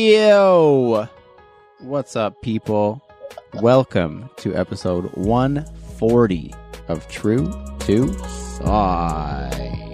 Yo! 0.00 1.06
What's 1.80 2.16
up, 2.16 2.40
people? 2.40 3.02
Welcome 3.52 4.30
to 4.38 4.54
episode 4.54 5.14
140 5.14 6.54
of 6.88 7.06
True 7.08 7.52
to 7.80 8.14
Size. 8.24 9.90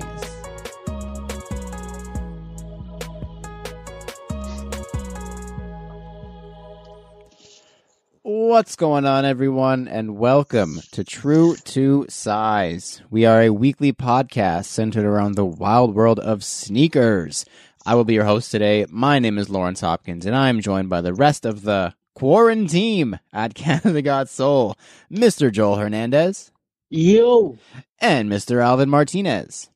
What's 8.22 8.76
going 8.76 9.06
on, 9.06 9.24
everyone, 9.24 9.88
and 9.88 10.16
welcome 10.16 10.82
to 10.92 11.02
True 11.02 11.56
to 11.56 12.06
Size. 12.08 13.02
We 13.10 13.26
are 13.26 13.42
a 13.42 13.50
weekly 13.50 13.92
podcast 13.92 14.66
centered 14.66 15.04
around 15.04 15.34
the 15.34 15.44
wild 15.44 15.96
world 15.96 16.20
of 16.20 16.44
sneakers. 16.44 17.44
I 17.86 17.94
will 17.94 18.04
be 18.04 18.14
your 18.14 18.24
host 18.24 18.50
today. 18.50 18.84
My 18.90 19.20
name 19.20 19.38
is 19.38 19.48
Lawrence 19.48 19.80
Hopkins, 19.80 20.26
and 20.26 20.34
I 20.34 20.48
am 20.48 20.60
joined 20.60 20.88
by 20.88 21.00
the 21.02 21.14
rest 21.14 21.46
of 21.46 21.62
the 21.62 21.94
quarantine 22.16 23.20
at 23.32 23.54
Canada 23.54 24.02
Got 24.02 24.28
Soul, 24.28 24.76
Mr. 25.08 25.52
Joel 25.52 25.76
Hernandez 25.76 26.50
Yo, 26.90 27.56
and 28.00 28.28
Mr. 28.28 28.60
Alvin 28.60 28.90
Martinez. 28.90 29.70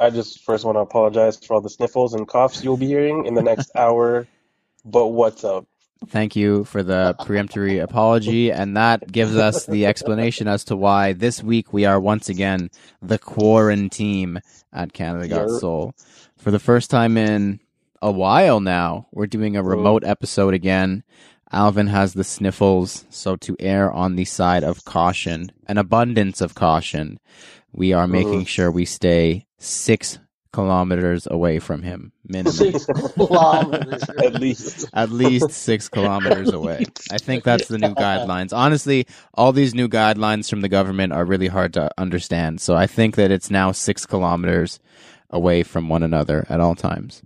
I 0.00 0.10
just 0.10 0.42
first 0.42 0.64
want 0.64 0.74
to 0.74 0.80
apologize 0.80 1.36
for 1.36 1.54
all 1.54 1.60
the 1.60 1.70
sniffles 1.70 2.14
and 2.14 2.26
coughs 2.26 2.64
you'll 2.64 2.76
be 2.76 2.88
hearing 2.88 3.26
in 3.26 3.34
the 3.34 3.44
next 3.44 3.70
hour. 3.76 4.26
But 4.84 5.06
what's 5.08 5.44
up? 5.44 5.66
Thank 6.08 6.34
you 6.34 6.64
for 6.64 6.82
the 6.82 7.14
peremptory 7.20 7.78
apology, 7.78 8.50
and 8.50 8.76
that 8.76 9.10
gives 9.10 9.36
us 9.36 9.66
the 9.66 9.86
explanation 9.86 10.48
as 10.48 10.64
to 10.64 10.76
why 10.76 11.12
this 11.12 11.44
week 11.44 11.72
we 11.72 11.84
are 11.84 12.00
once 12.00 12.28
again 12.28 12.70
the 13.00 13.18
quarantine 13.18 14.40
at 14.72 14.92
Canada 14.92 15.28
Got 15.28 15.50
Soul. 15.60 15.94
For 16.46 16.52
the 16.52 16.60
first 16.60 16.92
time 16.92 17.16
in 17.16 17.58
a 18.00 18.12
while 18.12 18.60
now, 18.60 19.08
we're 19.10 19.26
doing 19.26 19.56
a 19.56 19.64
remote 19.64 20.04
episode 20.04 20.54
again. 20.54 21.02
Alvin 21.50 21.88
has 21.88 22.14
the 22.14 22.22
sniffles, 22.22 23.04
so 23.10 23.34
to 23.34 23.56
err 23.58 23.90
on 23.90 24.14
the 24.14 24.24
side 24.26 24.62
of 24.62 24.84
caution, 24.84 25.50
an 25.66 25.76
abundance 25.76 26.40
of 26.40 26.54
caution, 26.54 27.18
we 27.72 27.92
are 27.92 28.06
making 28.06 28.44
sure 28.44 28.70
we 28.70 28.84
stay 28.84 29.48
six 29.58 30.20
kilometers 30.52 31.26
away 31.28 31.58
from 31.58 31.82
him, 31.82 32.12
minimum. 32.24 32.52
six 32.52 32.86
kilometers. 33.16 34.04
At 34.10 34.34
least. 34.34 34.88
at 34.92 35.10
least 35.10 35.50
six 35.50 35.88
kilometers 35.96 36.52
away. 36.52 36.84
I 37.10 37.18
think 37.18 37.42
that's 37.42 37.66
the 37.66 37.78
new 37.78 37.94
guidelines. 37.96 38.56
Honestly, 38.56 39.08
all 39.34 39.50
these 39.50 39.74
new 39.74 39.88
guidelines 39.88 40.48
from 40.48 40.60
the 40.60 40.68
government 40.68 41.12
are 41.12 41.24
really 41.24 41.48
hard 41.48 41.74
to 41.74 41.90
understand. 41.98 42.60
So 42.60 42.76
I 42.76 42.86
think 42.86 43.16
that 43.16 43.32
it's 43.32 43.50
now 43.50 43.72
six 43.72 44.06
kilometers 44.06 44.78
away 45.30 45.62
from 45.62 45.88
one 45.88 46.02
another 46.02 46.46
at 46.48 46.60
all 46.60 46.74
times. 46.74 47.22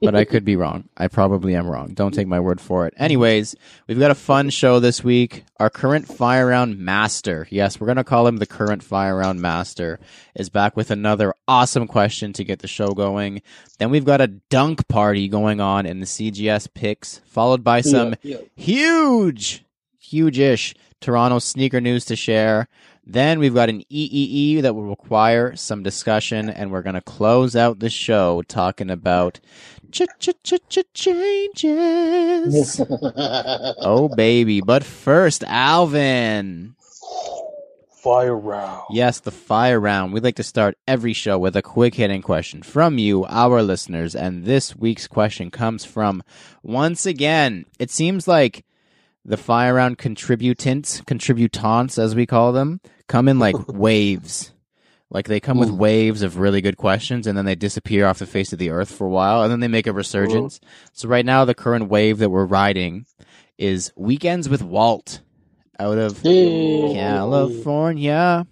But 0.00 0.14
I 0.14 0.24
could 0.24 0.44
be 0.44 0.54
wrong. 0.62 0.88
I 0.96 1.08
probably 1.08 1.56
am 1.56 1.66
wrong. 1.66 1.94
Don't 1.94 2.14
take 2.14 2.28
my 2.28 2.38
word 2.38 2.60
for 2.60 2.86
it. 2.86 2.94
Anyways, 2.96 3.56
we've 3.88 3.98
got 3.98 4.12
a 4.12 4.14
fun 4.14 4.50
show 4.50 4.78
this 4.78 5.02
week. 5.02 5.44
Our 5.58 5.68
current 5.68 6.06
fire 6.06 6.46
round 6.46 6.78
master, 6.78 7.48
yes, 7.50 7.80
we're 7.80 7.86
going 7.88 7.96
to 7.96 8.04
call 8.04 8.28
him 8.28 8.36
the 8.36 8.46
current 8.46 8.84
fire 8.84 9.16
round 9.16 9.40
master, 9.40 9.98
is 10.36 10.48
back 10.48 10.76
with 10.76 10.92
another 10.92 11.34
awesome 11.48 11.88
question 11.88 12.32
to 12.34 12.44
get 12.44 12.60
the 12.60 12.68
show 12.68 12.92
going. 12.92 13.42
Then 13.78 13.90
we've 13.90 14.04
got 14.04 14.20
a 14.20 14.28
dunk 14.28 14.86
party 14.86 15.26
going 15.26 15.60
on 15.60 15.86
in 15.86 15.98
the 15.98 16.06
CGS 16.06 16.72
picks, 16.72 17.18
followed 17.26 17.64
by 17.64 17.80
some 17.80 18.14
Yeah, 18.22 18.36
huge, 18.54 19.64
huge-ish 19.98 20.74
Toronto 21.00 21.38
sneaker 21.40 21.80
news 21.80 22.04
to 22.06 22.16
share. 22.16 22.68
Then 23.06 23.38
we've 23.38 23.54
got 23.54 23.68
an 23.68 23.82
EEE 23.90 24.62
that 24.62 24.74
will 24.74 24.84
require 24.88 25.54
some 25.56 25.82
discussion, 25.82 26.48
and 26.48 26.70
we're 26.70 26.82
going 26.82 26.94
to 26.94 27.02
close 27.02 27.54
out 27.54 27.80
the 27.80 27.90
show 27.90 28.42
talking 28.42 28.90
about 28.90 29.40
changes. 30.94 32.80
oh, 32.90 34.10
baby. 34.16 34.60
But 34.60 34.84
first, 34.84 35.44
Alvin. 35.46 36.74
Fire 38.02 38.36
round. 38.36 38.82
Yes, 38.90 39.20
the 39.20 39.30
fire 39.30 39.80
round. 39.80 40.12
We'd 40.12 40.24
like 40.24 40.36
to 40.36 40.42
start 40.42 40.76
every 40.86 41.14
show 41.14 41.38
with 41.38 41.56
a 41.56 41.62
quick 41.62 41.94
hitting 41.94 42.20
question 42.20 42.62
from 42.62 42.98
you, 42.98 43.24
our 43.26 43.62
listeners. 43.62 44.14
And 44.14 44.44
this 44.44 44.76
week's 44.76 45.06
question 45.06 45.50
comes 45.50 45.86
from, 45.86 46.22
once 46.62 47.06
again, 47.06 47.64
it 47.78 47.90
seems 47.90 48.28
like 48.28 48.64
the 49.24 49.36
fire 49.36 49.74
round 49.74 49.98
contributants, 49.98 51.00
contributants 51.06 51.98
as 51.98 52.14
we 52.14 52.26
call 52.26 52.52
them, 52.52 52.80
come 53.08 53.28
in 53.28 53.38
like 53.38 53.54
waves. 53.68 54.52
Like 55.10 55.28
they 55.28 55.38
come 55.38 55.58
with 55.58 55.70
waves 55.70 56.22
of 56.22 56.38
really 56.38 56.60
good 56.60 56.76
questions 56.76 57.26
and 57.28 57.38
then 57.38 57.44
they 57.44 57.54
disappear 57.54 58.06
off 58.06 58.18
the 58.18 58.26
face 58.26 58.52
of 58.52 58.58
the 58.58 58.70
earth 58.70 58.90
for 58.90 59.06
a 59.06 59.10
while 59.10 59.42
and 59.42 59.52
then 59.52 59.60
they 59.60 59.68
make 59.68 59.86
a 59.86 59.92
resurgence. 59.92 60.58
So 60.92 61.08
right 61.08 61.24
now 61.24 61.44
the 61.44 61.54
current 61.54 61.88
wave 61.88 62.18
that 62.18 62.30
we're 62.30 62.46
riding 62.46 63.06
is 63.56 63.92
Weekends 63.96 64.48
with 64.48 64.62
Walt 64.62 65.20
out 65.78 65.98
of. 65.98 66.20
California. 66.22 68.44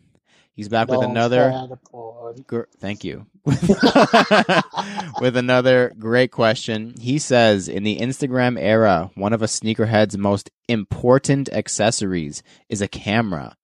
He's 0.55 0.69
back 0.69 0.87
with 0.89 1.01
Don't 1.01 1.11
another. 1.11 1.51
start 1.51 1.71
a 1.73 1.77
party. 1.91 2.45
Gr- 2.47 2.63
thank 2.79 3.03
you. 3.03 3.27
with 5.21 5.37
another 5.37 5.93
great 5.99 6.31
question. 6.31 6.95
He 7.01 7.19
says 7.19 7.69
In 7.69 7.83
the 7.83 7.99
Instagram 7.99 8.57
era, 8.61 9.11
one 9.15 9.33
of 9.33 9.43
a 9.43 9.47
sneakerhead's 9.47 10.17
most 10.17 10.51
important 10.69 11.53
accessories 11.53 12.43
is 12.69 12.81
a 12.81 12.89
camera. 12.89 13.57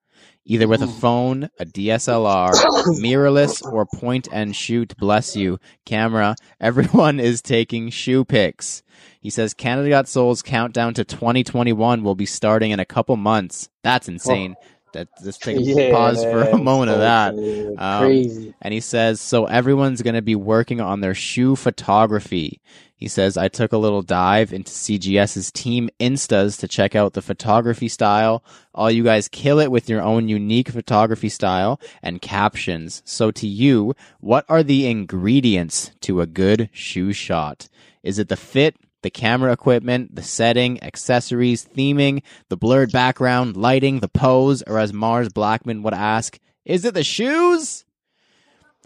Either 0.45 0.67
with 0.67 0.81
a 0.81 0.89
phone, 0.89 1.51
a 1.61 1.67
DSLR, 1.67 2.51
mirrorless, 3.01 3.63
or 3.71 3.85
point 3.85 4.27
and 4.33 4.57
shoot, 4.57 4.97
bless 4.97 5.37
you, 5.37 5.59
camera. 5.85 6.35
Everyone 6.59 7.21
is 7.21 7.43
taking 7.43 7.91
shoe 7.91 8.25
pics. 8.25 8.83
He 9.21 9.31
says 9.31 9.53
Canada 9.53 9.91
Got 9.91 10.09
Soul's 10.09 10.43
countdown 10.43 10.95
to 10.95 11.05
2021 11.05 12.03
will 12.03 12.15
be 12.15 12.27
starting 12.27 12.71
in 12.71 12.81
a 12.81 12.87
couple 12.87 13.17
months. 13.17 13.69
That's 13.85 14.09
insane. 14.09 14.57
That, 14.99 15.09
let's 15.25 15.39
take 15.39 15.57
a 15.57 15.63
Yeah, 15.63 15.93
pause 15.93 16.25
for 16.25 16.43
a 16.43 16.59
moment 16.59 16.91
of 16.91 16.99
that. 16.99 17.35
Um, 17.79 18.55
and 18.61 18.75
he 18.75 18.81
says, 18.81 19.21
so 19.21 19.47
everyone's 19.47 20.03
going 20.03 20.17
to 20.17 20.23
be 20.23 20.35
working 20.35 20.81
on 20.81 21.01
their 21.01 21.15
shoe 21.15 21.55
photography. 21.55 22.61
He 22.97 23.07
says, 23.07 23.37
I 23.37 23.47
took 23.47 23.73
a 23.73 23.79
little 23.79 24.03
dive 24.03 24.53
into 24.53 24.73
CGS's 24.73 25.53
team 25.53 25.89
Instas 26.01 26.59
to 26.59 26.67
check 26.67 26.97
out 26.97 27.13
the 27.13 27.23
photography 27.23 27.87
style. 27.87 28.43
All 28.75 28.91
you 28.91 29.05
guys 29.05 29.29
kill 29.29 29.61
it 29.61 29.71
with 29.71 29.89
your 29.89 30.03
own 30.03 30.29
unique 30.29 30.71
photography 30.71 31.29
style 31.29 31.81
and 32.03 32.21
captions. 32.21 33.01
So 33.05 33.31
to 33.31 33.47
you, 33.47 33.95
what 34.19 34.45
are 34.49 34.65
the 34.65 34.89
ingredients 34.89 35.93
to 36.01 36.21
a 36.21 36.27
good 36.27 36.71
shoe 36.73 37.13
shot? 37.13 37.69
Is 38.03 38.19
it 38.19 38.29
the 38.29 38.37
fit? 38.37 38.75
The 39.03 39.11
camera 39.11 39.53
equipment, 39.53 40.15
the 40.15 40.23
setting, 40.23 40.83
accessories, 40.83 41.65
theming, 41.65 42.23
the 42.49 42.57
blurred 42.57 42.91
background, 42.91 43.57
lighting, 43.57 44.01
the 44.01 44.09
pose, 44.09 44.63
or 44.63 44.79
as 44.79 44.93
Mars 44.93 45.29
Blackmon 45.29 45.83
would 45.83 45.95
ask, 45.95 46.39
is 46.65 46.85
it 46.85 46.95
the 46.95 47.05
shoes? 47.05 47.85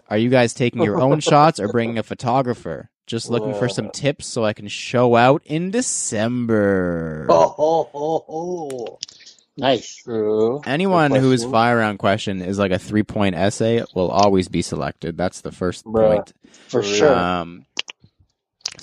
Are 0.09 0.17
you 0.17 0.29
guys 0.29 0.53
taking 0.53 0.83
your 0.83 1.01
own 1.01 1.19
shots 1.21 1.59
or 1.59 1.67
bringing 1.67 1.97
a 1.97 2.03
photographer? 2.03 2.89
Just 3.05 3.29
looking 3.29 3.53
for 3.53 3.67
some 3.67 3.89
tips 3.89 4.25
so 4.25 4.45
I 4.45 4.53
can 4.53 4.67
show 4.67 5.15
out 5.15 5.41
in 5.45 5.71
December. 5.71 7.25
Oh, 7.29 7.55
oh, 7.57 7.89
oh, 7.93 8.25
oh. 8.29 8.99
Nice. 9.57 9.97
True. 9.97 10.61
Anyone 10.65 11.11
whose 11.11 11.43
fire 11.43 11.77
round 11.77 11.99
question 11.99 12.41
is 12.41 12.57
like 12.57 12.71
a 12.71 12.79
three 12.79 13.03
point 13.03 13.35
essay 13.35 13.83
will 13.93 14.09
always 14.09 14.47
be 14.47 14.61
selected. 14.61 15.17
That's 15.17 15.41
the 15.41 15.51
first 15.51 15.85
Bruh. 15.85 16.15
point. 16.15 16.33
For 16.67 16.81
For 16.81 16.83
sure. 16.83 17.13
Um, 17.13 17.65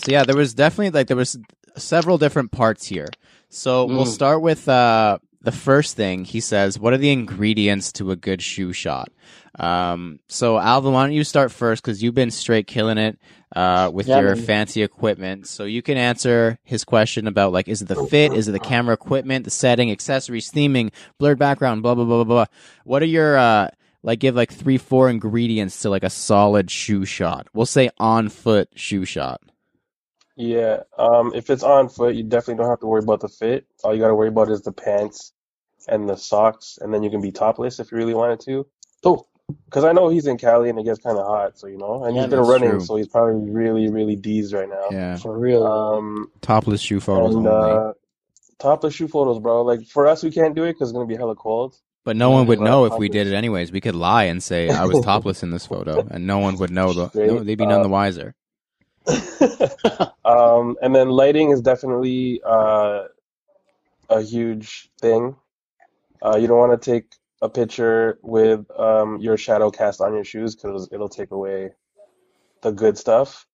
so 0.00 0.10
yeah, 0.10 0.24
there 0.24 0.36
was 0.36 0.54
definitely 0.54 0.90
like 0.90 1.06
there 1.06 1.16
was 1.16 1.38
several 1.76 2.18
different 2.18 2.50
parts 2.52 2.86
here. 2.86 3.08
So 3.48 3.84
we'll 3.86 4.04
Mm. 4.06 4.14
start 4.14 4.42
with 4.42 4.68
uh, 4.68 5.18
the 5.42 5.52
first 5.52 5.96
thing. 5.96 6.24
He 6.24 6.40
says, 6.40 6.78
"What 6.78 6.92
are 6.92 6.98
the 6.98 7.10
ingredients 7.12 7.92
to 7.92 8.10
a 8.10 8.16
good 8.16 8.42
shoe 8.42 8.72
shot?" 8.72 9.10
Um, 9.58 10.20
so 10.28 10.58
Alvin, 10.58 10.92
why 10.92 11.04
don't 11.04 11.12
you 11.12 11.24
start 11.24 11.50
first 11.50 11.82
because 11.82 12.02
you've 12.02 12.14
been 12.14 12.30
straight 12.30 12.66
killing 12.68 12.98
it 12.98 13.18
uh, 13.56 13.90
with 13.92 14.06
Yeah, 14.06 14.20
your 14.20 14.36
man. 14.36 14.44
fancy 14.44 14.82
equipment. 14.82 15.48
So 15.48 15.64
you 15.64 15.82
can 15.82 15.96
answer 15.96 16.58
his 16.62 16.84
question 16.84 17.26
about 17.26 17.52
like, 17.52 17.66
is 17.68 17.82
it 17.82 17.88
the 17.88 18.06
fit? 18.06 18.32
Is 18.32 18.46
it 18.48 18.52
the 18.52 18.60
camera 18.60 18.94
equipment, 18.94 19.44
the 19.44 19.50
setting, 19.50 19.90
accessories, 19.90 20.50
theming, 20.52 20.92
blurred 21.18 21.38
background, 21.38 21.82
blah 21.82 21.94
blah 21.96 22.04
blah 22.04 22.22
blah 22.24 22.44
blah. 22.44 22.46
What 22.84 23.02
are 23.02 23.06
your 23.06 23.36
uh, 23.36 23.70
like 24.04 24.20
give 24.20 24.36
like 24.36 24.52
three 24.52 24.78
four 24.78 25.10
ingredients 25.10 25.80
to 25.80 25.90
like 25.90 26.04
a 26.04 26.10
solid 26.10 26.70
shoe 26.70 27.04
shot? 27.04 27.48
We'll 27.52 27.66
say 27.66 27.90
on 27.98 28.28
foot 28.28 28.68
shoe 28.76 29.04
shot. 29.04 29.40
Yeah. 30.40 30.82
Um, 30.96 31.32
if 31.34 31.50
it's 31.50 31.62
on 31.62 31.88
foot, 31.90 32.14
you 32.14 32.22
definitely 32.22 32.62
don't 32.62 32.70
have 32.70 32.80
to 32.80 32.86
worry 32.86 33.02
about 33.02 33.20
the 33.20 33.28
fit. 33.28 33.66
All 33.84 33.94
you 33.94 34.00
got 34.00 34.08
to 34.08 34.14
worry 34.14 34.28
about 34.28 34.50
is 34.50 34.62
the 34.62 34.72
pants 34.72 35.32
and 35.88 36.08
the 36.08 36.16
socks, 36.16 36.78
and 36.80 36.92
then 36.92 37.02
you 37.02 37.10
can 37.10 37.20
be 37.20 37.30
topless 37.32 37.78
if 37.78 37.92
you 37.92 37.98
really 37.98 38.14
wanted 38.14 38.40
to. 38.40 38.66
Oh, 39.04 39.26
Because 39.66 39.84
I 39.84 39.92
know 39.92 40.08
he's 40.08 40.26
in 40.26 40.38
Cali 40.38 40.70
and 40.70 40.78
it 40.78 40.84
gets 40.84 41.00
kind 41.00 41.18
of 41.18 41.26
hot, 41.26 41.58
so 41.58 41.66
you 41.66 41.76
know, 41.78 42.04
and 42.04 42.14
Yeah, 42.16 42.22
he's 42.22 42.30
been 42.30 42.38
that's 42.38 42.48
running, 42.50 42.70
true. 42.70 42.80
so 42.80 42.96
he's 42.96 43.08
probably 43.08 43.50
really, 43.50 43.88
really 43.90 44.16
D's 44.16 44.52
right 44.54 44.68
now. 44.68 44.86
Yeah, 44.90 45.16
for 45.16 45.38
real. 45.38 45.66
Um, 45.66 46.30
topless 46.40 46.80
shoe 46.80 47.00
photos 47.00 47.34
and 47.34 47.46
only. 47.46 47.70
uh, 47.72 47.92
topless 48.58 48.94
shoe 48.94 49.08
photos, 49.08 49.38
bro. 49.40 49.62
Like 49.62 49.86
for 49.86 50.06
us, 50.06 50.22
we 50.22 50.30
can't 50.30 50.54
do 50.54 50.64
it 50.64 50.72
because 50.74 50.88
it's 50.90 50.94
gonna 50.96 51.06
be 51.06 51.16
hella 51.16 51.34
cold. 51.36 51.76
But 52.04 52.16
no 52.16 52.30
one 52.30 52.46
would 52.46 52.60
know 52.60 52.86
if 52.86 52.94
we 52.96 53.08
did 53.10 53.26
it 53.26 53.34
anyways. 53.34 53.72
We 53.72 53.80
could 53.82 53.94
lie 53.94 54.24
and 54.24 54.42
say 54.42 54.70
I 54.70 54.86
was 54.86 55.00
topless 55.04 55.42
in 55.42 55.50
this 55.50 55.66
photo, 55.66 56.06
and 56.10 56.26
no 56.26 56.38
one 56.38 56.56
would 56.56 56.70
know. 56.70 56.92
The, 56.94 57.08
Straight 57.10 57.26
no, 57.28 57.40
they'd 57.40 57.56
be 57.58 57.66
none 57.66 57.82
the 57.82 57.88
up. 57.88 57.90
wiser. 57.90 58.34
um, 60.24 60.76
and 60.82 60.94
then 60.94 61.08
lighting 61.10 61.50
is 61.50 61.60
definitely 61.60 62.40
uh, 62.44 63.04
a 64.08 64.22
huge 64.22 64.90
thing. 65.00 65.36
Uh, 66.22 66.36
you 66.36 66.46
don't 66.46 66.58
want 66.58 66.80
to 66.80 66.90
take 66.90 67.14
a 67.42 67.48
picture 67.48 68.18
with 68.22 68.70
um, 68.78 69.18
your 69.20 69.36
shadow 69.36 69.70
cast 69.70 70.00
on 70.00 70.14
your 70.14 70.24
shoes 70.24 70.54
because 70.54 70.88
it'll 70.92 71.08
take 71.08 71.30
away 71.30 71.70
the 72.62 72.72
good 72.72 72.98
stuff. 72.98 73.46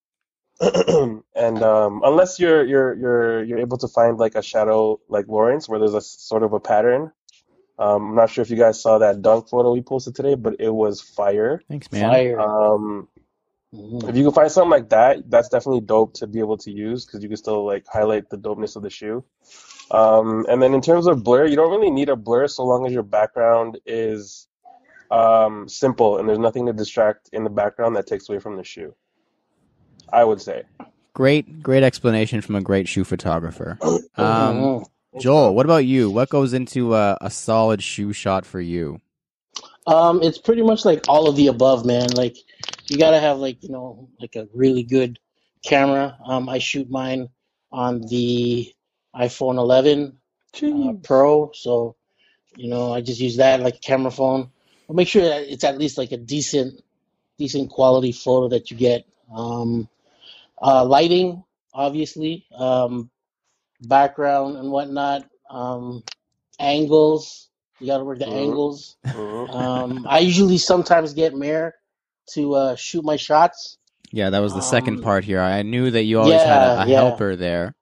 And 1.38 1.62
um, 1.62 2.00
unless 2.03 2.41
you're 2.41 2.64
you're 2.64 2.94
you're 2.94 3.44
you're 3.44 3.58
able 3.58 3.76
to 3.79 3.88
find 3.88 4.17
like 4.19 4.35
a 4.37 4.43
shadow 4.43 4.99
like 5.08 5.29
Lawrence 5.29 5.69
where 5.69 5.79
there's 5.79 5.94
a 5.94 6.00
sort 6.00 6.43
of 6.43 6.55
a 6.55 6.61
pattern. 6.61 7.12
Um, 7.79 8.11
I'm 8.11 8.14
not 8.14 8.31
sure 8.31 8.41
if 8.41 8.49
you 8.49 8.56
guys 8.56 8.81
saw 8.81 8.99
that 8.99 9.20
dunk 9.20 9.50
photo 9.50 9.73
we 9.73 9.82
posted 9.82 10.14
today, 10.14 10.35
but 10.35 10.56
it 10.58 10.70
was 10.70 11.03
fire. 11.03 11.61
Thanks, 11.69 11.93
man. 11.93 12.11
Fire. 12.11 12.41
Um, 12.41 13.08
Mhm. 13.75 14.09
if 14.09 14.17
you 14.17 14.25
can 14.25 14.33
find 14.33 14.51
something 14.51 14.71
like 14.71 14.89
that, 14.91 15.29
that's 15.31 15.49
definitely 15.49 15.81
dope 15.81 16.15
to 16.15 16.27
be 16.27 16.39
able 16.41 16.57
to 16.59 16.71
use 16.71 17.05
because 17.05 17.23
you 17.23 17.29
can 17.29 17.37
still 17.37 17.67
like 17.67 17.87
highlight 17.87 18.31
the 18.31 18.39
dopeness 18.39 18.77
of 18.77 18.83
the 18.83 18.91
shoe. 18.91 19.25
Um, 19.91 20.47
and 20.49 20.63
then 20.63 20.75
in 20.75 20.81
terms 20.81 21.07
of 21.07 21.23
blur, 21.23 21.47
you 21.47 21.57
don't 21.57 21.71
really 21.71 21.91
need 21.91 22.09
a 22.09 22.17
blur 22.17 22.49
so 22.49 22.65
long 22.65 22.87
as 22.87 22.93
your 22.93 23.03
background 23.03 23.79
is 23.87 24.49
um, 25.11 25.69
simple 25.69 26.19
and 26.19 26.29
there's 26.29 26.39
nothing 26.39 26.67
to 26.67 26.73
distract 26.73 27.31
in 27.33 27.45
the 27.45 27.51
background 27.51 27.97
that 27.97 28.07
takes 28.07 28.29
away 28.29 28.39
from 28.39 28.57
the 28.57 28.65
shoe. 28.65 28.95
I 30.13 30.25
would 30.25 30.41
say. 30.41 30.63
Great, 31.15 31.63
great 31.63 31.83
explanation 31.83 32.41
from 32.41 32.57
a 32.57 32.61
great 32.61 32.89
shoe 32.89 33.05
photographer. 33.05 33.79
Um, 34.19 34.57
Mhm. 34.57 34.87
Joel, 35.19 35.55
what 35.55 35.67
about 35.67 35.85
you? 35.85 36.11
What 36.11 36.29
goes 36.31 36.53
into 36.55 36.95
a, 36.95 37.19
a 37.21 37.31
solid 37.31 37.83
shoe 37.83 38.13
shot 38.13 38.47
for 38.47 38.61
you? 38.61 39.01
Um, 39.87 40.23
it's 40.23 40.39
pretty 40.39 40.63
much 40.63 40.85
like 40.85 41.05
all 41.09 41.29
of 41.29 41.37
the 41.37 41.47
above, 41.49 41.85
man. 41.87 42.09
Like 42.17 42.37
you 42.88 42.99
gotta 42.99 43.21
have 43.21 43.38
like, 43.38 43.62
you 43.62 43.71
know, 43.71 44.09
like 44.21 44.37
a 44.37 44.49
really 44.55 44.83
good 44.83 45.19
camera. 45.65 46.19
Um, 46.25 46.49
I 46.49 46.59
shoot 46.59 46.91
mine 46.91 47.29
on 47.73 48.00
the 48.03 48.73
iPhone 49.15 49.59
11 49.59 50.19
uh, 50.62 50.93
Pro, 51.03 51.50
so 51.53 51.97
you 52.56 52.69
know, 52.69 52.93
I 52.93 53.00
just 53.00 53.21
use 53.21 53.37
that 53.37 53.61
like 53.61 53.77
a 53.77 53.81
camera 53.81 54.11
phone. 54.11 54.50
But 54.87 54.97
make 54.97 55.09
sure 55.09 55.23
that 55.25 55.43
it's 55.50 55.65
at 55.65 55.79
least 55.79 55.99
like 55.99 56.12
a 56.12 56.17
decent, 56.17 56.83
decent 57.38 57.71
quality 57.71 58.12
photo 58.12 58.49
that 58.49 58.71
you 58.71 58.77
get. 58.77 59.05
Um, 59.35 59.89
uh, 60.61 60.85
lighting, 60.85 61.44
obviously, 61.75 62.47
um, 62.56 63.11
background 63.82 64.56
and 64.56 64.71
whatnot. 64.71 65.29
Um, 65.50 66.03
angles, 66.59 67.50
you 67.79 67.87
gotta 67.87 68.05
work 68.05 68.19
the 68.19 68.27
Mhm. 68.27 68.32
angles. 68.32 68.97
Um, 69.05 70.06
I 70.09 70.21
usually 70.21 70.59
sometimes 70.59 71.15
get 71.15 71.35
Mayor 71.35 71.75
to 72.34 72.55
uh, 72.55 72.76
shoot 72.76 73.05
my 73.05 73.17
shots. 73.17 73.78
Yeah, 74.12 74.31
that 74.31 74.40
was 74.40 74.55
the 74.55 74.61
second 74.62 74.96
Um, 74.96 75.02
part 75.02 75.25
here. 75.25 75.40
I 75.40 75.62
knew 75.62 75.90
that 75.90 76.05
you 76.05 76.20
always 76.20 76.43
had 76.43 76.62
a, 76.62 76.82
a 76.82 76.87
yeah. 76.87 76.96
helper 76.96 77.37
there. 77.37 77.75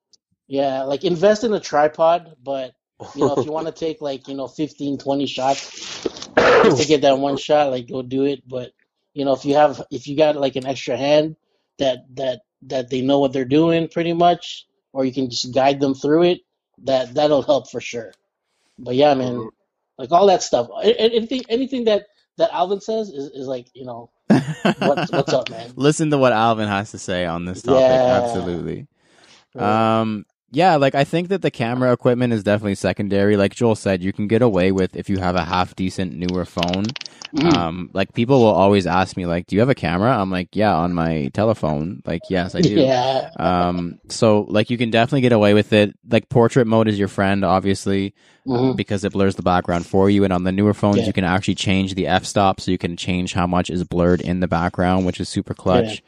Yeah, 0.49 0.82
like 0.82 1.05
invest 1.05 1.44
in 1.44 1.55
a 1.55 1.61
tripod, 1.61 2.37
but 2.43 2.73
you 3.14 3.26
know, 3.26 3.35
if 3.35 3.44
you 3.44 3.52
want 3.52 3.67
to 3.67 3.73
take 3.73 4.00
like, 4.00 4.29
you 4.29 4.35
know, 4.35 4.49
15, 4.49 4.99
20 4.99 5.26
shots 5.26 6.02
to 6.37 6.85
get 6.87 7.02
that 7.02 7.19
one 7.19 7.37
shot, 7.37 7.70
like 7.70 7.88
go 7.88 8.02
do 8.02 8.25
it. 8.25 8.46
But 8.49 8.73
you 9.14 9.25
know, 9.25 9.32
if 9.35 9.44
you 9.44 9.55
have 9.55 9.82
if 9.91 10.06
you 10.06 10.17
got 10.17 10.37
like 10.37 10.56
an 10.56 10.67
extra 10.67 10.97
hand 10.97 11.37
that 11.79 12.00
that 12.14 12.43
that 12.62 12.90
they 12.90 13.00
know 13.02 13.19
what 13.20 13.32
they're 13.32 13.44
doing 13.44 13.88
pretty 13.88 14.12
much, 14.12 14.67
or 14.93 15.05
you 15.05 15.12
can 15.12 15.31
just 15.31 15.55
guide 15.55 15.81
them 15.81 15.94
through 15.94 16.25
it, 16.25 16.40
that 16.85 17.14
that'll 17.14 17.43
help 17.43 17.70
for 17.70 17.81
sure. 17.81 18.12
But 18.79 18.97
yeah, 18.97 19.14
man, 19.14 19.49
like 19.99 20.12
all 20.12 20.26
that 20.26 20.43
stuff. 20.43 20.69
Anything 20.82 21.43
anything 21.49 21.85
that 21.85 22.06
that 22.38 22.52
Alvin 22.52 22.81
says 22.81 23.08
is, 23.11 23.31
is 23.31 23.47
like, 23.47 23.69
you 23.75 23.85
know, 23.85 24.11
what's 24.29 25.12
what's 25.12 25.32
up, 25.32 25.50
man? 25.50 25.73
Listen 25.76 26.11
to 26.11 26.19
what 26.19 26.32
Alvin 26.32 26.69
has 26.69 26.91
to 26.93 26.99
say 26.99 27.26
on 27.26 27.44
this 27.44 27.62
topic. 27.62 27.81
Yeah. 27.81 28.23
Absolutely. 28.25 28.87
Um, 29.56 30.25
yeah, 30.55 30.77
like 30.77 30.95
I 30.95 31.05
think 31.05 31.29
that 31.29 31.43
the 31.43 31.51
camera 31.51 31.93
equipment 31.93 32.33
is 32.33 32.43
definitely 32.43 32.77
secondary. 32.77 33.37
Like 33.37 33.55
Joel 33.55 33.75
said, 33.75 34.03
you 34.03 34.12
can 34.12 34.27
get 34.29 34.41
away 34.41 34.73
with 34.73 34.97
if 34.97 35.11
you 35.11 35.19
have 35.19 35.37
a 35.37 35.45
half 35.45 35.75
decent 35.77 36.15
newer 36.15 36.45
phone. 36.45 36.85
Mhm. 37.37 37.53
Um, 37.56 37.91
like 37.93 38.12
people 38.15 38.39
will 38.39 38.55
always 38.55 38.87
ask 38.87 39.17
me, 39.17 39.27
like, 39.27 39.47
"Do 39.49 39.56
you 39.56 39.61
have 39.61 39.69
a 39.69 39.75
camera?" 39.75 40.17
I'm 40.17 40.31
like, 40.31 40.55
"Yeah, 40.55 40.73
on 40.75 40.95
my 40.95 41.31
telephone." 41.35 42.01
Like, 42.06 42.21
yes, 42.31 42.55
I 42.55 42.61
do. 42.61 42.75
Yeah. 42.75 43.29
Um, 43.41 43.99
so 44.09 44.47
like 44.49 44.71
you 44.71 44.79
can 44.79 44.91
definitely 44.91 45.23
get 45.23 45.33
away 45.33 45.53
with 45.53 45.73
it. 45.73 45.95
Like 46.09 46.29
portrait 46.29 46.67
mode 46.69 46.87
is 46.87 46.97
your 46.99 47.09
friend, 47.09 47.45
obviously, 47.45 48.15
Mhm. 48.47 48.77
because 48.77 49.03
it 49.05 49.12
blurs 49.12 49.35
the 49.35 49.43
background 49.43 49.85
for 49.85 50.09
you. 50.09 50.23
And 50.23 50.33
on 50.33 50.45
the 50.45 50.53
newer 50.53 50.75
phones, 50.75 50.99
Yeah. 50.99 51.07
you 51.07 51.12
can 51.12 51.25
actually 51.25 51.57
change 51.57 51.95
the 51.97 52.07
f 52.07 52.25
stop, 52.25 52.61
so 52.61 52.71
you 52.71 52.79
can 52.79 52.97
change 52.97 53.33
how 53.35 53.49
much 53.49 53.69
is 53.69 53.83
blurred 53.83 54.21
in 54.21 54.39
the 54.39 54.49
background, 54.49 55.05
which 55.05 55.19
is 55.19 55.29
super 55.29 55.55
clutch. 55.55 56.03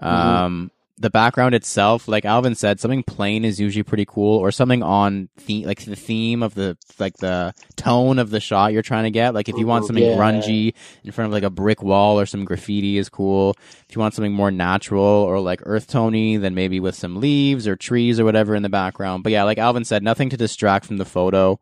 Mhm. 0.00 0.06
Um, 0.06 0.70
the 0.98 1.10
background 1.10 1.54
itself, 1.54 2.08
like 2.08 2.24
Alvin 2.24 2.54
said, 2.54 2.80
something 2.80 3.02
plain 3.02 3.44
is 3.44 3.60
usually 3.60 3.82
pretty 3.82 4.04
cool, 4.04 4.36
or 4.38 4.50
something 4.50 4.82
on 4.82 5.28
the 5.46 5.64
like 5.64 5.84
the 5.84 5.96
theme 5.96 6.42
of 6.42 6.54
the 6.54 6.76
like 6.98 7.16
the 7.18 7.54
tone 7.76 8.18
of 8.18 8.30
the 8.30 8.40
shot 8.40 8.72
you're 8.72 8.82
trying 8.82 9.04
to 9.04 9.10
get. 9.10 9.34
Like 9.34 9.48
if 9.48 9.56
you 9.58 9.66
want 9.66 9.84
something 9.86 10.04
Yeah. 10.04 10.16
grungy 10.16 10.74
in 11.04 11.12
front 11.12 11.26
of 11.26 11.32
like 11.32 11.44
a 11.44 11.50
brick 11.50 11.82
wall 11.82 12.18
or 12.18 12.26
some 12.26 12.44
graffiti 12.44 12.98
is 12.98 13.08
cool. 13.08 13.56
If 13.88 13.94
you 13.96 14.00
want 14.00 14.14
something 14.14 14.32
more 14.32 14.50
natural 14.50 15.02
or 15.02 15.40
like 15.40 15.60
earth 15.64 15.86
tony, 15.86 16.36
then 16.36 16.54
maybe 16.54 16.80
with 16.80 16.94
some 16.94 17.20
leaves 17.20 17.66
or 17.68 17.76
trees 17.76 18.18
or 18.18 18.24
whatever 18.24 18.54
in 18.54 18.62
the 18.62 18.68
background. 18.68 19.22
But 19.22 19.32
yeah, 19.32 19.44
like 19.44 19.58
Alvin 19.58 19.84
said, 19.84 20.02
nothing 20.02 20.30
to 20.30 20.36
distract 20.36 20.86
from 20.86 20.96
the 20.98 21.04
photo. 21.04 21.60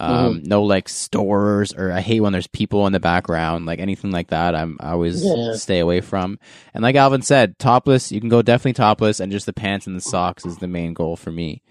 Um, 0.00 0.36
Mm-hmm. 0.40 0.48
no 0.48 0.62
like 0.64 0.88
stores 0.88 1.72
or 1.72 1.92
I 1.92 2.00
hate 2.00 2.20
when 2.20 2.32
there's 2.32 2.48
people 2.48 2.86
in 2.88 2.92
the 2.92 2.98
background, 3.00 3.64
like 3.66 3.78
anything 3.78 4.10
like 4.10 4.28
that. 4.28 4.54
I'm 4.54 4.76
I 4.80 4.90
always 4.90 5.22
Yeah. 5.24 5.52
stay 5.52 5.78
away 5.78 6.00
from. 6.00 6.38
And 6.74 6.82
like 6.82 6.96
Alvin 6.96 7.22
said, 7.22 7.58
topless, 7.60 8.10
you 8.10 8.18
can 8.20 8.28
go 8.28 8.42
definitely 8.42 8.72
topless, 8.72 9.20
and 9.20 9.30
just 9.30 9.46
the 9.46 9.52
pants 9.52 9.86
and 9.86 9.94
the 9.94 10.00
socks 10.00 10.44
is 10.44 10.56
the 10.58 10.66
main 10.68 10.94
goal 10.94 11.16
for 11.16 11.30
me. 11.30 11.62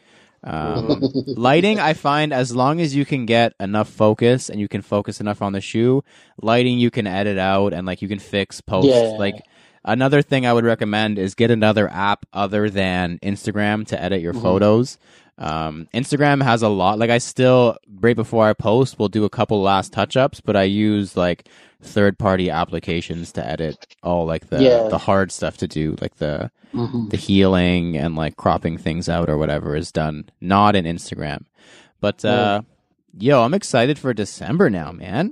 Um, 0.46 1.02
lighting, 1.28 1.80
I 1.80 1.94
find 1.94 2.34
as 2.34 2.56
long 2.56 2.82
as 2.82 2.96
you 2.96 3.06
can 3.06 3.26
get 3.26 3.54
enough 3.60 3.90
focus 3.90 4.50
and 4.50 4.60
you 4.60 4.68
can 4.68 4.82
focus 4.82 5.20
enough 5.22 5.42
on 5.42 5.54
the 5.54 5.62
shoe, 5.62 6.04
lighting 6.42 6.80
you 6.80 6.92
can 6.92 7.08
edit 7.08 7.38
out 7.38 7.74
and 7.74 7.86
like 7.88 8.02
you 8.02 8.08
can 8.08 8.20
fix 8.20 8.62
post. 8.62 8.88
Yeah. 8.88 9.18
Like 9.20 9.44
another 9.86 10.22
thing 10.22 10.46
I 10.46 10.54
would 10.54 10.66
recommend 10.66 11.18
is 11.20 11.36
get 11.36 11.52
another 11.52 11.90
app 11.92 12.26
other 12.34 12.70
than 12.70 13.20
Instagram 13.20 13.86
to 13.88 14.02
edit 14.02 14.22
your 14.22 14.34
Mhm. 14.34 14.42
photos. 14.42 14.98
Um, 15.38 15.88
Instagram 15.94 16.44
has 16.44 16.62
a 16.62 16.70
lot. 16.70 17.00
Like 17.00 17.10
I 17.10 17.18
still 17.18 17.78
right 18.02 18.16
before 18.16 18.48
I 18.48 18.54
post, 18.54 19.00
we'll 19.00 19.10
do 19.10 19.26
a 19.26 19.30
couple 19.30 19.62
last 19.62 19.92
touch 19.92 20.16
ups, 20.16 20.42
but 20.42 20.56
I 20.56 20.64
use 20.64 21.18
like 21.18 21.48
third 21.82 22.18
party 22.18 22.50
applications 22.50 23.32
to 23.34 23.46
edit 23.46 23.88
all 24.04 24.26
like 24.26 24.50
the 24.50 24.62
Yeah. 24.64 24.88
the 24.90 25.00
hard 25.00 25.32
stuff 25.32 25.58
to 25.58 25.68
do, 25.68 25.96
like 26.02 26.18
the 26.18 26.52
Mhm. 26.74 27.10
the 27.10 27.18
healing 27.18 27.98
and 27.98 28.16
like 28.16 28.38
cropping 28.38 28.78
things 28.78 29.10
out 29.10 29.28
or 29.30 29.38
whatever 29.38 29.76
is 29.76 29.92
done 29.92 30.26
not 30.40 30.76
in 30.76 30.86
Instagram. 30.86 31.46
But 32.00 32.24
uh 32.24 32.62
yo, 33.18 33.44
I'm 33.44 33.54
excited 33.56 33.98
for 34.00 34.14
December 34.14 34.70
now, 34.70 34.92
man. 34.92 35.32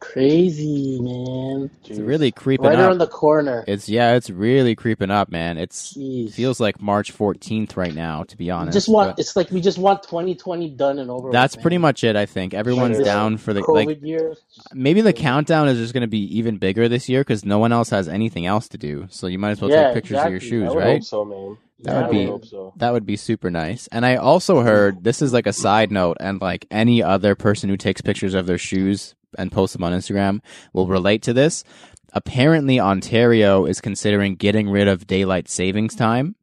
Crazy, 0.00 0.98
man. 1.00 1.70
It's 1.84 1.98
Jeez. 1.98 2.06
really 2.06 2.30
creeping 2.30 2.66
Right 2.66 2.78
up. 2.78 2.86
around 2.88 2.98
the 2.98 3.06
corner. 3.06 3.64
It's 3.66 3.88
yeah, 3.88 4.14
it's 4.14 4.30
really 4.30 4.74
creeping 4.74 5.10
up, 5.10 5.28
man. 5.30 5.58
It's 5.58 5.94
Jeez. 5.94 6.32
feels 6.32 6.60
like 6.60 6.80
March 6.80 7.12
14th 7.16 7.76
right 7.76 7.94
now, 7.94 8.22
to 8.24 8.36
be 8.36 8.50
honest. 8.50 8.74
just 8.74 8.88
want 8.88 9.16
but 9.16 9.18
it's 9.20 9.34
like 9.36 9.50
we 9.50 9.60
just 9.60 9.78
want 9.78 10.02
2020 10.04 10.70
done 10.70 10.98
and 10.98 11.10
over. 11.10 11.30
that's 11.32 11.56
with, 11.56 11.62
pretty 11.62 11.78
much 11.78 12.04
it. 12.04 12.14
I 12.16 12.26
think 12.26 12.54
everyone's 12.54 12.96
Sure. 12.96 13.04
down 13.04 13.36
for 13.38 13.52
the 13.52 13.60
COVID 13.62 13.86
like. 13.86 14.02
year. 14.02 14.34
Maybe 14.72 15.00
the 15.00 15.12
countdown 15.12 15.68
is 15.68 15.78
just 15.78 15.92
going 15.94 16.02
to 16.02 16.06
be 16.08 16.36
even 16.38 16.58
bigger 16.58 16.88
this 16.88 17.08
year 17.08 17.20
because 17.20 17.44
no 17.44 17.58
one 17.58 17.72
else 17.72 17.90
has 17.90 18.08
anything 18.08 18.46
else 18.46 18.68
to 18.68 18.78
do. 18.78 19.06
So 19.10 19.26
you 19.26 19.38
might 19.38 19.50
as 19.50 19.60
well 19.60 19.70
Yeah, 19.70 19.86
take 19.88 19.94
pictures 19.94 20.18
of 20.18 20.26
your 20.30 20.36
exactly. 20.36 20.58
I 20.58 20.60
shoes, 20.66 20.74
would 20.74 20.78
right? 20.78 20.92
hope 20.98 21.04
so, 21.04 21.24
man. 21.24 21.56
That 21.82 21.92
Yeah, 21.92 22.00
would 22.02 22.10
be- 22.10 22.26
would 22.26 22.44
so. 22.44 22.72
That 22.76 22.92
would 22.92 23.06
be 23.06 23.16
super 23.16 23.50
nice. 23.50 23.88
And 23.92 24.04
I 24.04 24.16
also 24.16 24.60
heard 24.62 25.04
this 25.04 25.22
is 25.22 25.32
like 25.32 25.46
a 25.46 25.52
side 25.52 25.92
note, 25.92 26.16
and 26.18 26.40
like 26.40 26.66
any 26.72 27.02
other 27.02 27.34
person 27.36 27.68
who 27.68 27.76
takes 27.76 28.00
pictures 28.00 28.34
of 28.34 28.46
their 28.46 28.58
shoes 28.58 29.14
and 29.36 29.52
post 29.52 29.72
them 29.72 29.84
on 29.84 29.92
Instagram 29.92 30.40
will 30.72 30.86
relate 30.86 31.22
to 31.22 31.32
this. 31.32 31.64
Apparently, 32.12 32.80
Ontario 32.80 33.66
is 33.66 33.80
considering 33.80 34.34
getting 34.34 34.70
rid 34.70 34.88
of 34.88 35.06
daylight 35.06 35.48
savings 35.48 35.94
time. 35.94 36.36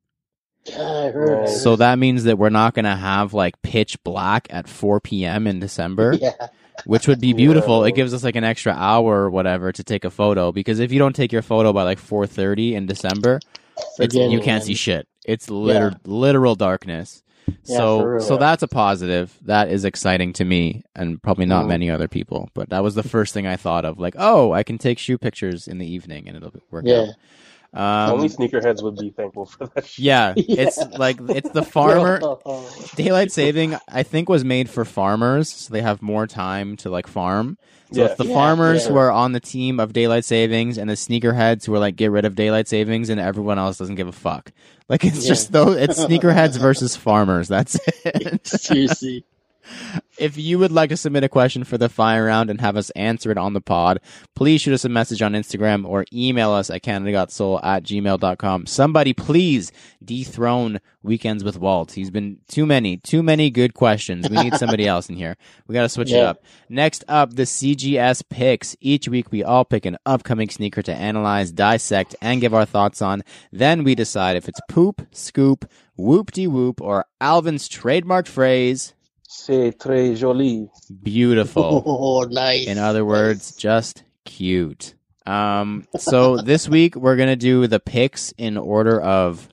Yeah, 0.66 0.82
I 0.82 1.12
heard. 1.12 1.40
Right. 1.42 1.50
So 1.50 1.76
that 1.76 2.00
means 2.00 2.24
that 2.26 2.38
we're 2.38 2.50
not 2.50 2.74
going 2.74 2.86
to 2.86 2.96
have 2.96 3.34
like 3.34 3.62
pitch 3.62 4.02
black 4.04 4.48
at 4.50 4.68
4 4.68 5.00
p.m. 5.00 5.48
in 5.48 5.60
December, 5.60 6.14
yeah, 6.22 6.34
which 6.86 7.08
would 7.08 7.20
be 7.20 7.34
beautiful. 7.34 7.82
Yeah. 7.82 7.90
It 7.90 7.96
gives 7.96 8.14
us 8.14 8.24
like 8.24 8.36
an 8.36 8.44
extra 8.44 8.74
hour 8.74 9.24
or 9.24 9.30
whatever 9.30 9.72
to 9.72 9.84
take 9.84 10.06
a 10.06 10.12
photo 10.12 10.52
because 10.52 10.80
if 10.80 10.92
you 10.92 11.00
don't 11.00 11.16
take 11.16 11.32
your 11.32 11.42
photo 11.42 11.74
by 11.74 11.84
like 11.84 12.00
4:30 12.00 12.74
in 12.74 12.86
December, 12.86 13.40
it's, 14.00 14.16
you 14.16 14.40
can't 14.42 14.64
see 14.64 14.76
shit. 14.76 15.08
It's 15.26 15.50
liter- 15.50 15.96
literal 16.06 16.56
darkness. 16.56 17.24
Yeah, 17.66 17.78
so 17.78 18.02
real. 18.04 18.20
so 18.22 18.38
that's 18.38 18.64
a 18.64 18.68
positive. 18.68 19.38
That 19.46 19.70
is 19.70 19.86
exciting 19.86 20.34
to 20.34 20.46
me 20.46 20.84
and 20.96 21.22
probably 21.22 21.46
not 21.46 21.66
Mhm. 21.66 21.70
many 21.70 21.90
other 21.90 22.08
people. 22.08 22.50
But 22.54 22.70
that 22.70 22.84
was 22.84 22.96
the 22.96 23.04
first 23.04 23.34
thing 23.34 23.48
I 23.48 23.56
thought 23.56 23.86
of. 23.86 24.00
Like, 24.00 24.16
oh, 24.18 24.52
I 24.52 24.64
can 24.64 24.78
take 24.78 25.00
shoe 25.00 25.18
pictures 25.18 25.68
in 25.68 25.78
the 25.78 25.86
evening 25.88 26.28
and 26.28 26.38
it'll 26.38 26.54
work 26.72 26.86
Yeah. 26.86 27.02
out. 27.02 27.08
Um, 27.76 28.12
Only 28.14 28.30
sneakerheads 28.30 28.82
would 28.84 28.96
be 28.96 29.10
thankful 29.10 29.46
for 29.46 29.68
that. 29.68 29.86
shit. 29.86 30.00
yeah, 30.06 30.34
it's 30.38 30.78
Yeah. 30.78 30.98
like 30.98 31.18
it's 31.30 31.50
the 31.50 31.62
farmer 31.64 32.20
daylight 32.96 33.32
saving. 33.32 33.76
I 33.90 34.04
think 34.04 34.30
was 34.30 34.46
made 34.46 34.70
for 34.70 34.86
farmers, 34.86 35.50
so 35.50 35.74
they 35.74 35.82
have 35.82 36.02
more 36.02 36.26
time 36.26 36.78
to 36.78 36.90
like 36.90 37.06
farm. 37.08 37.58
So 37.92 38.02
Yeah. 38.02 38.08
it's 38.08 38.16
the 38.18 38.26
Yeah, 38.28 38.34
farmers 38.34 38.84
yeah. 38.86 38.92
who 38.92 38.98
are 38.98 39.12
on 39.12 39.34
the 39.34 39.40
team 39.40 39.80
of 39.80 39.94
daylight 39.94 40.26
savings 40.26 40.78
and 40.78 40.90
the 40.90 40.96
sneakerheads 40.96 41.66
who 41.66 41.74
are 41.76 41.80
like 41.80 41.96
get 41.98 42.12
rid 42.12 42.26
of 42.26 42.36
daylight 42.36 42.68
savings 42.68 43.10
and 43.10 43.20
everyone 43.20 43.60
else 43.60 43.78
doesn't 43.78 43.96
give 43.96 44.08
a 44.08 44.12
fuck. 44.14 44.52
Like 44.90 45.04
it's 45.04 45.24
Yeah. 45.24 45.28
just 45.30 45.52
though 45.52 45.72
it's 45.74 46.04
sneakerheads 46.04 46.58
versus 46.58 46.96
farmers. 46.96 47.48
That's 47.48 47.78
it. 48.06 48.48
Seriously. 48.48 49.26
If 50.18 50.38
you 50.38 50.60
would 50.60 50.72
like 50.72 50.90
to 50.90 50.98
submit 50.98 51.24
a 51.24 51.30
question 51.30 51.64
for 51.64 51.78
the 51.78 51.90
fire 51.90 52.26
round 52.26 52.50
and 52.50 52.62
have 52.62 52.78
us 52.78 52.90
answer 52.92 53.32
it 53.32 53.38
on 53.38 53.54
the 53.54 53.62
pod, 53.62 54.00
please 54.34 54.62
shoot 54.62 54.74
us 54.74 54.86
a 54.86 54.90
message 54.90 55.22
on 55.22 55.34
Instagram 55.34 55.86
or 55.86 56.06
email 56.14 56.52
us 56.52 56.70
at 56.70 56.84
canada.soul 56.84 57.60
at 57.64 57.84
gmail.com. 57.84 58.66
Somebody 58.66 59.14
please 59.14 59.72
dethrone 60.04 60.80
Weekends 61.04 61.44
with 61.44 61.58
Walt. 61.60 61.92
He's 61.92 62.10
been 62.10 62.40
too 62.48 62.66
many, 62.66 62.98
too 62.98 63.22
many 63.22 63.50
good 63.50 63.74
questions. 63.74 64.30
We 64.30 64.42
need 64.42 64.56
somebody 64.58 64.88
else 64.88 65.10
in 65.10 65.16
here. 65.16 65.38
We 65.68 65.74
got 65.74 65.84
to 65.84 65.90
switch 65.90 66.12
it 66.12 66.20
up. 66.20 66.44
Next 66.70 67.04
up, 67.08 67.36
the 67.36 67.44
CGS 67.44 68.24
picks. 68.28 68.76
Each 68.82 69.08
week 69.08 69.32
we 69.32 69.44
all 69.44 69.66
pick 69.66 69.86
an 69.86 69.98
upcoming 70.06 70.50
sneaker 70.50 70.82
to 70.82 70.94
analyze, 70.94 71.52
dissect, 71.52 72.16
and 72.22 72.42
give 72.42 72.54
our 72.54 72.66
thoughts 72.66 73.02
on. 73.02 73.24
Then 73.52 73.84
we 73.84 73.94
decide 73.96 74.36
if 74.36 74.50
it's 74.50 74.62
poop, 74.70 75.06
scoop, 75.12 75.70
whoop 75.96 76.32
de 76.32 76.48
whoop, 76.48 76.82
or 76.82 77.06
Alvin's 77.22 77.68
trademark 77.68 78.26
phrase, 78.26 78.95
C'est 79.38 79.78
très 79.78 80.16
joli. 80.16 80.70
beautiful. 81.04 81.84
Oh, 81.86 82.24
nice. 82.24 82.68
In 82.68 82.78
other 82.78 83.04
words, 83.06 83.56
just 83.56 84.04
cute. 84.24 84.96
Um, 85.28 85.86
so 85.98 86.38
this 86.38 86.70
week 86.70 86.96
we're 86.96 87.16
gonna 87.16 87.36
do 87.36 87.68
the 87.68 87.80
picks 87.80 88.32
in 88.38 88.58
order 88.58 89.00
of 89.02 89.48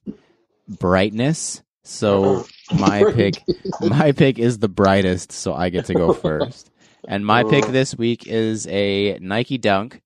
brightness. 0.69 1.63
So 1.83 2.47
my 2.79 3.05
pick, 3.15 3.43
my 3.81 4.13
pick 4.13 4.39
is 4.39 4.59
the 4.59 4.69
brightest, 4.69 5.33
so 5.33 5.53
I 5.53 5.69
get 5.71 5.87
to 5.87 5.95
go 5.95 6.13
first. 6.27 6.71
And 7.09 7.27
my 7.27 7.43
pick 7.43 7.67
this 7.67 7.97
week 7.97 8.27
is 8.27 8.67
a 8.69 9.19
Nike 9.21 9.59
Dunk. 9.59 10.01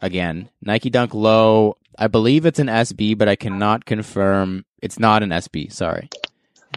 Again, 0.00 0.48
Nike 0.62 0.90
Dunk 0.90 1.12
Low. 1.14 1.76
I 1.98 2.08
believe 2.08 2.46
it's 2.46 2.58
an 2.58 2.66
SB, 2.68 3.16
but 3.18 3.28
I 3.28 3.36
cannot 3.36 3.84
confirm. 3.84 4.64
It's 4.82 4.98
not 4.98 5.22
an 5.22 5.30
SB. 5.30 5.70
Sorry, 5.72 6.08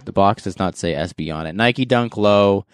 the 0.05 0.13
box 0.13 0.43
does 0.43 0.59
not 0.59 0.75
say 0.75 0.93
SB 0.93 1.33
on 1.33 1.47
it. 1.47 1.55
Nike 1.55 1.85
Dunk 1.85 2.17
Low 2.17 2.65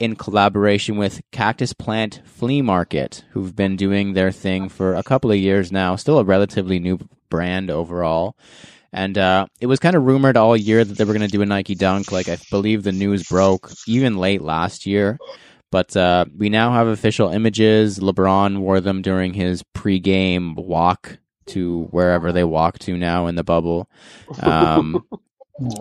in 0.00 0.16
collaboration 0.16 0.96
with 0.96 1.20
Cactus 1.30 1.72
Plant 1.72 2.20
Flea 2.24 2.62
Market, 2.62 3.24
who've 3.30 3.54
been 3.54 3.76
doing 3.76 4.12
their 4.12 4.32
thing 4.32 4.68
for 4.68 4.94
a 4.94 5.02
couple 5.02 5.30
of 5.30 5.36
years 5.36 5.70
now. 5.70 5.96
Still 5.96 6.18
a 6.18 6.24
relatively 6.24 6.78
new 6.78 6.98
brand 7.28 7.70
overall. 7.70 8.36
And 8.92 9.18
uh, 9.18 9.46
it 9.60 9.66
was 9.66 9.80
kind 9.80 9.94
of 9.94 10.04
rumored 10.04 10.36
all 10.36 10.56
year 10.56 10.84
that 10.84 10.96
they 10.96 11.04
were 11.04 11.12
going 11.12 11.26
to 11.26 11.28
do 11.28 11.42
a 11.42 11.46
Nike 11.46 11.74
Dunk. 11.74 12.10
Like, 12.10 12.28
I 12.28 12.38
believe 12.50 12.82
the 12.82 12.92
news 12.92 13.28
broke 13.28 13.70
even 13.86 14.16
late 14.16 14.40
last 14.40 14.86
year. 14.86 15.18
But 15.70 15.94
uh, 15.96 16.24
we 16.34 16.48
now 16.48 16.72
have 16.72 16.86
official 16.86 17.28
images. 17.28 17.98
LeBron 17.98 18.58
wore 18.58 18.80
them 18.80 19.02
during 19.02 19.34
his 19.34 19.62
pregame 19.74 20.56
walk 20.56 21.18
to 21.48 21.84
wherever 21.90 22.32
they 22.32 22.44
walk 22.44 22.78
to 22.80 22.96
now 22.96 23.26
in 23.26 23.34
the 23.34 23.44
bubble. 23.44 23.90
Um, 24.40 25.04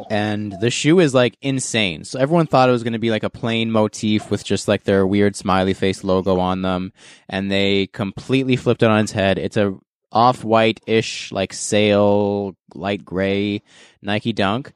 and 0.09 0.53
the 0.59 0.69
shoe 0.69 0.99
is 0.99 1.13
like 1.13 1.37
insane. 1.41 2.03
So 2.03 2.19
everyone 2.19 2.47
thought 2.47 2.69
it 2.69 2.71
was 2.71 2.83
going 2.83 2.93
to 2.93 2.99
be 2.99 3.11
like 3.11 3.23
a 3.23 3.29
plain 3.29 3.71
motif 3.71 4.31
with 4.31 4.43
just 4.43 4.67
like 4.67 4.83
their 4.83 5.05
weird 5.05 5.35
smiley 5.35 5.73
face 5.73 6.03
logo 6.03 6.39
on 6.39 6.61
them, 6.61 6.93
and 7.29 7.51
they 7.51 7.87
completely 7.87 8.55
flipped 8.55 8.83
it 8.83 8.89
on 8.89 8.99
its 9.01 9.11
head. 9.11 9.37
It's 9.37 9.57
a 9.57 9.75
off-white 10.11 10.79
ish 10.87 11.31
like 11.33 11.51
sail 11.53 12.55
light 12.73 13.03
gray 13.03 13.61
Nike 14.01 14.31
Dunk, 14.33 14.71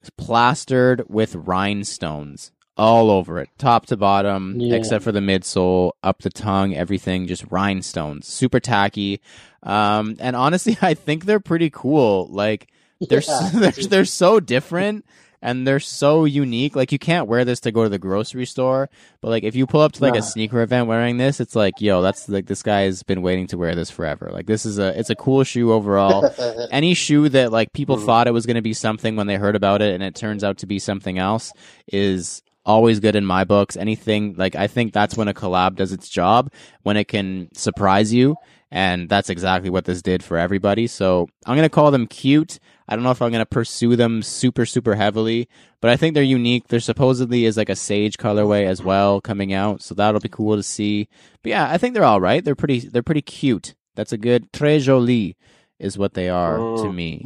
it's 0.00 0.10
plastered 0.10 1.02
with 1.08 1.34
rhinestones 1.34 2.52
all 2.78 3.10
over 3.10 3.40
it, 3.40 3.48
top 3.58 3.86
to 3.86 3.96
bottom, 3.96 4.60
Yeah. 4.60 4.74
except 4.76 5.02
for 5.02 5.10
the 5.10 5.20
midsole, 5.20 5.92
up 6.02 6.20
the 6.22 6.30
tongue, 6.30 6.74
everything 6.74 7.26
just 7.26 7.44
rhinestones, 7.50 8.28
super 8.28 8.60
tacky. 8.60 9.20
Um, 9.62 10.16
and 10.20 10.36
honestly, 10.36 10.76
I 10.82 10.94
think 10.94 11.24
they're 11.24 11.40
pretty 11.40 11.70
cool. 11.70 12.28
Like 12.30 12.68
they're 13.00 13.20
Yeah. 13.20 13.38
s 13.40 13.52
they're 13.54 13.88
they're 13.88 14.04
so 14.04 14.40
different 14.40 15.04
and 15.42 15.66
they're 15.66 15.80
so 15.80 16.24
unique. 16.24 16.74
Like 16.74 16.92
you 16.92 16.98
can't 16.98 17.28
wear 17.28 17.44
this 17.44 17.60
to 17.60 17.70
go 17.72 17.82
to 17.84 17.88
the 17.90 17.98
grocery 17.98 18.46
store, 18.46 18.88
but 19.20 19.28
like 19.28 19.44
if 19.44 19.54
you 19.54 19.66
pull 19.66 19.82
up 19.82 19.92
to 19.92 20.02
like 20.02 20.14
Nah. 20.14 20.20
a 20.20 20.22
sneaker 20.22 20.62
event 20.62 20.88
wearing 20.88 21.18
this, 21.18 21.40
it's 21.40 21.54
like, 21.54 21.74
yo, 21.80 22.00
that's 22.02 22.28
like 22.28 22.46
this 22.46 22.62
guy's 22.62 23.02
been 23.02 23.20
waiting 23.22 23.46
to 23.48 23.58
wear 23.58 23.74
this 23.74 23.90
forever. 23.90 24.30
Like 24.32 24.46
this 24.46 24.64
is 24.64 24.78
a 24.78 24.98
it's 24.98 25.10
a 25.10 25.14
cool 25.14 25.44
shoe 25.44 25.72
overall. 25.72 26.30
Any 26.70 26.94
shoe 26.94 27.28
that 27.28 27.52
like 27.52 27.72
people 27.74 27.96
Mhm. 27.98 28.06
thought 28.06 28.26
it 28.28 28.32
was 28.32 28.46
going 28.46 28.56
to 28.56 28.62
be 28.62 28.72
something 28.72 29.14
when 29.14 29.26
they 29.26 29.36
heard 29.36 29.56
about 29.56 29.82
it 29.82 29.92
and 29.94 30.02
it 30.02 30.14
turns 30.14 30.42
out 30.42 30.58
to 30.58 30.66
be 30.66 30.78
something 30.78 31.18
else 31.18 31.52
is 31.92 32.42
always 32.64 32.98
good 32.98 33.14
in 33.14 33.24
my 33.24 33.44
books. 33.44 33.76
Anything 33.76 34.34
like 34.36 34.56
I 34.56 34.66
think 34.66 34.92
that's 34.92 35.16
when 35.16 35.28
a 35.28 35.34
collab 35.34 35.76
does 35.76 35.92
its 35.92 36.08
job 36.08 36.50
when 36.82 36.96
it 36.96 37.06
can 37.08 37.48
surprise 37.54 38.12
you 38.12 38.36
and 38.72 39.08
that's 39.08 39.30
exactly 39.30 39.70
what 39.70 39.84
this 39.84 40.02
did 40.02 40.24
for 40.24 40.36
everybody. 40.38 40.86
So 40.88 41.28
I'm 41.44 41.54
gonna 41.56 41.68
call 41.68 41.90
them 41.92 42.06
cute. 42.08 42.58
I 42.88 42.94
don't 42.94 43.02
know 43.04 43.10
if 43.10 43.20
I'm 43.20 43.32
gonna 43.32 43.46
pursue 43.46 43.96
them 43.96 44.22
super 44.22 44.64
super 44.66 44.94
heavily, 44.94 45.48
but 45.80 45.90
I 45.90 45.96
think 45.96 46.14
they're 46.14 46.22
unique. 46.22 46.68
There 46.68 46.80
supposedly 46.80 47.44
is 47.44 47.56
like 47.56 47.68
a 47.68 47.76
sage 47.76 48.16
colorway 48.16 48.66
as 48.66 48.82
well 48.82 49.20
coming 49.20 49.52
out, 49.52 49.82
so 49.82 49.94
that'll 49.94 50.20
be 50.20 50.28
cool 50.28 50.56
to 50.56 50.62
see. 50.62 51.08
But 51.42 51.50
yeah, 51.50 51.70
I 51.70 51.78
think 51.78 51.94
they're 51.94 52.04
all 52.04 52.20
right. 52.20 52.44
They're 52.44 52.54
pretty 52.54 52.80
they're 52.80 53.02
pretty 53.02 53.22
cute. 53.22 53.74
That's 53.96 54.12
a 54.12 54.18
good 54.18 54.52
très 54.52 54.80
joli 54.80 55.36
is 55.78 55.98
what 55.98 56.14
they 56.14 56.28
are 56.28 56.58
to 56.58 56.88
Mm. 56.88 56.94
me. 56.94 57.22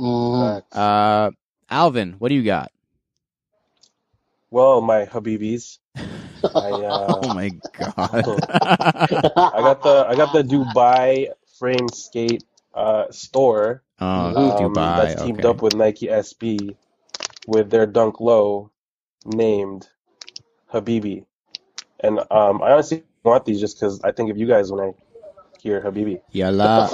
Uh, 0.73 1.31
Alvin, 1.69 2.15
what 2.19 2.29
do 2.31 2.35
you 2.35 2.43
got? 2.43 2.73
Well, 4.51 4.81
my 4.81 5.05
Habibis. 5.07 5.79
I 5.97 6.01
uh, 6.83 7.19
Oh 7.23 7.29
my 7.29 7.51
god. 7.73 8.25
I 8.25 9.61
got 9.63 9.83
the 9.83 10.07
I 10.09 10.15
got 10.17 10.33
the 10.33 10.43
Dubai 10.43 11.29
frame 11.59 11.89
skate 11.89 12.45
uh 12.75 13.05
store 13.11 13.83
oh, 14.01 14.67
um, 14.67 14.75
Dubai. 14.75 14.97
that's 14.97 15.23
teamed 15.23 15.41
okay. 15.41 15.49
up 15.49 15.63
with 15.63 15.75
Nike 15.75 16.09
SB 16.09 16.77
with 17.47 17.71
their 17.71 17.87
Dunk 17.87 18.21
Low 18.21 18.71
named 19.25 19.89
Habibi. 20.73 21.25
And 22.01 22.19
um 22.31 22.63
I 22.63 22.73
honestly 22.73 23.05
want 23.25 23.45
these 23.45 23.61
just 23.61 23.77
because 23.79 24.01
I 24.03 24.13
think 24.13 24.31
of 24.31 24.39
you 24.39 24.47
guys 24.47 24.71
when 24.73 24.81
I 24.81 24.91
hear 25.61 25.81
Habibi. 25.83 26.21
Yalla, 26.33 26.89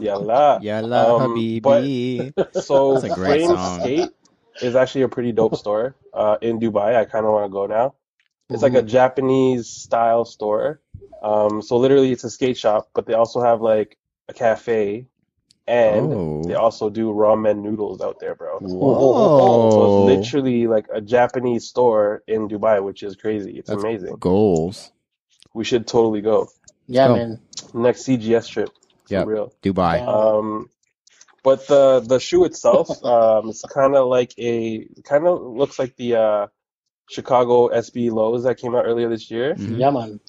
Yalla. 0.00 0.60
yalla, 0.62 1.18
Um, 1.18 1.34
habibi. 1.36 2.32
So 2.52 2.96
a 2.96 3.08
great 3.08 3.44
Frame. 3.46 3.56
Skate 3.80 4.10
is 4.60 4.76
actually 4.76 5.02
a 5.02 5.08
pretty 5.08 5.32
dope 5.32 5.56
store 5.56 5.96
uh, 6.14 6.36
in 6.40 6.60
Dubai. 6.60 6.96
I 6.96 7.04
kind 7.04 7.26
of 7.26 7.32
want 7.32 7.46
to 7.46 7.50
go 7.52 7.66
now. 7.66 7.94
It's 8.50 8.62
like 8.62 8.74
a 8.74 8.82
Mhm. 8.82 8.88
Japanese 8.88 9.66
style 9.68 10.24
store. 10.24 10.80
Um, 11.22 11.62
so 11.62 11.76
literally, 11.78 12.12
it's 12.12 12.24
a 12.24 12.30
skate 12.30 12.58
shop, 12.58 12.88
but 12.94 13.06
they 13.06 13.14
also 13.14 13.40
have 13.40 13.60
like 13.62 13.96
a 14.28 14.34
cafe, 14.34 15.06
and 15.66 16.12
Oh. 16.12 16.42
they 16.46 16.54
also 16.54 16.90
do 16.90 17.12
ramen 17.12 17.62
noodles 17.62 18.00
out 18.00 18.18
there, 18.20 18.34
bro. 18.34 18.58
Whoa. 18.58 19.70
So 19.70 19.84
it's 19.86 20.26
literally 20.26 20.66
like 20.66 20.86
a 20.92 21.00
Japanese 21.00 21.68
store 21.68 22.22
in 22.26 22.48
Dubai, 22.48 22.82
which 22.82 23.02
is 23.02 23.16
crazy. 23.16 23.58
It's 23.58 23.68
That's 23.70 23.82
amazing. 23.82 24.16
Goals. 24.18 24.92
We 25.54 25.64
should 25.64 25.86
totally 25.86 26.20
go 26.22 26.48
Yeah, 26.86 27.08
go. 27.08 27.16
man. 27.16 27.40
next 27.74 28.02
CGS 28.04 28.48
trip. 28.48 28.70
For 29.06 29.14
Yep. 29.14 29.26
real. 29.26 29.52
Dubai. 29.62 30.06
Um, 30.06 30.68
but 31.42 31.66
the 31.66 32.00
the 32.00 32.18
shoe 32.18 32.44
itself, 32.44 32.88
um, 33.04 33.50
it's 33.50 33.62
kind 33.62 33.94
of 33.96 34.06
like 34.08 34.32
a 34.38 34.86
kind 35.04 35.26
of 35.26 35.42
looks 35.42 35.78
like 35.78 35.96
the 35.96 36.16
uh, 36.16 36.46
Chicago 37.10 37.68
SB 37.68 38.10
lows 38.10 38.44
that 38.44 38.58
came 38.58 38.74
out 38.74 38.84
earlier 38.86 39.08
this 39.08 39.30
year, 39.30 39.54
Mhm. 39.54 39.78
Yeah, 39.78 39.90
man. 39.90 40.20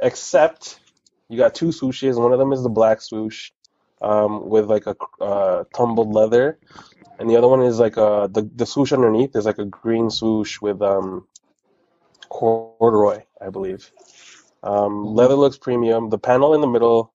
except 0.00 0.80
you 1.28 1.36
got 1.38 1.54
two 1.54 1.66
swooshes. 1.68 2.20
One 2.20 2.32
of 2.32 2.38
them 2.38 2.52
is 2.52 2.62
the 2.62 2.68
black 2.68 3.00
swoosh, 3.02 3.52
um, 4.00 4.48
with 4.48 4.66
like 4.66 4.86
a 4.86 4.96
uh, 5.20 5.64
tumbled 5.74 6.12
leather, 6.12 6.58
and 7.18 7.28
the 7.28 7.36
other 7.36 7.48
one 7.48 7.62
is 7.62 7.78
like 7.78 7.96
a 7.96 8.28
the 8.32 8.48
the 8.54 8.66
swoosh 8.66 8.92
underneath 8.92 9.34
is 9.36 9.46
like 9.46 9.58
a 9.58 9.64
green 9.64 10.10
swoosh 10.10 10.60
with 10.60 10.82
um 10.82 11.26
corduroy, 12.28 13.22
I 13.40 13.50
believe. 13.50 13.90
Um, 14.62 15.14
leather 15.14 15.34
looks 15.34 15.58
premium. 15.58 16.10
The 16.10 16.18
panel 16.18 16.54
in 16.54 16.60
the 16.60 16.66
middle, 16.66 17.12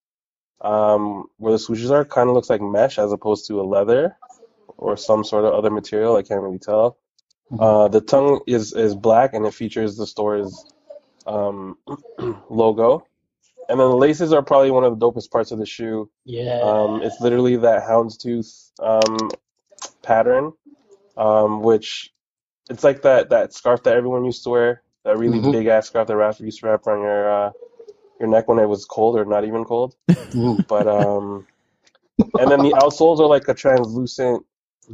um, 0.62 1.26
where 1.38 1.52
the 1.52 1.60
swooshes 1.60 1.92
are, 1.92 2.06
kind 2.06 2.30
of 2.30 2.36
looks 2.36 2.50
like 2.50 2.62
mesh 2.62 2.98
as 2.98 3.12
opposed 3.12 3.48
to 3.48 3.60
a 3.60 3.64
leather 3.64 4.16
or 4.78 4.98
some 4.98 5.24
sort 5.24 5.46
of 5.46 5.54
other 5.54 5.70
material. 5.70 6.16
I 6.16 6.24
can't 6.24 6.42
really 6.42 6.60
tell. 6.60 6.98
Uh, 7.60 7.90
the 7.90 8.00
tongue 8.00 8.42
is 8.48 8.74
is 8.74 8.96
black 8.96 9.34
and 9.34 9.46
it 9.46 9.54
features 9.54 9.98
the 9.98 10.08
store's 10.08 10.66
um, 11.28 11.78
logo. 12.50 13.06
And 13.70 13.80
then 13.80 13.89
the 13.89 13.96
laces 13.96 14.34
are 14.34 14.41
probably 14.41 14.72
one 14.72 14.84
of 14.84 15.00
the 15.00 15.06
dopest 15.06 15.32
parts 15.32 15.51
of 15.51 15.60
the 15.60 15.65
shoe. 15.65 16.10
Yeah. 16.25 16.60
Um, 16.62 17.01
it's 17.03 17.20
literally 17.22 17.56
that 17.58 17.84
houndstooth 17.84 18.72
um, 18.80 19.30
pattern, 20.01 20.51
um, 21.18 21.62
which 21.62 22.12
it's 22.70 22.84
like 22.84 23.01
that 23.03 23.30
that 23.30 23.53
scarf 23.53 23.84
that 23.84 23.96
everyone 23.96 24.25
used 24.25 24.44
to 24.44 24.50
wear, 24.50 24.84
that 25.03 25.18
really 25.18 25.39
Mhm. 25.39 25.51
big 25.51 25.68
ass 25.68 25.88
scarf 25.88 26.08
that 26.08 26.13
Raph 26.18 26.39
used 26.39 26.60
to 26.60 26.68
wrap 26.68 26.86
around 26.88 27.01
your 27.01 27.32
uh, 27.32 27.51
your 28.20 28.30
neck 28.30 28.48
when 28.48 28.60
it 28.60 28.68
was 28.68 28.86
cold 28.86 29.18
or 29.18 29.25
not 29.25 29.46
even 29.46 29.63
cold. 29.63 29.96
But 30.68 30.88
um, 30.88 31.48
and 32.39 32.50
then 32.51 32.62
the 32.62 32.74
outsoles 32.74 33.20
are 33.20 33.27
like 33.27 33.48
a 33.48 33.53
translucent, 33.53 34.46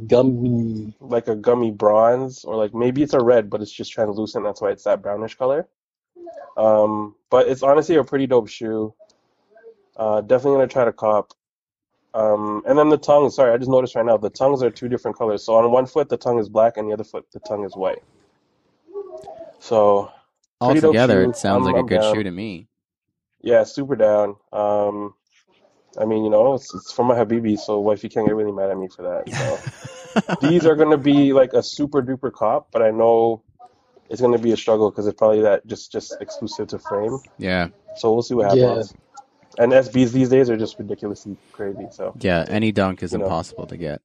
Gummy. 0.06 0.92
like 1.00 1.28
a 1.28 1.36
gummy 1.36 1.70
bronze, 1.70 2.44
or 2.44 2.56
like 2.56 2.74
maybe 2.74 3.02
it's 3.02 3.14
a 3.14 3.20
red, 3.20 3.50
but 3.50 3.60
it's 3.60 3.72
just 3.72 3.92
translucent. 3.92 4.44
That's 4.44 4.60
why 4.60 4.70
it's 4.70 4.84
that 4.84 5.02
brownish 5.02 5.34
color. 5.36 5.68
Um, 6.58 7.14
but 7.30 7.48
it's 7.48 7.62
honestly 7.62 7.94
a 7.96 8.04
pretty 8.04 8.26
dope 8.26 8.48
shoe. 8.48 8.92
Uh, 9.96 10.20
definitely 10.20 10.56
gonna 10.58 10.66
try 10.68 10.84
to 10.84 10.92
cop. 10.92 11.32
Um, 12.14 12.62
and 12.66 12.76
then 12.78 12.88
the 12.88 12.98
tongue. 12.98 13.30
Sorry, 13.30 13.52
I 13.52 13.56
just 13.58 13.70
noticed 13.70 13.94
right 13.94 14.04
now 14.04 14.16
the 14.16 14.28
tongues 14.30 14.62
are 14.62 14.70
two 14.70 14.88
different 14.88 15.16
colors. 15.16 15.44
So 15.44 15.54
on 15.54 15.70
one 15.70 15.86
foot 15.86 16.08
the 16.08 16.16
tongue 16.16 16.38
is 16.38 16.48
black, 16.48 16.76
and 16.76 16.88
the 16.88 16.92
other 16.94 17.04
foot 17.04 17.26
the 17.32 17.40
tongue 17.40 17.64
is 17.64 17.74
white. 17.76 18.02
So 19.60 20.10
Altogether, 20.60 21.22
it 21.22 21.36
sounds 21.36 21.66
I'm- 21.66 21.74
like 21.74 21.84
a 21.84 21.86
good 21.86 22.00
down. 22.00 22.14
shoe 22.14 22.22
to 22.24 22.30
me. 22.30 22.66
yeah, 23.40 23.62
super 23.64 23.94
down. 23.96 24.36
Um, 24.52 25.14
I 25.98 26.04
mean, 26.04 26.24
you 26.24 26.30
know, 26.30 26.54
it's, 26.54 26.74
it's 26.74 26.92
from 26.92 27.06
my 27.06 27.14
Habibi, 27.14 27.58
so 27.58 27.78
wifey 27.80 28.08
can't 28.08 28.26
get 28.26 28.34
really 28.36 28.52
mad 28.52 28.70
at 28.70 28.76
me 28.78 28.88
for 28.88 29.02
that. 29.02 29.28
So 30.20 30.36
these 30.48 30.66
are 30.66 30.74
gonna 30.74 30.98
be 30.98 31.32
like 31.32 31.52
a 31.52 31.62
super 31.62 32.02
duper 32.02 32.32
cop, 32.32 32.70
but 32.72 32.82
I 32.82 32.90
know 32.90 33.42
it's 34.10 34.20
gonna 34.20 34.38
be 34.38 34.52
a 34.52 34.56
struggle 34.56 34.90
because 34.90 35.06
it's 35.06 35.18
probably 35.18 35.42
that 35.42 35.66
just 35.66 35.92
just 35.92 36.16
exclusive 36.20 36.68
to 36.68 36.78
frame. 36.78 37.18
yeah, 37.38 37.68
So 37.96 38.12
we'll 38.12 38.22
see 38.22 38.34
what 38.34 38.44
happens. 38.44 38.60
Yeah. 38.62 38.68
happens. 38.68 38.94
And 39.58 39.72
SBs 39.72 40.12
these 40.12 40.28
days 40.28 40.48
are 40.50 40.56
just 40.56 40.78
ridiculously 40.78 41.36
crazy. 41.52 41.88
So 41.90 42.14
yeah. 42.20 42.44
Any 42.48 42.70
dunk 42.72 43.02
is 43.02 43.12
You 43.12 43.18
know. 43.18 43.24
impossible 43.24 43.66
to 43.66 43.76
get. 43.76 44.00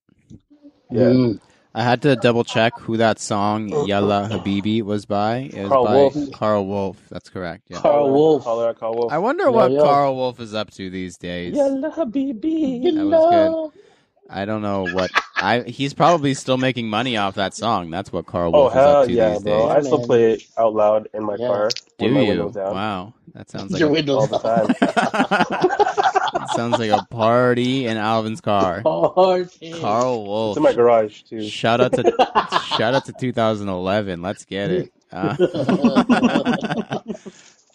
yeah. 0.89 1.03
Mm. 1.03 1.39
I 1.75 1.83
had 1.83 2.03
to 2.03 2.15
double 2.15 2.43
check 2.43 2.73
who 2.79 2.97
that 2.97 3.17
song 3.19 3.69
"Yalla 3.87 4.29
Habibi" 4.31 4.83
was 4.83 5.07
by. 5.07 5.37
It 5.51 5.55
was 5.63 5.69
Karl 5.69 5.85
by 5.85 5.93
Wolf. 5.95 6.15
Karl 6.31 6.65
Wolf. 6.67 6.97
That's 7.09 7.29
correct. 7.29 7.63
Yeah. 7.69 7.79
Karl 7.81 8.11
Wolf. 8.11 8.43
Holler 8.43 8.69
at 8.69 8.79
Karl 8.79 8.93
Wolf. 8.95 9.11
I 9.11 9.17
wonder 9.17 9.45
Yo, 9.45 9.51
what 9.51 9.71
yo. 9.71 9.81
Karl 9.81 10.15
Wolf 10.15 10.39
is 10.39 10.53
up 10.53 10.69
to 10.71 10.89
these 10.91 11.17
days. 11.17 11.55
Yalla 11.55 11.89
Habibi. 11.91 12.83
That 12.93 13.05
was 13.05 13.71
good. 13.73 13.81
I 14.29 14.45
don't 14.45 14.61
know 14.61 14.85
what 14.93 15.09
I. 15.35 15.61
He's 15.61 15.93
probably 15.93 16.33
still 16.33 16.57
making 16.57 16.89
money 16.89 17.17
off 17.17 17.35
that 17.35 17.53
song. 17.55 17.89
That's 17.89 18.11
what 18.13 18.25
Karl 18.25 18.51
Oh 18.55 18.67
is 18.67 18.73
hell 18.73 18.95
up 18.97 19.07
to 19.07 19.13
yeah, 19.13 19.29
these 19.31 19.43
bro! 19.43 19.67
days. 19.67 19.77
I 19.77 19.81
still 19.81 20.05
play 20.05 20.33
it 20.33 20.43
out 20.57 20.73
loud 20.75 21.09
in 21.13 21.23
my 21.23 21.35
Yeah. 21.37 21.47
car 21.47 21.69
Do 21.97 22.05
with 22.05 22.13
my 22.13 22.21
you? 22.21 22.27
windows 22.29 22.53
down 22.53 22.73
Wow, 22.73 23.13
that 23.33 23.49
sounds 23.49 23.71
like 23.71 23.79
Your 23.79 23.89
a, 23.89 23.91
windows 23.93 24.31
all 24.31 24.39
the 24.39 24.39
time. 24.39 24.75
It 26.35 26.49
sounds 26.49 26.77
like 26.79 26.89
a 26.91 27.05
party 27.09 27.85
in 27.87 27.95
Alvin's 27.97 28.41
car. 28.41 28.81
Hard. 28.85 29.49
Karl 29.79 30.19
It's 30.19 30.27
Wolf. 30.27 30.57
in 30.57 30.63
my 30.63 30.73
garage 30.73 31.21
too. 31.23 31.41
Shout 31.47 31.79
out 31.79 31.93
to 31.93 32.03
shout 32.77 32.93
out 32.95 33.05
to 33.05 33.13
2011. 33.13 34.21
Let's 34.21 34.43
get 34.45 34.71
it. 34.71 34.93
Uh, 35.11 35.35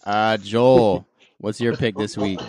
uh, 0.05 0.37
Joel, 0.39 1.07
what's 1.39 1.61
your 1.61 1.77
pick 1.77 1.97
this 1.97 2.17
week? 2.17 2.41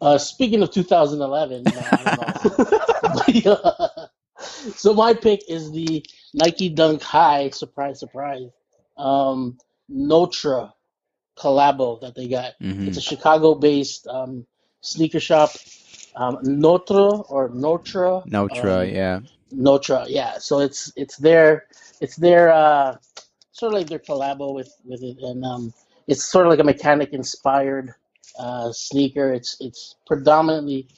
Uh, 0.00 0.18
speaking 0.18 0.62
of 0.62 0.70
2011, 0.72 1.62
no, 1.62 1.72
I 1.74 3.22
don't 3.24 3.44
know. 3.44 4.08
so 4.76 4.94
my 4.94 5.14
pick 5.14 5.42
is 5.48 5.70
the 5.72 6.04
Nike 6.34 6.68
Dunk 6.68 7.02
High. 7.02 7.50
Surprise, 7.50 8.00
surprise. 8.00 8.48
Um, 8.96 9.58
Notra 9.90 10.72
collabo 11.36 12.00
that 12.00 12.14
they 12.14 12.28
got. 12.28 12.52
Mhm. 12.60 12.88
It's 12.88 12.98
a 12.98 13.02
Chicago-based 13.02 14.06
um, 14.06 14.46
sneaker 14.80 15.20
shop. 15.20 15.50
Um, 16.14 16.38
Notre 16.42 17.22
or 17.28 17.48
Notre. 17.48 18.22
Notra, 18.28 18.82
um, 18.82 18.94
yeah. 18.94 19.20
Notra, 19.54 20.06
yeah. 20.08 20.38
So 20.38 20.60
it's 20.60 20.92
it's 20.96 21.16
their 21.16 21.66
it's 22.00 22.16
their 22.16 22.50
uh, 22.52 22.96
sort 23.52 23.72
of 23.72 23.78
like 23.78 23.88
their 23.88 23.98
collabo 23.98 24.54
with 24.54 24.72
with 24.84 25.02
it, 25.02 25.18
and 25.20 25.44
um, 25.44 25.72
it's 26.06 26.24
sort 26.24 26.46
of 26.46 26.50
like 26.50 26.58
a 26.58 26.64
mechanic 26.64 27.12
inspired 27.12 27.94
uh, 28.38 28.72
sneaker. 28.72 29.32
It's 29.32 29.56
it's 29.60 29.94
predominantly 30.06 30.88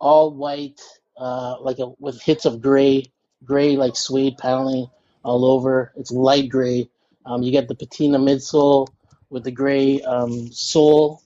all 0.00 0.32
white, 0.32 0.80
uh, 1.22 1.60
like 1.60 1.78
a 1.78 1.86
with 2.00 2.20
hits 2.20 2.44
of 2.46 2.60
gray, 2.60 3.04
gray 3.44 3.76
like 3.76 3.94
suede 3.94 4.36
paneling 4.38 4.88
all 5.24 5.44
over. 5.44 5.92
It's 5.96 6.10
light 6.10 6.48
gray. 6.48 6.88
Um, 7.24 7.44
you 7.44 7.52
get 7.52 7.68
the 7.68 7.76
patina 7.76 8.18
midsole 8.18 8.88
with 9.30 9.44
the 9.44 9.52
gray 9.52 10.02
um, 10.02 10.50
sole. 10.50 11.22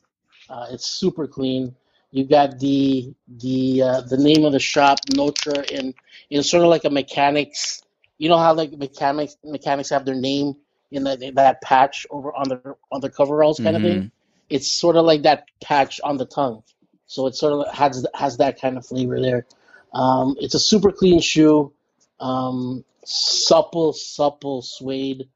Uh, 0.51 0.67
it's 0.71 0.85
super 0.85 1.27
clean. 1.27 1.75
You 2.11 2.25
got 2.25 2.59
the 2.59 3.15
the 3.39 3.83
uh, 3.83 4.01
the 4.03 4.19
name 4.19 4.45
of 4.45 4.53
the 4.53 4.61
shop 4.61 4.99
Notra 5.15 5.65
in 5.71 5.95
in 6.29 6.43
sort 6.43 6.63
of 6.63 6.69
like 6.69 6.85
a 6.85 6.91
mechanics. 6.91 7.83
You 8.19 8.29
know 8.29 8.39
how 8.39 8.53
like 8.53 8.73
mechanics 8.73 9.37
mechanics 9.45 9.89
have 9.91 10.05
their 10.05 10.15
name 10.15 10.57
in 10.91 11.05
that 11.05 11.21
that 11.37 11.63
patch 11.63 12.07
over 12.11 12.35
on 12.35 12.51
their 12.51 12.77
on 12.93 13.01
their 13.01 13.11
coveralls 13.11 13.59
kind 13.61 13.77
of 13.77 13.83
thing. 13.83 14.11
It's 14.51 14.71
sort 14.71 14.97
of 14.97 15.07
like 15.07 15.23
that 15.23 15.47
patch 15.63 16.01
on 16.05 16.19
the 16.19 16.27
tongue, 16.27 16.63
so 17.07 17.27
it 17.27 17.35
sort 17.35 17.67
of 17.67 17.75
has 17.75 18.07
has 18.15 18.37
that 18.37 18.61
kind 18.61 18.77
of 18.77 18.87
flavor 18.87 19.21
there. 19.21 19.47
Um, 19.93 20.37
it's 20.41 20.55
a 20.55 20.59
super 20.61 20.93
clean 20.93 21.21
shoe, 21.21 21.73
um, 22.21 22.85
supple 23.05 23.93
supple 23.93 24.63
suede. 24.63 25.29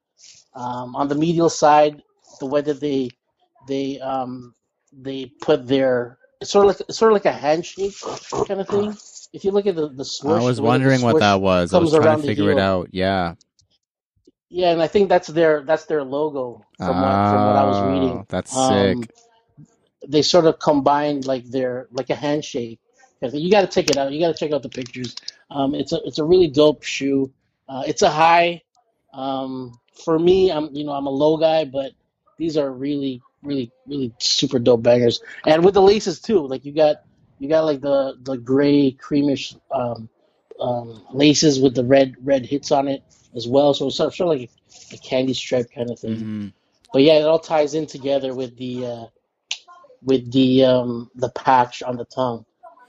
Um, 0.53 0.95
on 0.95 1.07
the 1.07 1.15
medial 1.15 1.49
side, 1.49 2.03
the 2.39 2.45
way 2.45 2.61
that 2.61 2.79
they 2.79 3.09
they 3.67 3.99
um, 3.99 4.53
they 4.91 5.27
put 5.41 5.67
their 5.67 6.17
it's 6.41 6.51
sort 6.51 6.65
of 6.65 6.69
like 6.69 6.81
it's 6.89 6.97
sort 6.97 7.11
of 7.11 7.15
like 7.15 7.25
a 7.25 7.31
handshake 7.31 7.95
kind 8.47 8.59
of 8.59 8.67
thing. 8.67 8.97
If 9.33 9.45
you 9.45 9.51
look 9.51 9.67
at 9.67 9.75
the 9.75 9.89
the 9.89 10.03
swoosh, 10.05 10.41
I 10.41 10.45
was 10.45 10.57
the 10.57 10.63
way 10.63 10.77
that 10.79 10.83
the 10.83 10.89
wondering 10.89 11.01
what 11.01 11.19
that 11.19 11.41
was. 11.41 11.73
I 11.73 11.77
was 11.79 11.91
trying 11.93 12.17
to 12.17 12.23
figure 12.27 12.51
it 12.51 12.59
out. 12.59 12.89
Yeah. 12.91 13.35
Yeah, 14.49 14.71
and 14.71 14.81
I 14.81 14.87
think 14.87 15.07
that's 15.07 15.27
their 15.29 15.63
that's 15.63 15.85
their 15.85 16.03
logo 16.03 16.65
from 16.77 16.99
what 17.01 17.29
from 17.29 17.45
what 17.45 17.55
I 17.55 17.63
was 17.63 17.77
Oh, 17.77 17.89
reading. 17.93 18.25
That's 18.27 18.55
Um, 18.55 19.03
sick. 19.03 19.11
they 20.07 20.21
sort 20.23 20.45
of 20.45 20.59
combined 20.59 21.25
like 21.25 21.45
their 21.45 21.87
like 21.91 22.09
a 22.09 22.15
handshake. 22.15 22.79
You 23.21 23.51
got 23.51 23.61
to 23.61 23.67
check 23.67 23.89
it 23.89 23.97
out. 23.97 24.11
You 24.11 24.19
got 24.19 24.35
to 24.35 24.39
check 24.39 24.51
out 24.51 24.63
the 24.63 24.69
pictures. 24.69 25.15
Um, 25.49 25.75
it's 25.75 25.93
a 25.93 25.99
it's 26.05 26.17
a 26.17 26.23
really 26.23 26.47
dope 26.47 26.83
shoe. 26.83 27.31
Uh, 27.69 27.83
it's 27.85 28.01
a 28.01 28.09
high. 28.09 28.63
Um, 29.13 29.79
for 30.03 30.17
me, 30.17 30.51
I'm 30.51 30.73
you 30.73 30.83
know 30.83 30.91
I'm 30.93 31.05
a 31.05 31.11
low 31.11 31.37
guy, 31.37 31.65
but 31.65 31.91
these 32.37 32.57
are 32.57 32.71
really 32.71 33.21
really 33.43 33.71
really 33.87 34.13
super 34.19 34.59
dope 34.59 34.83
bangers. 34.83 35.21
And 35.45 35.63
with 35.63 35.73
the 35.75 35.81
laces 35.81 36.19
too, 36.19 36.47
like 36.47 36.65
you 36.65 36.73
got 36.73 36.97
you 37.39 37.49
got 37.49 37.65
like 37.65 37.81
the 37.81 38.17
the 38.21 38.37
gray 38.37 38.91
creamish 38.91 39.57
um, 39.71 40.09
um, 40.59 41.05
laces 41.13 41.59
with 41.59 41.75
the 41.75 41.83
red 41.83 42.15
red 42.23 42.45
hits 42.45 42.71
on 42.71 42.87
it 42.87 43.03
as 43.35 43.47
well. 43.47 43.73
So 43.73 43.87
it's 43.87 43.97
sort 43.97 44.07
of, 44.07 44.15
sort 44.15 44.33
of 44.33 44.39
like 44.39 44.49
a, 44.93 44.97
candy 44.97 45.33
stripe 45.33 45.71
kind 45.73 45.89
of 45.89 45.99
thing. 45.99 46.19
hmm 46.19 46.47
But 46.93 47.03
yeah, 47.03 47.19
it 47.19 47.23
all 47.23 47.39
ties 47.39 47.73
in 47.73 47.87
together 47.87 48.33
with 48.33 48.57
the 48.57 48.85
uh, 48.85 49.05
with 50.03 50.31
the 50.31 50.65
um, 50.65 51.11
the 51.15 51.29
patch 51.29 51.83
on 51.83 51.97
the 51.97 52.05
tongue. 52.05 52.45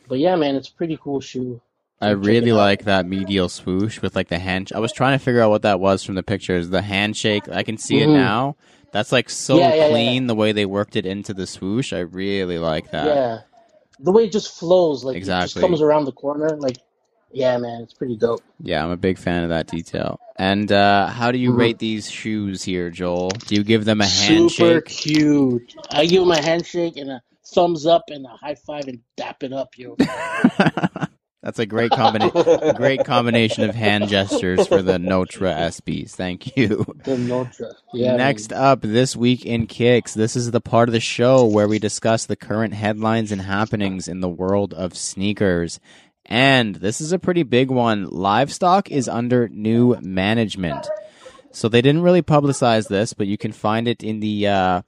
But 0.09 0.19
yeah, 0.19 0.37
man, 0.37 0.57
it's 0.57 0.69
a 0.69 0.73
pretty 0.73 0.99
cool 1.01 1.21
shoe. 1.21 1.61
I 2.01 2.09
Check 2.09 2.13
it 2.25 2.27
really 2.27 2.51
out. 2.53 2.57
like 2.57 2.85
that 2.85 3.07
medial 3.07 3.49
swoosh 3.49 4.03
with 4.03 4.17
like 4.17 4.29
the 4.29 4.39
hand. 4.39 4.71
I 4.75 4.81
was 4.81 4.93
trying 4.93 5.17
to 5.19 5.25
figure 5.25 5.41
out 5.41 5.51
what 5.51 5.63
that 5.63 5.79
was 5.81 6.03
from 6.03 6.17
the 6.17 6.23
pictures. 6.23 6.69
The 6.69 6.83
handshake, 6.83 7.49
I 7.49 7.63
can 7.63 7.79
see 7.79 8.01
it 8.01 8.09
Mhm. 8.09 8.15
now. 8.15 8.57
That's 8.93 9.13
like 9.13 9.31
so 9.31 9.59
Yeah, 9.59 9.69
yeah, 9.69 9.75
yeah. 9.75 9.89
clean 9.89 10.27
the 10.27 10.35
way 10.35 10.53
they 10.53 10.67
worked 10.67 10.97
it 10.97 11.07
into 11.07 11.33
the 11.33 11.47
swoosh. 11.47 11.93
I 11.93 12.01
really 12.01 12.59
like 12.59 12.91
that. 12.91 13.07
Yeah, 13.07 13.39
the 14.01 14.11
way 14.11 14.25
it 14.25 14.33
just 14.33 14.59
flows, 14.59 15.05
like 15.05 15.15
it 15.15 15.19
Exactly. 15.19 15.47
just 15.47 15.61
comes 15.61 15.81
around 15.81 16.05
the 16.05 16.13
corner. 16.13 16.57
Like, 16.59 16.79
yeah, 17.31 17.57
man, 17.57 17.83
it's 17.83 17.95
pretty 17.95 18.17
dope. 18.17 18.43
Yeah, 18.61 18.85
I'm 18.85 18.91
a 18.91 18.97
big 18.97 19.17
fan 19.17 19.45
of 19.45 19.49
that 19.51 19.69
detail. 19.69 20.19
And 20.37 20.71
uh, 20.73 21.07
how 21.07 21.31
do 21.31 21.39
you 21.39 21.53
Mhm. 21.53 21.57
rate 21.59 21.79
these 21.79 22.11
shoes 22.11 22.65
here, 22.65 22.91
Joel? 22.91 23.29
Do 23.47 23.55
you 23.55 23.63
give 23.63 23.85
them 23.85 24.01
a 24.01 24.07
handshake? 24.07 24.51
Super 24.51 24.71
handshake? 24.73 24.87
cute. 24.87 25.75
I 25.91 26.05
give 26.07 26.23
him 26.25 26.31
a 26.33 26.43
handshake 26.43 26.97
and 26.97 27.11
a 27.13 27.23
thumbs 27.47 27.87
up 27.87 28.05
and 28.09 28.27
a 28.27 28.31
high 28.31 28.55
five 28.55 28.89
and 28.89 29.01
dap 29.17 29.43
it 29.43 29.53
up, 29.53 29.77
yo. 29.77 29.97
That's 31.43 31.59
a 31.59 31.67
great 31.67 31.91
combination. 31.91 32.77
great 32.77 33.05
combination 33.05 33.69
of 33.69 33.75
hand 33.75 34.09
gestures 34.09 34.69
for 34.69 34.81
the 34.81 34.99
Notra 34.99 35.53
SBs. 35.57 36.11
Thank 36.11 36.57
you. 36.57 36.85
The 37.03 37.17
Notra. 37.17 37.75
Yeah. 37.93 38.15
Next 38.15 38.53
up, 38.53 38.83
this 38.83 39.17
week 39.17 39.45
in 39.45 39.67
Kicks, 39.67 40.15
this 40.15 40.37
is 40.37 40.53
the 40.53 40.61
part 40.61 40.89
of 40.89 40.93
the 40.93 41.01
show 41.01 41.45
where 41.45 41.67
we 41.67 41.81
discuss 41.81 42.27
the 42.27 42.37
current 42.37 42.75
headlines 42.75 43.33
and 43.33 43.43
happenings 43.43 44.07
in 44.07 44.21
the 44.21 44.29
world 44.29 44.73
of 44.73 44.97
sneakers. 44.97 45.81
And 46.27 46.77
this 46.77 47.01
is 47.01 47.13
a 47.13 47.19
pretty 47.19 47.43
big 47.43 47.73
one. 47.73 48.09
Livestock 48.09 48.93
is 48.93 49.09
under 49.09 49.49
new 49.49 49.97
management. 50.01 50.87
So 51.51 51.69
they 51.69 51.83
didn't 51.83 52.03
really 52.03 52.23
publicize 52.23 52.89
this, 52.89 53.15
but 53.15 53.27
you 53.27 53.37
can 53.37 53.51
find 53.53 53.89
it 53.89 54.05
in 54.05 54.21
the 54.21 54.47
uh, 54.47 54.83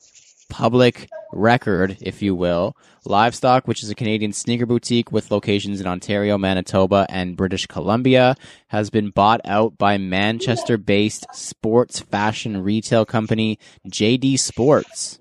public 0.49 1.11
record, 1.35 1.99
if 2.01 2.23
you 2.23 2.35
will. 2.35 2.77
Livestock, 3.05 3.69
which 3.69 3.83
is 3.83 3.91
a 3.91 3.95
Canadian 3.95 4.33
sneaker 4.33 4.67
boutique 4.67 5.13
with 5.13 5.31
locations 5.31 5.81
in 5.81 5.87
Ontario, 5.87 6.39
Manitoba, 6.39 7.07
and 7.09 7.37
British 7.37 7.67
Columbia, 7.67 8.37
has 8.69 8.91
been 8.91 9.11
bought 9.11 9.41
out 9.45 9.77
by 9.77 9.99
Manchester 9.99 10.79
based 10.79 11.27
sports 11.33 12.01
fashion 12.01 12.63
retail 12.63 13.05
company 13.05 13.59
JD 13.89 14.39
Sports, 14.39 15.19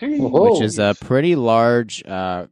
Whoa. 0.00 0.52
which 0.52 0.62
is 0.62 0.78
a 0.78 0.94
pretty 1.00 1.34
large, 1.34 2.04
uh, 2.04 2.46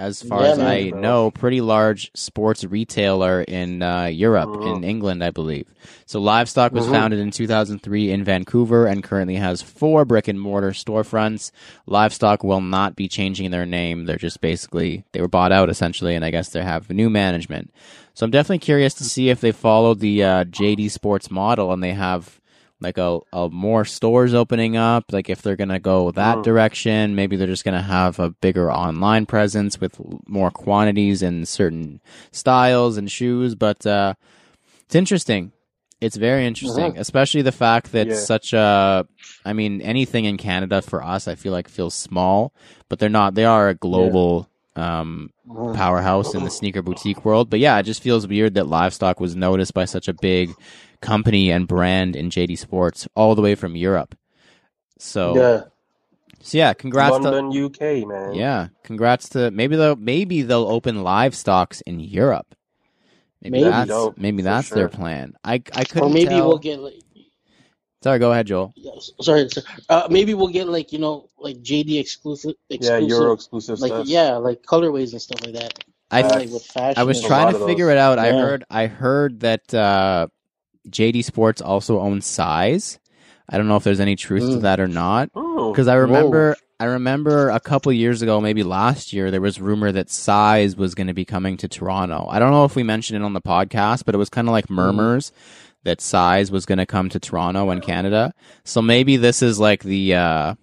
as 0.00 0.22
far 0.22 0.40
Yeah, 0.42 0.48
as 0.52 0.58
I 0.58 0.90
man. 0.90 1.00
know, 1.02 1.30
pretty 1.30 1.60
large 1.60 2.10
sports 2.14 2.64
retailer 2.64 3.42
in 3.42 3.82
uh, 3.82 4.06
Europe, 4.06 4.56
in 4.62 4.82
England, 4.82 5.22
I 5.22 5.30
believe. 5.30 5.66
So 6.06 6.20
Livestock 6.20 6.72
was 6.72 6.86
Mhm. 6.86 6.90
founded 6.90 7.20
in 7.20 7.30
2003 7.30 8.10
in 8.10 8.24
Vancouver 8.24 8.86
and 8.86 9.04
currently 9.04 9.36
has 9.36 9.60
four 9.62 10.04
brick 10.04 10.26
and 10.26 10.40
mortar 10.40 10.70
storefronts. 10.70 11.50
Livestock 11.86 12.42
will 12.42 12.62
not 12.62 12.96
be 12.96 13.08
changing 13.08 13.50
their 13.50 13.66
name. 13.66 14.06
They're 14.06 14.16
just 14.16 14.40
basically 14.40 15.04
they 15.12 15.20
were 15.20 15.28
bought 15.28 15.52
out 15.52 15.68
essentially, 15.68 16.14
and 16.14 16.24
I 16.24 16.30
guess 16.30 16.48
they 16.48 16.62
have 16.62 16.88
new 16.90 17.10
management. 17.10 17.70
So 18.14 18.24
I'm 18.24 18.30
definitely 18.30 18.58
curious 18.58 18.94
to 18.94 19.04
see 19.04 19.28
if 19.28 19.40
they 19.40 19.52
follow 19.52 19.94
the 19.94 20.24
uh, 20.24 20.44
JD 20.44 20.88
Sports 20.90 21.30
model 21.30 21.72
and 21.72 21.82
they 21.82 21.92
have 21.92 22.40
like 22.80 22.98
a, 22.98 23.18
a 23.32 23.48
more 23.50 23.84
stores 23.84 24.32
opening 24.34 24.76
up. 24.76 25.12
Like 25.12 25.28
if 25.28 25.42
they're 25.42 25.56
gonna 25.56 25.78
go 25.80 26.10
that 26.12 26.38
Mm. 26.38 26.42
direction, 26.42 27.14
maybe 27.14 27.36
they're 27.36 27.46
just 27.46 27.64
gonna 27.64 27.82
have 27.82 28.18
a 28.18 28.30
bigger 28.30 28.72
online 28.72 29.26
presence 29.26 29.80
with 29.80 30.00
more 30.26 30.50
quantities 30.50 31.22
and 31.22 31.46
certain 31.46 32.00
styles 32.32 32.96
and 32.96 33.10
shoes. 33.10 33.54
But 33.54 33.84
uh, 33.86 34.14
it's 34.84 34.94
interesting. 34.94 35.52
It's 36.00 36.16
very 36.16 36.46
interesting, 36.46 36.96
especially 36.96 37.42
the 37.42 37.52
fact 37.52 37.92
that 37.92 38.06
Yeah. 38.08 38.14
such 38.14 38.52
a. 38.54 39.06
I 39.44 39.52
mean, 39.52 39.80
anything 39.82 40.24
in 40.24 40.36
Canada 40.38 40.80
for 40.82 41.02
us, 41.02 41.28
I 41.28 41.34
feel 41.34 41.52
like 41.52 41.68
feels 41.68 41.94
small, 41.94 42.52
but 42.88 42.98
they're 42.98 43.08
not. 43.10 43.34
They 43.34 43.44
are 43.44 43.68
a 43.68 43.74
global. 43.74 44.48
Um, 44.76 45.30
Mhm. 45.48 45.74
powerhouse 45.74 46.32
in 46.34 46.44
the 46.44 46.50
sneaker 46.50 46.80
boutique 46.80 47.24
world. 47.24 47.50
But 47.50 47.58
yeah, 47.58 47.76
it 47.78 47.82
just 47.82 48.02
feels 48.02 48.26
weird 48.26 48.54
that 48.54 48.68
Livestock 48.68 49.18
was 49.20 49.34
noticed 49.36 49.74
by 49.74 49.84
such 49.84 50.06
a 50.08 50.12
big 50.14 50.54
company 51.00 51.50
and 51.50 51.66
brand 51.68 52.16
in 52.16 52.30
JD 52.30 52.58
Sports 52.58 53.08
all 53.14 53.34
the 53.34 53.42
way 53.42 53.54
from 53.54 53.76
Europe. 53.76 54.14
So 54.98 55.34
Yeah. 55.34 55.60
so 56.42 56.58
yeah, 56.58 56.72
congrats 56.74 57.18
to 57.18 57.30
London, 57.30 57.64
UK, 57.64 58.06
man. 58.06 58.34
yeah, 58.34 58.68
congrats 58.84 59.28
to 59.30 59.50
maybe 59.50 59.76
they'll 59.76 59.96
maybe 59.96 60.42
they'll 60.42 60.66
open 60.68 60.96
Livestocks 60.96 61.82
in 61.86 62.00
Europe. 62.00 62.54
Maybe, 63.42 63.52
Maybe. 63.52 63.70
that's 63.70 63.88
Dope, 63.88 64.18
maybe 64.18 64.38
for 64.38 64.42
that's 64.42 64.68
their 64.68 64.88
plan. 64.88 65.34
I 65.44 65.62
I 65.74 65.84
couldn't 65.84 66.10
Or 66.10 66.10
maybe 66.10 66.28
tell. 66.28 66.48
we'll 66.48 66.58
get 66.58 66.80
like, 66.80 66.94
Sorry, 68.02 68.18
go 68.18 68.32
ahead, 68.32 68.46
Joel. 68.46 68.72
yeah, 68.76 68.92
sorry, 69.20 69.48
sorry. 69.50 69.66
Uh, 69.88 70.08
maybe 70.10 70.32
we'll 70.34 70.48
get 70.48 70.68
like 70.68 70.92
you 70.92 70.98
know 70.98 71.28
like 71.38 71.56
JD 71.62 71.98
exclusive, 72.00 72.54
Yeah, 72.68 72.76
exclusive, 72.76 73.08
Euro 73.08 73.32
exclusive 73.32 73.80
like 73.80 73.90
stuff. 73.92 74.06
yeah, 74.06 74.36
like 74.36 74.62
colorways 74.62 75.12
and 75.12 75.20
stuff 75.22 75.42
like 75.44 75.54
that. 75.54 75.84
I 76.10 76.22
like 76.22 76.50
with. 76.50 76.70
I 76.76 77.02
was 77.04 77.22
trying 77.22 77.52
to 77.52 77.58
figure 77.66 77.90
it 77.90 77.98
out. 77.98 78.18
I 78.18 78.32
heard 78.32 78.64
I 78.70 78.86
heard 78.86 79.40
that 79.40 79.72
uh, 79.74 80.26
JD 80.88 81.24
Sports 81.24 81.60
also 81.60 82.00
owns 82.00 82.26
Size. 82.26 82.98
I 83.48 83.58
don't 83.58 83.68
know 83.68 83.76
if 83.76 83.84
there's 83.84 84.00
any 84.00 84.16
truth 84.16 84.42
to 84.42 84.58
Mm. 84.58 84.62
that 84.62 84.80
or 84.80 84.88
not. 84.88 85.30
Oh, 85.34 85.72
because 85.72 85.88
I 85.88 85.94
remember 85.94 86.56
I 86.78 86.84
remember 86.84 87.50
a 87.50 87.60
couple 87.60 87.92
years 87.92 88.22
ago, 88.22 88.40
maybe 88.40 88.62
last 88.62 89.12
year, 89.12 89.30
there 89.30 89.40
was 89.42 89.60
rumor 89.60 89.92
that 89.92 90.08
Size 90.08 90.76
was 90.76 90.94
going 90.94 91.08
to 91.08 91.12
be 91.12 91.26
coming 91.26 91.58
to 91.58 91.68
Toronto. 91.68 92.26
I 92.30 92.38
don't 92.38 92.52
know 92.52 92.64
if 92.64 92.74
we 92.74 92.82
mentioned 92.84 93.22
it 93.22 93.24
on 93.26 93.34
the 93.34 93.42
podcast, 93.42 94.06
but 94.06 94.14
it 94.14 94.18
was 94.18 94.30
kind 94.30 94.48
of 94.48 94.52
like 94.52 94.70
murmurs 94.70 95.30
that 95.82 96.00
Size 96.00 96.50
was 96.50 96.64
going 96.64 96.78
to 96.78 96.86
come 96.86 97.10
to 97.10 97.20
Toronto 97.20 97.68
and 97.68 97.82
Canada. 97.82 98.32
So 98.64 98.80
maybe 98.80 99.18
this 99.18 99.42
is 99.42 99.58
like 99.60 99.82
the 99.82 100.14
uh, 100.14 100.54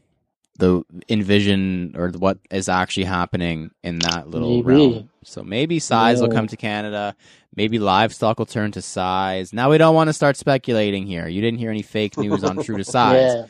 the 0.57 0.81
envision 1.07 1.93
or 1.95 2.09
what 2.09 2.39
is 2.49 2.67
actually 2.67 3.03
happening 3.05 3.69
in 3.83 3.99
that 3.99 4.27
little 4.27 4.63
Maybe. 4.63 4.63
realm. 4.95 5.09
So 5.23 5.43
maybe 5.43 5.77
Size 5.77 6.19
will 6.19 6.29
come 6.29 6.47
to 6.47 6.57
Canada. 6.57 7.15
Maybe 7.57 7.79
livestock 7.79 8.37
will 8.37 8.45
turn 8.45 8.71
to 8.73 8.83
size. 8.83 9.51
Now 9.51 9.71
we 9.71 9.79
don't 9.79 9.95
want 9.95 10.09
to 10.09 10.13
start 10.13 10.37
speculating 10.37 11.07
here. 11.07 11.27
You 11.27 11.41
didn't 11.41 11.57
hear 11.57 11.71
any 11.71 11.81
fake 11.81 12.15
news 12.15 12.43
on 12.43 12.63
True 12.63 12.77
to 12.77 12.83
Size 12.85 13.33
yeah. 13.33 13.45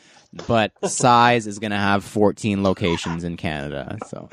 but 0.46 0.72
size 0.90 1.46
is 1.46 1.58
going 1.58 1.72
to 1.72 1.76
have 1.76 2.02
14 2.04 2.62
locations 2.62 3.22
in 3.22 3.36
Canada. 3.36 3.98
So, 4.06 4.30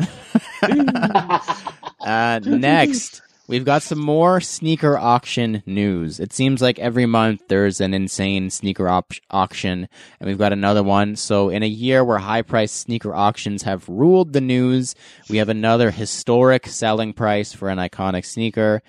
uh, 2.06 2.40
next, 2.46 3.22
we've 3.48 3.66
got 3.66 3.84
some 3.84 4.00
more 4.00 4.40
sneaker 4.40 4.98
auction 4.98 5.62
news. 5.66 6.22
It 6.22 6.32
seems 6.32 6.62
like 6.62 6.80
every 6.80 7.06
month 7.06 7.42
there's 7.50 7.82
an 7.82 7.94
insane 7.94 8.50
sneaker 8.52 8.88
op- 8.88 9.12
auction, 9.30 9.90
and 10.22 10.28
we've 10.28 10.38
got 10.38 10.54
another 10.54 10.84
one. 10.84 11.18
So, 11.18 11.50
in 11.50 11.64
a 11.64 11.68
year 11.68 12.02
where 12.04 12.20
high 12.20 12.44
price 12.44 12.72
sneaker 12.72 13.14
auctions 13.14 13.64
have 13.64 13.90
ruled 13.90 14.32
the 14.32 14.42
news, 14.42 14.96
we 15.30 15.38
have 15.38 15.50
another 15.50 15.92
historic 15.92 16.66
selling 16.68 17.12
price 17.12 17.52
for 17.52 17.68
an 17.68 17.78
iconic 17.78 18.26
sneaker. 18.26 18.82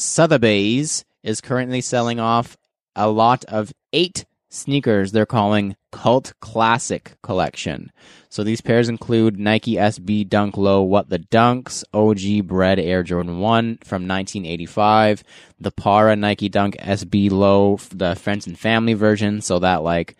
Sotheby's 0.00 1.04
is 1.22 1.42
currently 1.42 1.82
selling 1.82 2.18
off 2.18 2.56
a 2.96 3.10
lot 3.10 3.44
of 3.44 3.72
eight 3.92 4.24
sneakers 4.48 5.12
they're 5.12 5.26
calling 5.26 5.76
Cult 5.92 6.32
Classic 6.40 7.12
Collection. 7.22 7.92
So 8.30 8.42
these 8.42 8.62
pairs 8.62 8.88
include 8.88 9.38
Nike 9.38 9.74
SB 9.74 10.26
Dunk 10.26 10.56
Low 10.56 10.82
What 10.82 11.10
the 11.10 11.18
Dunks, 11.18 11.84
OG 11.92 12.46
Bread 12.46 12.78
Air 12.78 13.02
Jordan 13.02 13.40
1 13.40 13.78
from 13.84 14.08
1985, 14.08 15.22
the 15.60 15.70
Parra 15.70 16.16
Nike 16.16 16.48
Dunk 16.48 16.76
SB 16.78 17.30
Low, 17.30 17.78
the 17.90 18.16
Friends 18.16 18.46
and 18.46 18.58
Family 18.58 18.94
version, 18.94 19.42
so 19.42 19.58
that 19.58 19.82
like 19.82 20.16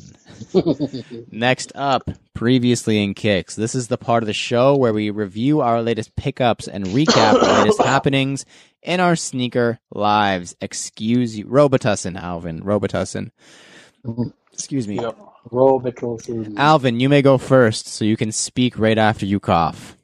Next 1.31 1.71
up, 1.75 2.09
previously 2.33 3.01
in 3.03 3.13
Kicks. 3.13 3.55
This 3.55 3.75
is 3.75 3.87
the 3.87 3.97
part 3.97 4.23
of 4.23 4.27
the 4.27 4.33
show 4.33 4.75
where 4.75 4.93
we 4.93 5.09
review 5.09 5.61
our 5.61 5.81
latest 5.81 6.15
pickups 6.15 6.67
and 6.67 6.85
recap 6.85 7.39
the 7.39 7.53
latest 7.53 7.81
happenings 7.83 8.45
in 8.81 8.99
our 8.99 9.15
sneaker 9.15 9.79
lives. 9.91 10.55
Excuse 10.61 11.37
you, 11.37 11.45
Robitussin, 11.45 12.19
Alvin, 12.19 12.61
Robitussin. 12.61 13.31
Excuse 14.51 14.87
me, 14.87 14.99
Yep. 14.99 15.17
Roll 15.51 15.79
the 15.79 15.91
Robitussin. 15.91 16.57
Alvin. 16.57 16.99
You 16.99 17.09
may 17.09 17.21
go 17.21 17.37
first, 17.37 17.87
so 17.87 18.05
you 18.05 18.15
can 18.17 18.31
speak 18.31 18.77
right 18.79 18.97
after 18.97 19.25
you 19.25 19.39
cough. 19.39 19.97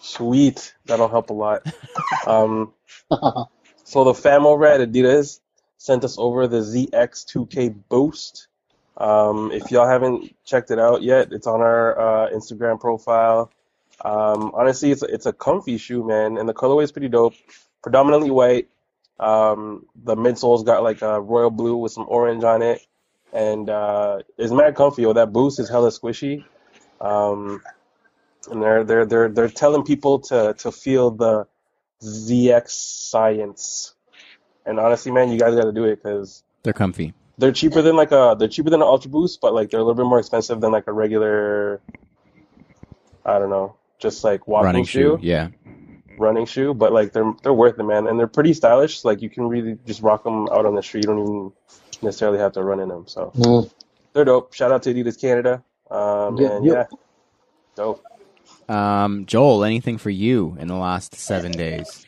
Sweet. 0.00 0.74
That'll 0.86 1.08
help 1.08 1.30
a 1.30 1.34
lot. 1.34 1.62
Um, 2.26 2.72
so 3.84 4.04
the 4.04 4.12
Famo 4.12 4.58
Red 4.58 4.80
Adidas 4.80 5.40
sent 5.78 6.04
us 6.04 6.18
over 6.18 6.46
the 6.46 6.58
ZX2K 6.58 7.74
Boost. 7.88 8.48
Um, 8.98 9.50
if 9.52 9.70
y'all 9.70 9.88
haven't 9.88 10.34
checked 10.44 10.70
it 10.70 10.78
out 10.78 11.02
yet, 11.02 11.32
it's 11.32 11.46
on 11.46 11.60
our 11.62 11.98
uh, 12.26 12.30
Instagram 12.30 12.78
profile. 12.80 13.50
Um, 14.04 14.50
honestly, 14.54 14.90
it's 14.90 15.02
a, 15.02 15.06
it's 15.06 15.26
a 15.26 15.32
comfy 15.32 15.78
shoe, 15.78 16.04
man, 16.06 16.36
and 16.36 16.48
the 16.48 16.52
colorway 16.54 16.82
is 16.84 16.92
pretty 16.92 17.08
dope. 17.08 17.34
Predominantly 17.82 18.30
white. 18.30 18.68
Um, 19.18 19.86
the 20.04 20.16
midsole's 20.16 20.64
got 20.64 20.82
like 20.82 21.00
a 21.02 21.20
royal 21.20 21.50
blue 21.50 21.76
with 21.76 21.92
some 21.92 22.06
orange 22.08 22.44
on 22.44 22.60
it, 22.62 22.80
and 23.32 23.68
uh, 23.70 24.20
it's 24.36 24.52
mad 24.52 24.74
comfy. 24.74 25.04
Oh, 25.06 25.12
that 25.12 25.32
Boost 25.32 25.58
is 25.60 25.68
hella 25.68 25.90
squishy. 25.90 26.44
Um, 27.00 27.62
and 28.50 28.62
they're 28.62 28.84
they're 28.84 29.06
they're 29.06 29.28
they're 29.28 29.48
telling 29.48 29.82
people 29.84 30.20
to 30.20 30.54
to 30.58 30.72
feel 30.72 31.10
the 31.10 31.46
ZX 32.02 32.70
science, 32.70 33.94
And 34.64 34.78
honestly, 34.78 35.10
man, 35.12 35.30
you 35.30 35.38
guys 35.38 35.54
got 35.54 35.64
to 35.64 35.72
do 35.72 35.84
it 35.84 35.96
because 36.02 36.44
They're 36.62 36.72
comfy. 36.72 37.12
they're 37.38 37.52
cheaper 37.52 37.82
than 37.82 37.96
like 37.96 38.12
a 38.12 38.36
they're 38.38 38.48
cheaper 38.48 38.70
than 38.70 38.80
an 38.82 38.86
Ultra 38.88 39.10
Boost, 39.10 39.40
but 39.40 39.52
like 39.54 39.70
they're 39.70 39.80
a 39.80 39.82
little 39.82 39.96
bit 40.02 40.06
more 40.08 40.18
expensive 40.20 40.60
than 40.60 40.70
like 40.72 40.86
a 40.86 40.92
regular. 40.92 41.80
I 43.24 43.38
don't 43.38 43.50
know, 43.50 43.76
just 43.98 44.24
like 44.24 44.46
walking 44.48 44.66
Running 44.66 44.84
shoe, 44.84 45.18
shoe. 45.20 45.26
Yeah. 45.26 45.48
running 46.18 46.46
shoe. 46.46 46.72
But 46.72 46.92
like 46.92 47.12
they're 47.12 47.32
they're 47.42 47.52
worth 47.52 47.78
it, 47.78 47.82
man, 47.84 48.06
and 48.06 48.18
they're 48.18 48.26
pretty 48.26 48.54
stylish. 48.54 49.04
Like 49.04 49.20
you 49.20 49.28
can 49.28 49.48
really 49.48 49.76
just 49.86 50.00
rock 50.02 50.24
them 50.24 50.48
out 50.50 50.64
on 50.66 50.74
the 50.74 50.82
street. 50.82 51.04
You 51.04 51.08
don't 51.12 51.18
even 51.22 51.52
necessarily 52.02 52.38
have 52.38 52.52
to 52.52 52.62
run 52.62 52.80
in 52.80 52.88
them. 52.88 53.06
So 53.06 53.32
Mm. 53.36 53.70
they're 54.12 54.24
dope. 54.24 54.52
Shout 54.54 54.72
out 54.72 54.82
to 54.84 54.94
Adidas 54.94 55.20
Canada. 55.20 55.62
Um, 55.90 56.36
Yep, 56.38 56.50
and 56.52 56.64
yep. 56.66 56.88
yeah, 56.90 56.96
dope. 57.76 58.04
Um, 58.68 59.24
Joel, 59.26 59.64
anything 59.64 59.96
for 59.98 60.10
you 60.10 60.56
in 60.60 60.68
the 60.68 60.74
last 60.76 61.14
seven 61.14 61.52
days? 61.52 62.04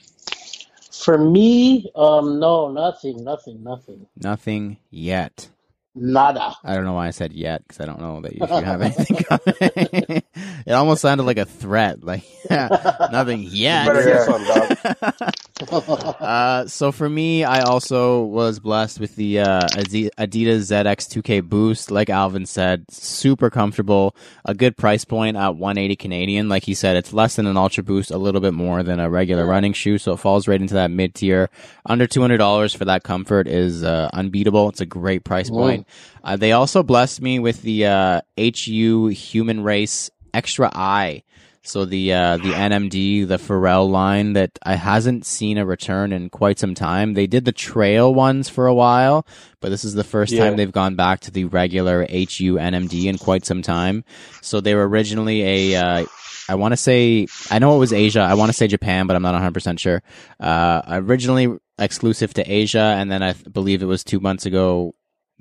For 0.92 1.16
me, 1.16 1.90
um, 1.96 2.38
no, 2.40 2.70
nothing, 2.70 3.24
nothing, 3.24 3.62
nothing, 3.64 4.06
Nothing 4.22 4.76
yet. 4.90 5.48
nada. 5.94 6.54
I 6.62 6.74
don't 6.74 6.84
know 6.84 6.92
why 6.92 7.06
I 7.06 7.10
said 7.10 7.32
yet 7.32 7.62
because 7.66 7.80
I 7.80 7.86
don't 7.86 8.00
know 8.00 8.20
that 8.20 8.34
you 8.34 8.46
should 8.46 8.64
have 8.64 8.82
anything 8.82 9.16
coming. 9.28 10.22
it 10.66 10.72
almost 10.72 11.00
sounded 11.00 11.24
like 11.24 11.38
a 11.38 11.46
threat. 11.46 12.04
Like 12.04 12.24
nothing 12.50 13.44
yet. 13.48 13.86
better 13.86 14.04
get 14.04 14.24
some, 14.26 14.44
dog. 14.44 15.34
uh, 15.62 16.66
so 16.66 16.92
for 16.92 17.08
me, 17.08 17.44
I 17.44 17.60
also 17.60 18.22
was 18.22 18.58
blessed 18.58 19.00
with 19.00 19.16
the 19.16 19.40
uh, 19.40 19.60
Adidas 19.68 20.70
ZX 20.70 21.22
2K 21.22 21.42
Boost. 21.42 21.90
Like 21.90 22.10
Alvin 22.10 22.46
said, 22.46 22.84
super 22.90 23.50
comfortable, 23.50 24.14
a 24.44 24.54
good 24.54 24.76
price 24.76 25.04
point 25.04 25.36
at 25.36 25.56
180 25.56 25.96
Canadian. 25.96 26.48
Like 26.48 26.64
he 26.64 26.74
said, 26.74 26.96
it's 26.96 27.12
less 27.12 27.36
than 27.36 27.46
an 27.46 27.56
Ultra 27.56 27.82
Boost, 27.82 28.10
a 28.10 28.18
little 28.18 28.40
bit 28.40 28.54
more 28.54 28.82
than 28.82 29.00
a 29.00 29.10
regular 29.10 29.46
running 29.46 29.72
shoe, 29.72 29.98
so 29.98 30.12
it 30.12 30.18
falls 30.18 30.48
right 30.48 30.60
into 30.60 30.74
that 30.74 30.90
mid 30.90 31.14
tier. 31.14 31.50
Under 31.86 32.06
$200 32.06 32.76
for 32.76 32.84
that 32.86 33.02
comfort 33.02 33.48
is 33.48 33.82
uh, 33.82 34.10
unbeatable. 34.12 34.68
It's 34.68 34.80
a 34.80 34.86
great 34.86 35.24
price 35.24 35.50
point. 35.50 35.86
Uh, 36.22 36.36
they 36.36 36.52
also 36.52 36.82
blessed 36.82 37.20
me 37.20 37.38
with 37.38 37.62
the 37.62 37.86
uh, 37.86 38.20
HU 38.38 39.08
Human 39.08 39.62
Race 39.62 40.10
Extra 40.32 40.70
Eye. 40.74 41.22
So 41.62 41.84
the 41.84 42.12
uh, 42.14 42.36
the 42.38 42.52
NMD, 42.52 43.28
the 43.28 43.36
Pharrell 43.36 43.88
line 43.90 44.32
that 44.32 44.58
I 44.62 44.76
hasn't 44.76 45.26
seen 45.26 45.58
a 45.58 45.66
return 45.66 46.10
in 46.12 46.30
quite 46.30 46.58
some 46.58 46.74
time. 46.74 47.12
They 47.14 47.26
did 47.26 47.44
the 47.44 47.52
trail 47.52 48.14
ones 48.14 48.48
for 48.48 48.66
a 48.66 48.74
while, 48.74 49.26
but 49.60 49.68
this 49.68 49.84
is 49.84 49.92
the 49.94 50.04
first 50.04 50.32
Yeah. 50.32 50.44
time 50.44 50.56
they've 50.56 50.72
gone 50.72 50.96
back 50.96 51.20
to 51.20 51.30
the 51.30 51.44
regular 51.44 52.00
HU 52.10 52.56
NMD 52.58 53.04
in 53.06 53.18
quite 53.18 53.44
some 53.44 53.60
time. 53.60 54.04
So 54.40 54.60
they 54.60 54.74
were 54.74 54.88
originally 54.88 55.42
a 55.74 55.76
uh, 55.76 56.06
I 56.48 56.54
want 56.54 56.72
to 56.72 56.76
say 56.78 57.26
I 57.50 57.58
know 57.58 57.76
it 57.76 57.78
was 57.78 57.92
Asia. 57.92 58.20
I 58.20 58.34
want 58.34 58.48
to 58.48 58.56
say 58.56 58.66
Japan, 58.66 59.06
but 59.06 59.14
I'm 59.14 59.22
not 59.22 59.34
100 59.34 59.52
percent 59.52 59.78
sure. 59.80 60.02
Uh, 60.40 60.80
originally 60.88 61.58
exclusive 61.78 62.32
to 62.34 62.42
Asia, 62.50 62.94
and 62.98 63.10
then 63.12 63.22
I 63.22 63.32
th- 63.32 63.52
believe 63.52 63.82
it 63.82 63.86
was 63.86 64.02
two 64.02 64.20
months 64.20 64.46
ago 64.46 64.94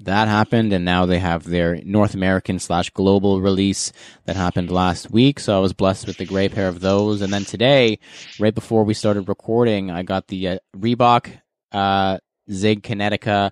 that 0.04 0.28
happened, 0.28 0.72
and 0.74 0.86
now 0.86 1.06
they 1.06 1.20
have 1.20 1.44
their 1.44 1.80
North 1.84 2.14
American 2.14 2.60
slash 2.60 2.90
global 2.92 3.42
release 3.42 3.92
that 4.26 4.36
happened 4.36 4.72
last 4.72 5.12
week. 5.12 5.40
So 5.40 5.56
I 5.56 5.60
was 5.60 5.74
blessed 5.74 6.08
with 6.08 6.18
the 6.18 6.26
gray 6.26 6.50
pair 6.50 6.68
of 6.68 6.80
those, 6.80 7.22
and 7.22 7.32
then 7.34 7.46
today, 7.46 8.00
right 8.40 8.56
before 8.56 8.84
we 8.84 8.94
started 8.94 9.28
recording, 9.28 9.92
I 9.92 10.04
got 10.04 10.28
the 10.28 10.48
uh, 10.48 10.58
Reebok 10.76 11.30
uh, 11.72 12.18
Zig 12.52 12.84
Kinetica 12.84 13.52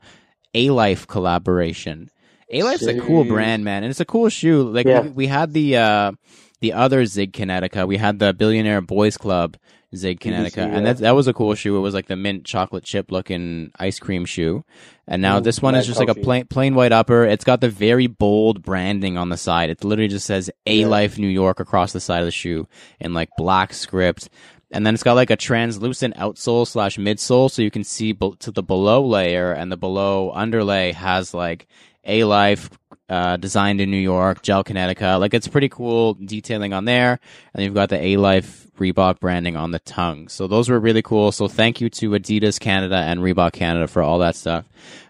Alife 0.56 1.06
collaboration. 1.08 2.10
Alife's 2.54 2.88
a 2.88 3.00
cool 3.02 3.26
brand, 3.26 3.66
man, 3.66 3.84
and 3.84 3.90
it's 3.92 4.00
a 4.00 4.06
cool 4.06 4.30
shoe. 4.30 4.64
Like 4.70 4.86
Yeah. 4.88 5.02
we, 5.02 5.10
we 5.10 5.28
had 5.28 5.52
the 5.52 5.76
uh, 5.78 6.12
the 6.60 6.74
other 6.74 7.06
Zig 7.06 7.34
Kinetica, 7.34 7.88
we 7.88 7.98
had 7.98 8.20
the 8.20 8.34
Billionaire 8.34 8.82
Boys 8.82 9.17
Club 9.17 9.58
Zig 9.96 10.26
yeah. 10.26 10.43
and 10.43 10.86
that 10.86 10.98
that 10.98 11.15
was 11.15 11.28
a 11.28 11.34
cool 11.34 11.56
shoe. 11.56 11.78
It 11.78 11.80
was 11.80 11.93
like 11.93 12.08
the 12.08 12.17
mint 12.17 12.43
chocolate 12.43 12.84
chip 12.84 13.10
looking 13.10 13.72
ice 13.80 14.00
cream 14.00 14.26
shoe, 14.26 14.65
and 15.08 15.22
now 15.22 15.38
Ooh, 15.38 15.41
this 15.41 15.62
one 15.62 15.76
is 15.76 15.88
just 15.88 15.98
like 15.98 16.10
a 16.10 16.15
plain 16.15 16.46
plain 16.46 16.76
white 16.76 16.91
upper. 16.91 17.24
It's 17.24 17.46
got 17.46 17.62
the 17.62 17.70
very 17.70 18.08
bold 18.08 18.63
branding 18.63 19.17
on 19.17 19.30
the 19.30 19.38
side. 19.38 19.70
It 19.70 19.86
literally 19.86 20.10
just 20.10 20.26
says 20.26 20.52
A. 20.65 20.84
Life 20.86 21.17
New 21.17 21.30
York 21.30 21.62
across 21.62 21.93
the 21.93 22.02
side 22.02 22.20
of 22.20 22.26
the 22.26 22.32
shoe 22.32 22.67
in 23.00 23.13
like 23.13 23.30
black 23.38 23.74
script. 23.74 24.30
And 24.70 24.86
then 24.86 24.93
it's 24.93 25.04
got 25.04 25.13
like 25.13 25.30
a 25.30 25.38
translucent 25.38 26.17
outsole 26.17 26.67
slash 26.67 26.98
midsole, 26.98 27.50
so 27.50 27.62
you 27.62 27.72
can 27.72 27.86
see 27.86 28.12
be- 28.12 28.36
to 28.39 28.52
the 28.52 28.62
below 28.62 29.02
layer, 29.06 29.54
and 29.54 29.72
the 29.72 29.78
below 29.78 30.32
underlay 30.32 30.91
has 30.91 31.34
like 31.34 31.67
Alife, 32.08 32.70
uh, 33.10 33.38
designed 33.38 33.82
in 33.82 33.91
New 33.91 33.98
York, 33.98 34.41
Gel 34.41 34.63
Connecticut. 34.63 35.20
Like 35.20 35.34
it's 35.34 35.48
pretty 35.48 35.70
cool 35.70 36.15
detailing 36.15 36.74
on 36.74 36.86
there. 36.86 37.20
And 37.54 37.63
you've 37.63 37.74
got 37.74 37.89
the 37.89 37.98
Alife 37.98 38.67
Reebok 38.78 39.20
branding 39.20 39.56
on 39.56 39.72
the 39.72 39.80
tongue. 39.80 40.28
So 40.28 40.48
those 40.48 40.70
were 40.70 40.80
really 40.80 41.02
cool. 41.02 41.32
So 41.32 41.48
thank 41.48 41.82
you 41.82 41.89
to 41.89 42.12
Adidas 42.12 42.60
Canada 42.60 42.96
and 42.96 43.20
Reebok 43.22 43.54
Canada 43.54 43.88
for 43.88 44.02
all 44.02 44.20
that 44.20 44.36
stuff. 44.36 44.65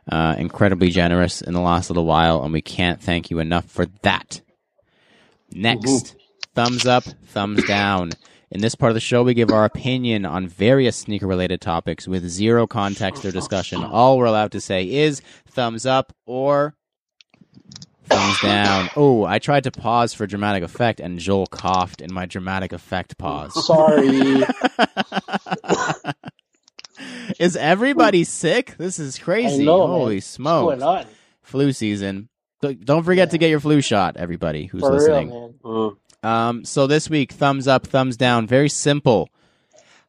Uh, 0.09 0.35
incredibly 0.37 0.89
generous 0.89 1.41
in 1.41 1.53
the 1.53 1.59
last 1.59 1.89
little 1.89 2.05
while, 2.05 2.43
and 2.43 2.53
we 2.53 2.61
can't 2.61 3.01
thank 3.01 3.29
you 3.29 3.39
enough 3.39 3.65
for 3.65 3.87
that. 4.03 4.39
Next, 5.51 6.15
thumbs 6.55 6.85
up, 6.85 7.03
thumbs 7.03 7.63
down. 7.65 8.11
In 8.49 8.61
this 8.61 8.75
part 8.75 8.91
of 8.91 8.93
the 8.93 9.01
show, 9.01 9.23
we 9.23 9.33
give 9.33 9.51
our 9.51 9.65
opinion 9.65 10.25
on 10.25 10.47
various 10.47 10.95
sneaker 10.95 11.27
related 11.27 11.59
topics 11.59 12.07
with 12.07 12.25
zero 12.25 12.65
context 12.67 13.25
or 13.25 13.31
discussion. 13.31 13.83
All 13.83 14.17
we're 14.17 14.25
allowed 14.25 14.53
to 14.53 14.61
say 14.61 14.89
is 14.89 15.21
thumbs 15.49 15.85
up 15.85 16.13
or 16.25 16.73
thumbs 18.05 18.39
down. 18.41 18.89
Oh, 18.95 19.23
I 19.23 19.39
tried 19.39 19.63
to 19.65 19.71
pause 19.71 20.13
for 20.13 20.25
dramatic 20.27 20.63
effect, 20.63 20.99
and 20.99 21.19
Joel 21.19 21.47
coughed 21.47 22.01
in 22.01 22.13
my 22.13 22.25
dramatic 22.25 22.73
effect 22.73 23.17
pause. 23.17 23.65
Sorry. 23.65 24.07
is 27.39 27.55
everybody 27.55 28.23
sick? 28.23 28.75
This 28.77 28.99
is 28.99 29.17
crazy. 29.19 29.63
I 29.63 29.65
know, 29.65 29.79
man. 29.79 29.87
Holy 29.87 30.15
What's 30.15 30.37
going 30.37 30.83
on? 30.83 31.05
Flu 31.41 31.71
season. 31.71 32.29
So 32.61 32.73
Don't 32.73 33.03
forget 33.03 33.31
to 33.31 33.37
get 33.37 33.49
your 33.49 33.59
flu 33.59 33.81
shot, 33.81 34.17
everybody 34.17 34.65
who's 34.65 34.81
For 34.81 34.91
listening. 34.93 35.29
real, 35.29 35.53
man. 35.63 35.97
Mm. 36.23 36.27
Um, 36.27 36.65
so 36.65 36.87
this 36.87 37.09
week, 37.09 37.31
thumbs 37.31 37.67
up, 37.67 37.85
thumbs 37.87 38.17
down. 38.17 38.47
Very 38.47 38.69
simple. 38.69 39.29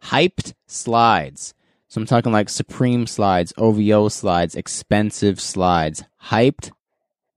Hyped 0.05 0.55
slides. 0.67 1.55
So 1.89 2.01
I'm 2.01 2.07
talking 2.07 2.33
like 2.33 2.49
Supreme 2.49 3.07
slides, 3.07 3.53
OVO 3.57 4.09
slides, 4.09 4.55
expensive 4.55 5.41
slides. 5.41 6.05
Hyped 6.25 6.71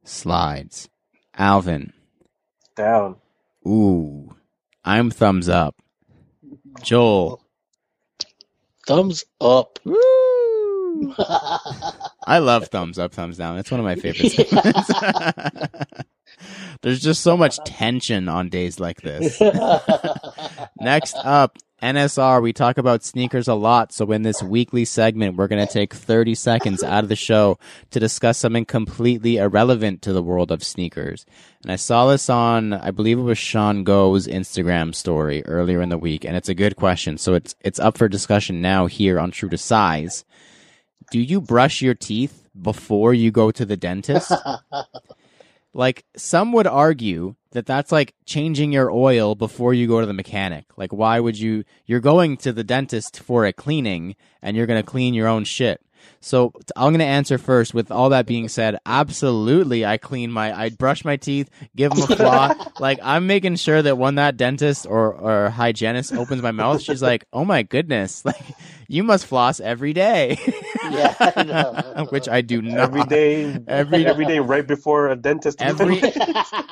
slides. 0.04 0.90
Alvin. 1.36 1.94
Down. 2.76 3.18
Ooh. 3.68 4.36
I'm 4.84 5.12
thumbs 5.12 5.48
up. 5.50 5.76
Joel. 6.82 7.46
Thumbs 8.88 9.24
up. 9.40 9.80
Woo! 9.86 11.14
I 12.26 12.40
love 12.40 12.68
thumbs 12.68 13.00
up, 13.00 13.14
thumbs 13.14 13.38
down. 13.38 13.58
It's 13.58 13.72
one 13.72 13.80
of 13.80 13.86
my 13.86 13.96
favorites. 13.96 14.34
statements. 14.34 14.92
There's 16.82 17.00
just 17.00 17.22
so 17.22 17.38
much 17.38 17.58
tension 17.66 18.28
on 18.28 18.50
days 18.50 18.80
like 18.80 19.02
this. 19.02 19.40
Next 20.80 21.16
up, 21.18 21.58
NSR. 21.82 22.42
We 22.42 22.54
talk 22.54 22.78
about 22.78 23.04
sneakers 23.04 23.48
a 23.48 23.56
lot, 23.56 23.92
so 23.92 24.12
in 24.12 24.22
this 24.22 24.44
weekly 24.44 24.86
segment, 24.86 25.36
we're 25.36 25.48
going 25.48 25.66
to 25.66 25.72
take 25.72 25.94
30 25.94 26.36
seconds 26.36 26.84
out 26.84 27.04
of 27.04 27.10
the 27.10 27.16
show 27.16 27.58
to 27.90 28.00
discuss 28.00 28.38
something 28.38 28.66
completely 28.66 29.38
irrelevant 29.38 30.02
to 30.04 30.14
the 30.14 30.22
world 30.22 30.52
of 30.52 30.64
sneakers. 30.64 31.26
And 31.64 31.72
I 31.72 31.76
saw 31.78 32.08
this 32.08 32.30
on, 32.30 32.74
I 32.74 32.92
believe 32.92 33.18
it 33.18 33.24
was 33.24 33.38
Sean 33.38 33.84
Go's 33.84 34.28
Instagram 34.28 34.94
story 34.94 35.44
earlier 35.46 35.82
in 35.82 35.90
the 35.90 35.98
week, 35.98 36.24
and 36.24 36.36
it's 36.36 36.50
a 36.50 36.56
good 36.56 36.76
question. 36.76 37.18
So 37.18 37.34
it's 37.34 37.56
it's 37.62 37.80
up 37.80 37.98
for 37.98 38.08
discussion 38.08 38.62
now 38.62 38.86
here 38.86 39.20
on 39.20 39.32
True 39.32 39.50
to 39.50 39.58
Size. 39.58 40.24
Do 41.10 41.20
you 41.20 41.42
brush 41.42 41.82
your 41.82 41.96
teeth 41.96 42.48
before 42.60 43.14
you 43.14 43.32
go 43.32 43.52
to 43.52 43.66
the 43.66 43.78
dentist? 43.78 44.32
like 45.74 46.06
some 46.16 46.52
would 46.54 46.68
argue 46.68 47.36
that 47.52 47.66
that's 47.66 47.92
like 47.92 48.14
changing 48.26 48.72
your 48.72 48.92
oil 48.92 49.36
before 49.36 49.74
you 49.74 49.88
go 49.88 50.00
to 50.00 50.06
the 50.06 50.14
mechanic. 50.14 50.66
Like 50.78 50.92
why 50.92 51.20
would 51.20 51.40
you 51.40 51.64
you're 51.86 52.00
going 52.00 52.38
to 52.38 52.54
the 52.54 52.64
dentist 52.64 53.20
for 53.20 53.46
a 53.46 53.54
cleaning 53.54 54.16
and 54.42 54.56
you're 54.56 54.68
going 54.68 54.82
to 54.82 54.90
clean 54.90 55.14
your 55.14 55.28
own 55.28 55.44
shit. 55.44 55.82
So 56.20 56.54
I'm 56.76 56.92
going 56.92 57.00
to 57.00 57.06
answer 57.06 57.38
first 57.40 57.74
with 57.74 57.92
all 57.92 58.10
that 58.10 58.26
being 58.28 58.48
said, 58.48 58.78
absolutely 58.86 59.86
I 59.86 59.98
clean 59.98 60.32
my 60.32 60.56
I 60.58 60.70
brush 60.70 61.04
my 61.04 61.18
teeth, 61.18 61.50
give 61.76 61.92
them 61.92 62.04
a 62.12 62.16
floss. 62.16 62.56
like 62.80 63.00
I'm 63.02 63.26
making 63.28 63.56
sure 63.56 63.82
that 63.82 63.98
when 63.98 64.16
that 64.16 64.38
dentist 64.38 64.86
or 64.86 65.14
or 65.14 65.50
hygienist 65.50 66.14
opens 66.14 66.42
my 66.44 66.52
mouth, 66.52 66.82
she's 66.82 67.02
like, 67.02 67.26
"Oh 67.34 67.44
my 67.44 67.64
goodness, 67.64 68.24
like 68.26 68.42
you 68.88 69.04
must 69.04 69.26
floss 69.26 69.60
every 69.60 69.94
day." 69.94 70.38
Yeah, 70.92 71.16
I 71.36 71.44
know. 71.44 72.06
Which 72.10 72.28
I 72.30 72.42
do 72.42 72.62
not. 72.62 72.78
Every 72.78 73.04
day, 73.06 73.58
Every- 73.68 74.06
every 74.06 74.26
day, 74.26 74.40
right 74.40 74.66
before 74.68 75.10
a 75.10 75.16
dentist. 75.16 75.62
Every 75.62 76.02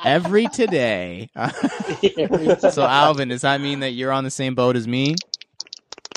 every 0.04 0.46
today. 0.48 1.30
so 1.34 2.82
Alvin, 2.84 3.28
does 3.28 3.42
that 3.42 3.60
mean 3.60 3.80
that 3.80 3.90
you're 3.92 4.12
on 4.12 4.24
the 4.24 4.30
same 4.30 4.54
boat 4.54 4.76
as 4.76 4.86
me? 4.86 5.16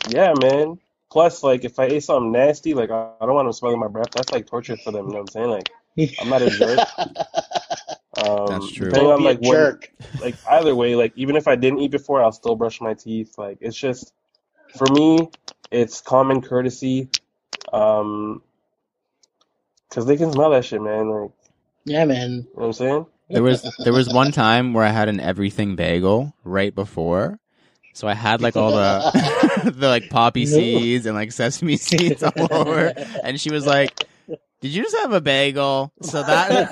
yeah, 0.10 0.34
man. 0.41 0.78
Plus, 1.13 1.43
like, 1.43 1.65
if 1.65 1.80
I 1.80 1.86
ate 1.88 2.04
something 2.06 2.34
nasty, 2.34 2.76
like, 2.76 2.91
I, 2.91 3.12
I 3.21 3.28
don't 3.28 3.36
want 3.36 3.47
them 3.47 3.54
smelling 3.54 3.80
my 3.82 3.89
breath. 3.89 4.12
That's 4.13 4.34
like 4.34 4.47
torture 4.47 4.78
for 4.78 4.91
them. 4.93 5.08
You 5.08 5.13
know 5.13 5.19
what 5.19 5.21
I'm 5.23 5.30
saying? 5.30 5.52
Like, 5.52 5.69
I'm 6.19 6.30
not 6.30 6.43
a 6.43 6.52
jerk. 6.52 6.86
Um, 8.17 8.47
That's 8.47 8.71
true. 8.71 8.91
Depending 8.91 9.12
Don't 9.12 9.13
on 9.13 9.23
be 9.23 9.30
a 9.30 9.36
like 9.36 9.39
what, 9.39 9.60
jerk. 9.60 9.91
like 10.19 10.39
either 10.47 10.76
way, 10.76 10.95
like 10.95 11.13
even 11.15 11.36
if 11.38 11.47
I 11.47 11.56
didn't 11.58 11.80
eat 11.80 11.91
before, 11.91 12.23
I'll 12.23 12.32
still 12.34 12.56
brush 12.56 12.82
my 12.82 12.93
teeth. 12.95 13.36
Like 13.38 13.60
it's 13.62 13.78
just 13.78 14.13
for 14.78 14.89
me, 14.89 15.30
it's 15.71 16.02
common 16.02 16.41
courtesy. 16.41 17.10
Um, 17.73 18.43
cause 19.91 20.06
they 20.06 20.17
can 20.17 20.32
smell 20.34 20.52
that 20.52 20.65
shit, 20.65 20.82
man. 20.82 21.10
Like, 21.10 21.32
Yeah, 21.86 22.06
man. 22.06 22.47
you 22.54 22.62
know 22.62 22.62
what 22.62 22.65
I'm 22.67 22.73
saying? 22.73 23.06
There 23.32 23.43
was 23.43 23.71
there 23.80 23.93
was 23.93 24.10
one 24.10 24.32
time 24.32 24.73
where 24.73 24.86
I 24.86 24.89
had 24.91 25.10
an 25.10 25.19
everything 25.19 25.76
bagel 25.76 26.34
right 26.43 26.73
before. 26.76 27.39
So 27.93 28.08
I 28.08 28.15
had 28.15 28.41
like 28.41 28.58
all 28.58 28.71
the 28.73 29.06
the 29.80 29.88
like 29.88 30.10
poppy 30.10 30.45
No. 30.45 30.52
seeds 30.52 31.06
and 31.06 31.15
like 31.15 31.32
sesame 31.32 31.78
seeds 31.78 32.23
all 32.23 32.32
over. 32.52 32.93
And 33.23 33.39
she 33.39 33.49
was 33.52 33.65
like, 33.65 34.08
Did 34.62 34.69
you 34.73 34.84
just 34.84 34.97
have 34.97 35.13
a 35.13 35.21
bagel? 35.21 35.91
So 36.02 36.23
that 36.23 36.67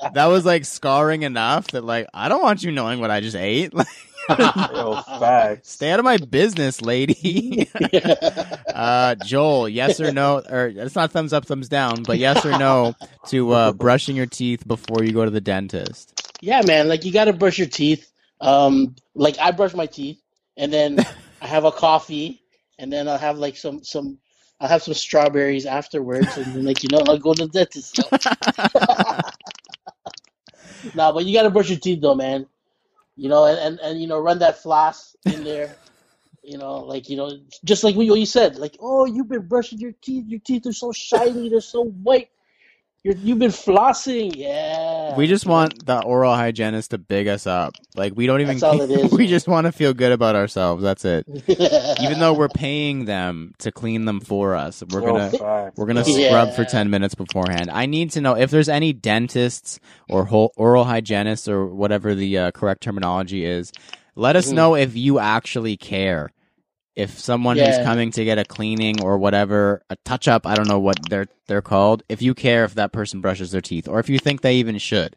that 0.14 0.26
was 0.26 0.44
like 0.44 0.64
scarring 0.64 1.22
enough 1.22 1.68
that 1.68 1.84
like 1.84 2.06
I 2.14 2.28
don't 2.28 2.42
want 2.42 2.62
you 2.62 2.72
knowing 2.72 3.00
what 3.00 3.10
I 3.10 3.20
just 3.20 3.36
ate. 3.36 3.72
Like 3.74 3.86
Yo, 4.72 5.00
facts. 5.18 5.70
stay 5.72 5.90
out 5.90 5.98
of 5.98 6.04
my 6.04 6.16
business, 6.18 6.80
lady. 6.82 7.68
uh 8.72 9.14
Joel, 9.16 9.68
yes 9.68 9.98
or 10.00 10.12
no 10.12 10.38
or 10.48 10.66
it's 10.68 10.94
not 10.94 11.10
thumbs 11.10 11.32
up, 11.32 11.46
thumbs 11.46 11.68
down, 11.68 12.04
but 12.04 12.18
yes 12.18 12.44
or 12.44 12.54
no 12.56 12.94
to 13.28 13.50
uh 13.52 13.72
brushing 13.72 14.14
your 14.16 14.26
teeth 14.26 14.66
before 14.68 15.02
you 15.02 15.12
go 15.12 15.24
to 15.24 15.30
the 15.30 15.40
dentist. 15.40 16.14
yeah, 16.40 16.62
man. 16.64 16.86
Like 16.88 17.04
you 17.04 17.12
got 17.12 17.24
to 17.24 17.32
brush 17.32 17.58
your 17.58 17.66
teeth. 17.68 18.12
Um, 18.40 18.94
like 19.14 19.36
I 19.38 19.50
brush 19.50 19.74
my 19.74 19.86
teeth, 19.86 20.20
and 20.60 20.72
then 20.72 20.98
I 21.42 21.48
have 21.48 21.64
a 21.64 21.72
coffee, 21.72 22.40
and 22.78 22.92
then 22.92 23.08
I'll 23.08 23.18
have 23.18 23.38
like 23.38 23.56
some 23.56 23.82
some. 23.82 24.18
I'll 24.60 24.68
have 24.68 24.82
some 24.82 24.92
strawberries 24.92 25.64
afterwards, 25.64 26.36
and 26.36 26.54
then 26.54 26.66
like 26.66 26.82
you 26.82 26.90
know 26.92 27.02
I'll 27.08 27.18
go 27.18 27.32
to 27.32 27.46
the 27.46 27.50
dentist. 27.50 27.98
nah, 30.94 31.12
but 31.12 31.24
you 31.24 31.34
got 31.34 31.44
to 31.44 31.50
brush 31.50 31.70
your 31.70 31.78
teeth 31.78 32.02
though, 32.02 32.14
man. 32.14 32.46
You 33.16 33.30
know, 33.30 33.46
and, 33.46 33.58
and 33.58 33.80
and 33.80 34.00
you 34.00 34.06
know 34.06 34.20
run 34.20 34.40
that 34.40 34.62
floss 34.62 35.16
in 35.24 35.44
there. 35.44 35.74
You 36.42 36.58
know, 36.58 36.80
like 36.80 37.08
you 37.08 37.16
know, 37.16 37.30
just 37.64 37.84
like 37.84 37.96
what 37.96 38.04
you 38.04 38.26
said, 38.26 38.56
like 38.56 38.76
oh, 38.80 39.06
you've 39.06 39.28
been 39.28 39.48
brushing 39.48 39.78
your 39.78 39.92
teeth. 40.02 40.26
Your 40.28 40.40
teeth 40.40 40.66
are 40.66 40.74
so 40.74 40.92
shiny. 40.92 41.48
They're 41.48 41.62
so 41.62 41.84
white. 41.84 42.28
You're, 43.02 43.14
you've 43.16 43.38
been 43.38 43.50
flossing, 43.50 44.34
yeah. 44.36 45.16
We 45.16 45.26
just 45.26 45.46
want 45.46 45.86
the 45.86 46.02
oral 46.02 46.34
hygienist 46.34 46.90
to 46.90 46.98
big 46.98 47.28
us 47.28 47.46
up. 47.46 47.72
Like 47.96 48.12
we 48.14 48.26
don't 48.26 48.42
even. 48.42 48.58
That's 48.58 48.62
all 48.62 48.80
it 48.82 48.90
is, 48.90 49.10
we 49.18 49.26
just 49.26 49.48
want 49.48 49.64
to 49.66 49.72
feel 49.72 49.94
good 49.94 50.12
about 50.12 50.36
ourselves. 50.36 50.82
That's 50.82 51.06
it. 51.06 51.24
Even 51.48 51.96
Even 52.02 52.18
though 52.20 52.34
we're 52.34 52.48
paying 52.50 53.06
them 53.06 53.54
to 53.60 53.72
clean 53.72 54.04
them 54.04 54.20
for 54.20 54.54
us, 54.54 54.82
we're 54.90 55.00
gonna 55.00 55.30
facts, 55.30 55.78
we're 55.78 55.86
gonna 55.86 56.04
bro. 56.04 56.12
Yeah. 56.14 56.28
scrub 56.28 56.52
for 56.54 56.64
ten 56.66 56.90
minutes 56.90 57.14
beforehand. 57.14 57.70
I 57.72 57.86
need 57.86 58.10
to 58.12 58.20
know 58.20 58.36
if 58.36 58.50
there's 58.50 58.68
any 58.68 58.92
dentists 58.92 59.80
or 60.10 60.26
whole, 60.26 60.52
oral 60.58 60.84
hygienists 60.84 61.48
or 61.48 61.66
whatever 61.66 62.14
the 62.14 62.36
uh, 62.36 62.50
correct 62.50 62.82
terminology 62.82 63.46
is. 63.46 63.72
Let 64.14 64.36
us 64.36 64.50
Mhm. 64.50 64.54
know 64.56 64.74
if 64.74 64.94
you 64.94 65.18
actually 65.18 65.78
care. 65.78 66.30
If 66.96 67.18
someone 67.18 67.58
who's 67.58 67.78
Yeah. 67.78 67.84
coming 67.84 68.10
to 68.12 68.24
get 68.24 68.38
a 68.38 68.44
cleaning 68.44 69.00
or 69.00 69.18
whatever, 69.18 69.82
a 69.90 69.96
touch 70.04 70.28
up, 70.28 70.46
I 70.46 70.56
don't 70.56 70.68
know 70.68 70.80
what 70.80 71.08
they're 71.08 71.28
they're 71.46 71.62
called. 71.62 72.02
If 72.08 72.20
you 72.22 72.34
care 72.34 72.64
if 72.64 72.74
that 72.74 72.92
person 72.92 73.20
brushes 73.20 73.52
their 73.52 73.60
teeth, 73.60 73.88
or 73.88 74.00
if 74.00 74.08
you 74.08 74.18
think 74.18 74.40
they 74.40 74.56
even 74.56 74.78
should. 74.78 75.16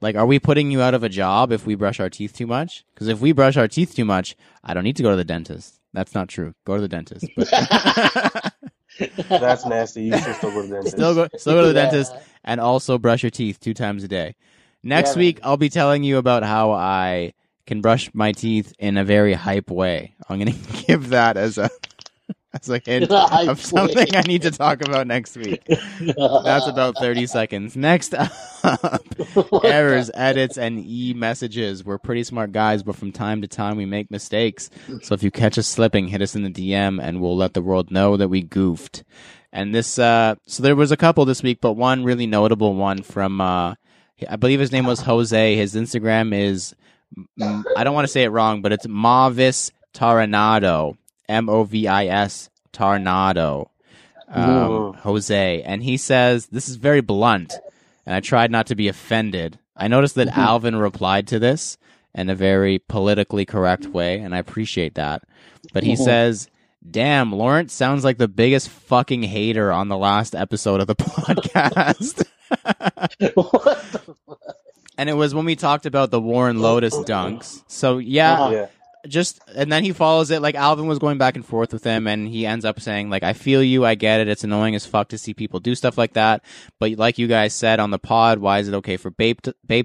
Like, 0.00 0.16
are 0.16 0.26
we 0.26 0.38
putting 0.40 0.70
you 0.72 0.82
out 0.82 0.94
of 0.94 1.02
a 1.04 1.08
job 1.08 1.52
if 1.52 1.64
we 1.64 1.74
brush 1.76 2.00
our 2.00 2.10
teeth 2.10 2.34
too 2.36 2.46
much? 2.46 2.84
Because 2.94 3.08
if 3.08 3.20
we 3.20 3.32
brush 3.32 3.56
our 3.56 3.68
teeth 3.68 3.94
too 3.94 4.04
much, 4.04 4.36
I 4.64 4.74
don't 4.74 4.82
need 4.84 4.96
to 4.96 5.02
go 5.02 5.10
to 5.10 5.16
the 5.16 5.24
dentist. 5.24 5.78
That's 5.92 6.14
not 6.14 6.28
true. 6.28 6.54
Go 6.64 6.74
to 6.76 6.80
the 6.80 6.88
dentist. 6.88 7.30
But 7.36 7.48
That's 9.30 9.64
nasty. 9.66 10.02
You 10.04 10.16
should 10.18 10.36
still 10.36 10.50
go 10.50 10.62
to 10.62 10.68
the 10.68 10.74
dentist. 10.74 10.96
still 10.96 11.14
go, 11.14 11.28
still 11.36 11.54
go 11.54 11.62
to 11.62 11.68
the 11.68 11.74
Yeah. 11.74 11.86
dentist, 11.86 12.16
and 12.44 12.60
also 12.60 12.98
brush 12.98 13.22
your 13.22 13.30
teeth 13.30 13.60
two 13.60 13.74
times 13.74 14.02
a 14.04 14.08
day. 14.08 14.34
Next 14.82 15.14
Yeah, 15.14 15.20
week, 15.20 15.36
man. 15.42 15.50
I'll 15.50 15.56
be 15.56 15.68
telling 15.68 16.02
you 16.04 16.18
about 16.18 16.42
how 16.42 16.72
I 16.72 17.32
can 17.66 17.80
brush 17.80 18.10
my 18.12 18.32
teeth 18.32 18.72
in 18.78 18.96
a 18.96 19.04
very 19.04 19.34
hype 19.34 19.70
way. 19.70 20.14
I'm 20.28 20.38
gonna 20.38 20.52
give 20.86 21.10
that 21.10 21.36
as 21.36 21.58
a 21.58 21.70
as 22.54 22.68
a 22.68 22.78
hint 22.78 23.04
In 23.04 23.12
a 23.12 23.26
hype 23.26 23.48
of 23.48 23.60
something. 23.60 24.14
I 24.14 24.22
need 24.22 24.42
to 24.42 24.50
talk 24.50 24.82
about 24.82 25.06
next 25.06 25.36
week. 25.36 25.62
That's 25.66 26.66
about 26.66 26.96
30 26.98 27.26
seconds. 27.26 27.76
Next 27.76 28.14
up, 28.14 28.32
errors, 29.64 30.10
edits, 30.14 30.58
and 30.58 30.78
e 30.78 31.14
messages. 31.14 31.84
We're 31.84 31.98
pretty 31.98 32.24
smart 32.24 32.52
guys, 32.52 32.82
but 32.82 32.96
from 32.96 33.12
time 33.12 33.42
to 33.42 33.48
time 33.48 33.76
we 33.76 33.86
make 33.86 34.10
mistakes. 34.10 34.70
So 35.02 35.14
if 35.14 35.22
you 35.22 35.30
catch 35.30 35.58
us 35.58 35.66
slipping, 35.66 36.08
hit 36.08 36.22
us 36.22 36.34
in 36.34 36.42
the 36.42 36.50
DM 36.50 37.02
and 37.02 37.20
we'll 37.20 37.36
let 37.36 37.54
the 37.54 37.62
world 37.62 37.90
know 37.90 38.16
that 38.16 38.28
we 38.28 38.42
goofed. 38.42 39.04
And 39.52 39.74
this, 39.74 39.98
uh, 39.98 40.36
so 40.46 40.62
there 40.62 40.76
was 40.76 40.92
a 40.92 40.96
couple 40.96 41.24
this 41.26 41.42
week, 41.42 41.60
but 41.60 41.74
one 41.74 42.04
really 42.04 42.26
notable 42.26 42.74
one 42.74 43.02
from, 43.02 43.40
uh, 43.40 43.74
I 44.28 44.36
believe 44.36 44.60
his 44.60 44.72
name 44.72 44.86
was 44.86 45.00
Jose. 45.00 45.56
His 45.56 45.74
Instagram 45.74 46.34
is, 46.34 46.74
I 47.40 47.84
don't 47.84 47.94
want 47.94 48.06
to 48.06 48.12
say 48.12 48.22
it 48.24 48.28
wrong, 48.30 48.62
but 48.62 48.72
it's 48.72 48.86
Mavis 48.88 49.70
Taranado. 49.94 50.96
M 51.28 51.48
O 51.48 51.64
V 51.64 51.86
I 51.88 52.06
S 52.06 52.50
Tornado. 52.72 53.70
Um, 54.28 54.94
Jose. 54.94 55.62
And 55.62 55.82
he 55.82 55.96
says, 55.96 56.46
this 56.46 56.68
is 56.68 56.76
very 56.76 57.00
blunt, 57.02 57.54
and 58.06 58.14
I 58.14 58.20
tried 58.20 58.50
not 58.50 58.66
to 58.68 58.74
be 58.74 58.88
offended. 58.88 59.58
I 59.76 59.88
noticed 59.88 60.14
that 60.16 60.28
Mhm. 60.28 60.36
Alvin 60.38 60.76
replied 60.76 61.26
to 61.28 61.38
this 61.38 61.76
in 62.14 62.28
a 62.30 62.34
very 62.34 62.78
politically 62.78 63.44
correct 63.44 63.86
way, 63.86 64.18
and 64.18 64.34
I 64.34 64.38
appreciate 64.38 64.94
that. 64.94 65.22
But 65.72 65.84
he 65.84 65.92
Mhm. 65.94 66.04
says, 66.04 66.48
Damn, 66.90 67.30
Lawrence 67.30 67.72
sounds 67.72 68.02
like 68.02 68.18
the 68.18 68.26
biggest 68.26 68.68
fucking 68.68 69.22
hater 69.22 69.70
on 69.70 69.86
the 69.88 69.96
last 69.96 70.34
episode 70.34 70.80
of 70.80 70.88
the 70.88 70.96
podcast. 70.96 72.24
What 73.34 73.82
the? 73.92 74.01
And 74.98 75.08
it 75.08 75.14
was 75.14 75.34
when 75.34 75.44
we 75.44 75.56
talked 75.56 75.86
about 75.86 76.10
the 76.10 76.20
Warren 76.20 76.58
Lotas 76.58 77.06
dunks. 77.06 77.62
So 77.66 77.98
yeah, 77.98 78.32
Uh-huh. 78.34 78.50
Yeah. 78.52 78.66
just 79.08 79.40
and 79.56 79.72
then 79.72 79.82
he 79.82 79.92
follows 79.92 80.30
it. 80.30 80.40
Like 80.42 80.54
Alvin 80.54 80.86
was 80.86 80.98
going 81.00 81.18
back 81.18 81.34
and 81.34 81.44
forth 81.44 81.72
with 81.72 81.82
him 81.82 82.06
and 82.06 82.28
he 82.28 82.46
ends 82.46 82.64
up 82.64 82.78
saying 82.78 83.10
like 83.10 83.22
I 83.24 83.32
feel 83.32 83.60
you 83.62 83.84
I 83.84 83.96
get 83.96 84.20
it 84.20 84.28
it's 84.28 84.44
annoying 84.44 84.76
as 84.76 84.86
fuck 84.86 85.08
to 85.08 85.18
see 85.18 85.34
people 85.34 85.58
do 85.58 85.74
stuff 85.74 85.98
like 85.98 86.12
that 86.12 86.44
but 86.78 86.92
like 86.92 87.18
you 87.18 87.26
guys 87.26 87.52
said 87.52 87.80
on 87.80 87.90
the 87.90 87.98
pod 87.98 88.38
why 88.38 88.60
is 88.60 88.68
it 88.68 88.74
okay 88.74 88.96
for 88.96 89.10
Bape 89.10 89.40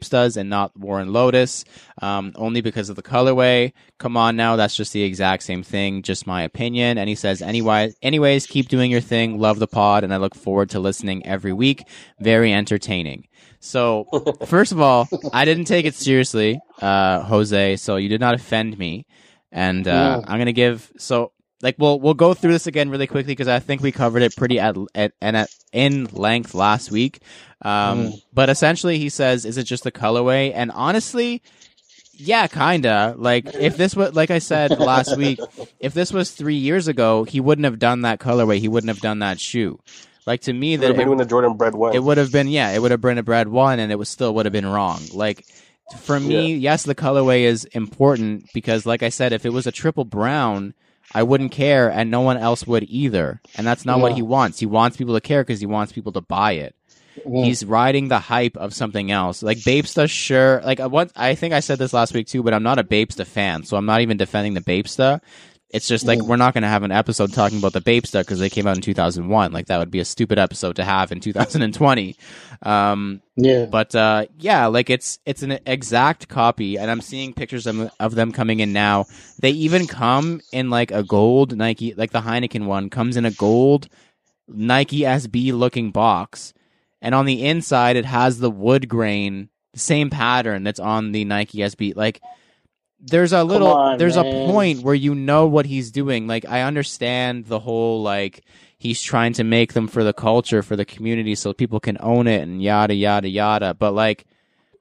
does 0.10 0.38
and 0.38 0.50
not 0.52 0.78
Warren 0.78 1.10
Lotas? 1.10 1.64
Um, 2.00 2.32
only 2.36 2.62
because 2.62 2.90
of 2.90 2.96
the 2.96 3.02
colorway. 3.02 3.74
Come 3.98 4.18
on 4.18 4.36
now 4.36 4.56
that's 4.56 4.76
just 4.76 4.94
the 4.94 5.02
exact 5.02 5.42
same 5.42 5.64
thing 5.64 6.04
just 6.04 6.28
my 6.28 6.44
opinion. 6.44 7.00
And 7.00 7.10
he 7.10 7.16
says 7.16 7.42
anyway 7.42 7.94
anyways 8.04 8.46
keep 8.46 8.68
doing 8.68 8.92
your 8.92 9.02
thing 9.02 9.40
love 9.40 9.58
the 9.58 9.68
pod 9.68 10.04
and 10.04 10.14
I 10.14 10.18
look 10.18 10.36
forward 10.36 10.70
to 10.72 10.80
listening 10.80 11.26
every 11.26 11.54
week. 11.54 11.86
Very 12.20 12.54
entertaining 12.54 13.26
so 13.60 14.06
first 14.46 14.72
of 14.72 14.80
all, 14.82 15.08
I 15.34 15.46
didn't 15.46 15.66
take 15.66 15.86
it 15.86 15.96
seriously, 15.96 16.60
uh, 16.82 17.22
Jose. 17.24 17.78
So 17.78 17.96
you 17.98 18.10
did 18.10 18.22
not 18.22 18.34
offend 18.36 18.78
me, 18.78 19.06
and 19.52 19.88
uh, 19.88 20.22
Mm. 20.22 20.26
I'm 20.28 20.38
gonna 20.40 20.52
give. 20.54 20.92
So 20.98 21.32
like 21.62 21.76
we'll 21.80 22.00
we'll 22.00 22.14
go 22.14 22.34
through 22.34 22.52
this 22.54 22.68
again 22.68 22.90
really 22.90 23.08
quickly 23.08 23.32
because 23.34 23.48
I 23.48 23.60
think 23.60 23.82
we 23.82 23.92
covered 23.92 24.22
it 24.22 24.36
pretty 24.36 24.60
at 24.60 24.76
at 24.94 25.14
and 25.22 25.36
at 25.38 25.50
in 25.74 26.06
length 26.12 26.54
last 26.54 26.92
week. 26.92 27.20
Um, 27.64 27.98
Mm. 28.12 28.22
But 28.34 28.50
essentially, 28.50 29.00
he 29.00 29.10
says, 29.10 29.46
"Is 29.46 29.58
it 29.58 29.64
just 29.64 29.84
the 29.84 29.92
colorway?" 29.92 30.52
And 30.54 30.72
honestly. 30.72 31.42
Yeah, 32.20 32.48
kinda. 32.48 33.14
Like 33.16 33.54
if 33.54 33.78
this 33.78 33.96
was, 33.96 34.16
like 34.16 34.32
I 34.32 34.40
said 34.40 34.80
last 34.80 35.16
week, 35.18 35.40
if 35.80 35.94
this 35.94 36.12
was 36.12 36.32
three 36.32 36.56
years 36.56 36.88
ago, 36.88 37.26
he 37.26 37.40
wouldn't 37.40 37.66
have 37.66 37.78
done 37.78 38.02
that 38.02 38.20
colorway. 38.20 38.58
He 38.58 38.68
wouldn't 38.68 38.90
have 38.90 39.02
done 39.02 39.20
that 39.20 39.40
shoe. 39.40 39.80
Like 40.28 40.42
to 40.42 40.54
me, 40.54 40.76
that 40.76 40.94
doing 40.94 41.18
the 41.18 41.26
Jordan 41.26 41.54
bread 41.56 41.74
one. 41.74 41.96
it 41.96 42.04
would 42.04 42.18
have 42.18 42.34
been 42.34 42.50
yeah 42.50 42.72
it 42.72 42.82
would 42.82 42.92
have 42.92 43.00
been 43.00 43.18
a 43.18 43.24
bread 43.24 43.48
one 43.48 43.80
and 43.80 43.92
it 43.94 43.96
was 43.96 44.10
still 44.10 44.36
would 44.36 44.46
have 44.46 44.54
been 44.54 44.66
wrong. 44.68 45.02
Like 45.14 45.46
for 46.02 46.20
me 46.20 46.54
yes 46.54 46.84
the 46.84 46.94
colorway 46.94 47.44
is 47.44 47.64
important 47.64 48.44
because 48.54 48.86
like 48.86 49.02
i 49.02 49.08
said 49.08 49.32
if 49.32 49.46
it 49.46 49.54
was 49.54 49.66
a 49.66 49.72
triple 49.72 50.04
brown 50.04 50.74
i 51.14 51.24
wouldn't 51.24 51.54
care 51.54 51.90
and 51.90 52.12
no 52.12 52.20
one 52.20 52.36
else 52.36 52.68
would 52.68 52.84
either. 52.90 53.42
And 53.56 53.66
that's 53.66 53.86
not 53.86 54.02
what 54.02 54.12
he 54.12 54.22
wants. 54.22 54.60
He 54.60 54.66
wants 54.66 54.98
people 54.98 55.14
to 55.14 55.22
care 55.22 55.46
because 55.46 55.62
he 55.62 55.66
wants 55.66 55.94
people 55.94 56.12
to 56.12 56.22
buy 56.22 56.52
it. 56.54 56.76
Mm. 57.26 57.46
he's 57.46 57.66
riding 57.66 58.10
the 58.10 58.20
hype 58.20 58.56
of 58.58 58.76
something 58.76 59.10
else. 59.10 59.42
Like 59.42 59.58
Bapesta 59.60 60.10
sure. 60.10 60.62
Like 60.64 60.82
i 61.16 61.36
think 61.36 61.54
i 61.54 61.62
said 61.62 61.80
this 61.80 61.94
last 61.94 62.14
week 62.14 62.28
too 62.28 62.44
but 62.44 62.54
i'm 62.54 62.64
not 62.64 62.80
a 62.80 62.84
Bapesta 62.84 63.26
fan 63.26 63.64
so 63.64 63.78
i'm 63.78 63.86
not 63.86 64.02
even 64.02 64.18
defending 64.18 64.56
the 64.56 64.62
Bapesta 64.62 65.22
it's 65.70 65.88
just 65.88 66.06
like 66.06 66.22
we're 66.22 66.38
not 66.38 66.54
going 66.54 66.62
to 66.62 66.68
have 66.70 66.84
an 66.84 66.92
episode 66.94 67.34
talking 67.34 67.58
about 67.58 67.74
the 67.74 67.82
Bapesta 67.82 68.22
because 68.22 68.40
they 68.40 68.50
came 68.50 68.68
out 68.68 68.78
in 68.78 68.82
2001 68.82 69.52
like 69.52 69.66
that 69.68 69.78
would 69.80 69.92
be 69.92 70.00
a 70.00 70.06
stupid 70.06 70.40
episode 70.40 70.78
to 70.78 70.84
have 70.86 71.12
in 71.12 71.20
2020 71.20 72.16
um 72.62 73.22
Yeah. 73.36 73.66
but 73.66 73.94
uh, 73.94 74.26
yeah, 74.40 74.68
like 74.68 74.90
it's 74.90 75.20
it's 75.26 75.44
an 75.44 75.60
exact 75.66 76.28
copy, 76.28 76.78
and 76.78 76.90
I'm 76.90 77.02
seeing 77.02 77.34
pictures 77.34 77.68
of, 77.68 77.92
of 78.00 78.16
them 78.16 78.32
coming 78.32 78.60
in 78.62 78.74
now. 78.74 79.06
They 79.40 79.52
even 79.52 79.88
come 79.88 80.42
in 80.52 80.70
like 80.70 80.92
a 80.92 81.04
gold 81.04 81.56
Nike, 81.56 81.94
like 81.96 82.12
the 82.12 82.22
Heineken 82.22 82.66
one 82.66 82.90
comes 82.90 83.18
in 83.18 83.26
a 83.26 83.32
gold 83.32 83.90
Nike 84.48 85.02
SB 85.02 85.54
looking 85.54 85.92
box, 85.92 86.54
and 87.02 87.14
on 87.14 87.26
the 87.26 87.46
inside 87.46 87.96
it 87.98 88.06
has 88.06 88.40
the 88.40 88.50
wood 88.50 88.88
grain, 88.88 89.50
the 89.74 89.80
same 89.80 90.10
pattern 90.10 90.64
that's 90.64 90.80
on 90.80 91.12
the 91.12 91.26
Nike 91.26 91.60
SB. 91.60 91.96
Like 91.96 92.22
there's 93.00 93.34
a 93.34 93.44
little, 93.44 93.68
on, 93.68 93.98
there's 93.98 94.18
a 94.18 94.24
point 94.24 94.82
where 94.82 94.96
you 94.96 95.14
know 95.14 95.46
what 95.48 95.66
he's 95.66 95.92
doing. 95.92 96.28
Like 96.28 96.46
I 96.46 96.62
understand 96.62 97.46
the 97.46 97.60
whole 97.60 98.02
like 98.02 98.44
he's 98.78 99.02
trying 99.02 99.34
to 99.34 99.44
make 99.44 99.74
them 99.74 99.88
for 99.88 100.04
the 100.04 100.14
culture, 100.14 100.64
for 100.64 100.76
the 100.76 100.86
community, 100.86 101.36
so 101.36 101.54
people 101.54 101.80
can 101.80 101.98
own 102.00 102.28
it 102.28 102.42
and 102.42 102.62
yada 102.62 102.94
yada 102.94 103.28
yada. 103.28 103.74
But 103.74 103.92
like, 103.94 104.26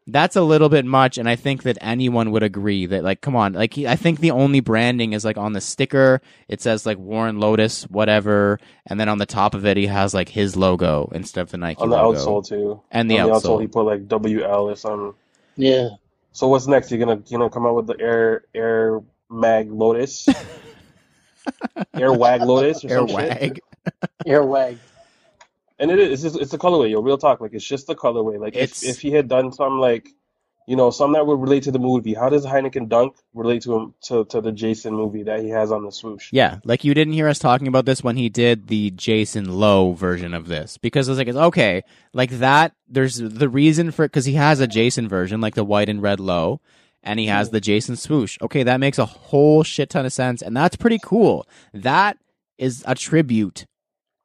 that's 0.08 0.36
a 0.36 0.42
little 0.42 0.68
bit 0.68 0.84
much, 0.84 1.18
and 1.18 1.28
I 1.28 1.34
think 1.34 1.64
that 1.64 1.78
anyone 1.80 2.30
would 2.30 2.44
agree 2.44 2.86
that 2.86 3.02
like, 3.02 3.20
come 3.20 3.34
on, 3.34 3.54
like 3.54 3.74
he, 3.74 3.88
I 3.88 3.96
think 3.96 4.20
the 4.20 4.30
only 4.30 4.60
branding 4.60 5.12
is 5.14 5.24
like 5.24 5.36
on 5.36 5.52
the 5.52 5.60
sticker 5.60 6.22
it 6.48 6.60
says 6.60 6.86
like 6.86 6.96
Warren 6.96 7.38
Lotas 7.38 7.90
whatever, 7.90 8.60
and 8.86 9.00
then 9.00 9.08
on 9.08 9.18
the 9.18 9.26
top 9.26 9.54
of 9.54 9.66
it 9.66 9.76
he 9.76 9.86
has 9.88 10.14
like 10.14 10.28
his 10.28 10.56
logo 10.56 11.10
instead 11.12 11.40
of 11.42 11.50
the 11.50 11.58
Nike 11.58 11.80
On 11.80 11.90
the 11.90 11.96
logo 11.96 12.18
outsole 12.18 12.46
too. 12.46 12.80
and 12.90 13.10
the 13.10 13.18
on 13.18 13.28
the 13.30 13.34
outsole, 13.34 13.40
outsole. 13.40 13.60
he 13.62 13.66
put 13.66 13.82
like 13.82 14.06
WL 14.06 14.62
or 14.70 14.76
something. 14.76 15.14
Yeah. 15.56 15.88
So 16.36 16.48
what's 16.48 16.66
next? 16.66 16.90
You're 16.90 17.00
gonna 17.00 17.22
you 17.28 17.38
know 17.38 17.48
come 17.48 17.64
out 17.64 17.76
with 17.76 17.86
the 17.86 17.98
Air 17.98 18.44
Air 18.54 19.00
Mag 19.30 19.72
Lotus, 19.72 20.28
Air 21.94 22.12
Wag 22.12 22.42
Lotus 22.42 22.84
or 22.84 22.90
Air 22.90 22.96
some 22.98 23.08
shit? 23.08 23.58
wag. 24.44 24.78
And 25.78 25.90
it 25.90 25.98
is 25.98 26.12
it's, 26.12 26.34
just, 26.34 26.42
it's 26.42 26.52
a 26.52 26.58
colorway, 26.58 26.90
yo. 26.90 27.00
Real 27.00 27.16
talk, 27.16 27.40
like 27.40 27.54
it's 27.54 27.64
just 27.64 27.86
the 27.86 27.94
colorway. 27.94 28.38
Like 28.38 28.54
It's- 28.54 28.82
if 28.82 28.96
if 28.96 29.00
he 29.00 29.12
had 29.12 29.28
done 29.28 29.50
some 29.50 29.78
like, 29.80 30.10
you 30.66 30.74
know, 30.74 30.90
some 30.90 31.12
that 31.12 31.26
would 31.26 31.40
relate 31.40 31.62
to 31.64 31.70
the 31.70 31.78
movie. 31.78 32.12
How 32.14 32.28
does 32.28 32.44
Heineken 32.44 32.88
Dunk 32.88 33.16
relate 33.34 33.62
to 33.62 33.74
him 33.74 33.94
to 34.02 34.24
to 34.26 34.40
the 34.40 34.52
Jason 34.52 34.94
movie 34.94 35.22
that 35.22 35.40
he 35.40 35.48
has 35.50 35.70
on 35.70 35.84
the 35.84 35.92
swoosh? 35.92 36.28
Yeah, 36.32 36.58
like 36.64 36.84
you 36.84 36.92
didn't 36.92 37.14
hear 37.14 37.28
us 37.28 37.38
talking 37.38 37.68
about 37.68 37.84
this 37.84 38.02
when 38.02 38.16
he 38.16 38.28
did 38.28 38.66
the 38.66 38.90
Jason 38.90 39.58
Lowe 39.58 39.92
version 39.92 40.34
of 40.34 40.48
this 40.48 40.76
because 40.76 41.08
I 41.08 41.12
was 41.12 41.18
like, 41.18 41.28
it's 41.28 41.36
okay, 41.36 41.82
like 42.12 42.30
that. 42.30 42.72
There's 42.88 43.16
the 43.16 43.48
reason 43.48 43.92
for 43.92 44.04
it 44.04 44.08
because 44.08 44.24
he 44.24 44.34
has 44.34 44.60
a 44.60 44.66
Jason 44.66 45.08
version, 45.08 45.40
like 45.40 45.54
the 45.54 45.64
white 45.64 45.88
and 45.88 46.02
red 46.02 46.18
low, 46.20 46.60
and 47.02 47.20
he 47.20 47.26
has 47.26 47.50
the 47.50 47.60
Jason 47.60 47.94
swoosh. 47.96 48.36
Okay, 48.42 48.64
that 48.64 48.80
makes 48.80 48.98
a 48.98 49.06
whole 49.06 49.62
shit 49.62 49.90
ton 49.90 50.04
of 50.04 50.12
sense, 50.12 50.42
and 50.42 50.56
that's 50.56 50.76
pretty 50.76 50.98
cool. 51.02 51.46
That 51.72 52.18
is 52.58 52.82
a 52.86 52.96
tribute, 52.96 53.66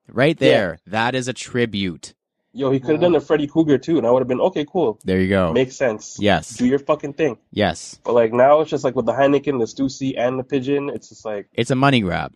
right 0.08 0.38
there. 0.38 0.80
That 0.88 1.14
is 1.14 1.28
a 1.28 1.34
tribute. 1.34 2.16
Yo, 2.54 2.70
he 2.70 2.80
could 2.82 2.92
have 2.92 3.00
done 3.02 3.14
the 3.14 3.22
Freddy 3.22 3.48
Krueger 3.48 3.78
too, 3.78 3.98
and 3.98 4.06
I 4.06 4.12
would 4.12 4.20
have 4.20 4.28
been 4.28 4.42
okay, 4.42 4.66
cool, 4.66 5.00
There 5.06 5.22
you 5.22 5.30
go. 5.30 5.54
makes 5.54 5.76
sense. 5.76 6.18
yes, 6.20 6.50
Do 6.58 6.66
your 6.68 6.80
fucking 6.80 7.14
thing. 7.14 7.38
yes, 7.52 7.98
But 8.04 8.14
like 8.14 8.34
now, 8.34 8.60
it's 8.60 8.70
just 8.70 8.84
like 8.84 8.96
with 8.96 9.06
the 9.06 9.14
Heineken, 9.14 9.58
the 9.60 9.66
Stussy, 9.66 10.16
and 10.18 10.38
the 10.38 10.44
pigeon. 10.44 10.90
It's 10.90 11.08
just 11.10 11.24
like 11.24 11.48
it's 11.54 11.72
a 11.72 11.76
money 11.76 12.02
grab. 12.02 12.34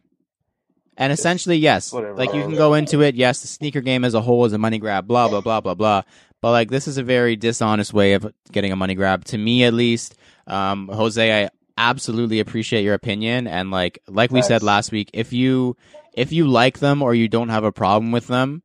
And 0.97 1.11
essentially, 1.11 1.57
yes, 1.57 1.91
whatever. 1.91 2.15
like 2.15 2.33
you 2.33 2.41
can 2.43 2.55
go 2.55 2.73
into 2.75 3.01
it. 3.01 3.15
Yes, 3.15 3.41
the 3.41 3.47
sneaker 3.47 3.81
game 3.81 4.05
as 4.05 4.13
a 4.13 4.21
whole 4.21 4.45
is 4.45 4.53
a 4.53 4.57
money 4.57 4.79
grab. 4.79 5.05
Blah 5.05 5.27
blah 5.27 5.41
blah 5.41 5.59
blah 5.59 5.73
blah. 5.75 6.03
But 6.41 6.51
like 6.51 6.69
this 6.69 6.87
is 6.87 6.97
a 6.97 7.03
very 7.03 7.35
dishonest 7.35 7.93
way 7.93 8.13
of 8.13 8.31
getting 8.53 8.71
a 8.71 8.77
money 8.77 8.95
grab, 8.95 9.25
to 9.25 9.37
me 9.37 9.65
at 9.65 9.73
least. 9.73 10.15
Um, 10.47 10.87
Jose, 10.87 11.43
I 11.43 11.49
absolutely 11.77 12.39
appreciate 12.39 12.83
your 12.83 12.93
opinion, 12.93 13.47
and 13.47 13.71
like 13.71 13.99
like 14.07 14.31
we 14.31 14.41
said 14.41 14.63
last 14.63 14.93
week, 14.93 15.09
if 15.11 15.33
you 15.33 15.75
if 16.13 16.31
you 16.31 16.47
like 16.47 16.79
them 16.79 17.01
or 17.01 17.13
you 17.13 17.27
don't 17.27 17.49
have 17.49 17.65
a 17.65 17.73
problem 17.73 18.13
with 18.13 18.27
them, 18.27 18.63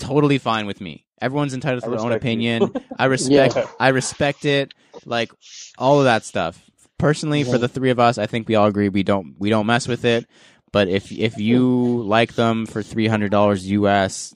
totally 0.00 0.38
fine 0.38 0.66
with 0.66 0.80
me. 0.80 1.06
Everyone's 1.20 1.54
entitled 1.54 1.84
to 1.84 1.90
their 1.90 2.00
own 2.00 2.12
opinion. 2.12 2.72
I 2.98 3.04
respect 3.06 3.54
Yeah. 3.56 3.66
I 3.78 3.88
respect 3.88 4.44
it. 4.44 4.72
Like 5.04 5.30
all 5.78 5.98
of 5.98 6.04
that 6.04 6.24
stuff. 6.24 6.60
Personally, 6.98 7.44
for 7.44 7.58
the 7.58 7.68
three 7.68 7.90
of 7.90 7.98
us, 7.98 8.18
I 8.18 8.26
think 8.26 8.48
we 8.48 8.56
all 8.56 8.66
agree 8.66 8.88
we 8.88 9.02
don't 9.02 9.34
we 9.38 9.48
don't 9.50 9.66
mess 9.66 9.86
with 9.88 10.04
it. 10.04 10.26
But 10.72 10.88
if 10.88 11.12
if 11.12 11.38
you 11.38 12.02
like 12.02 12.34
them 12.34 12.66
for 12.66 12.82
three 12.82 13.06
hundred 13.06 13.30
dollars 13.30 13.66
US, 13.70 14.34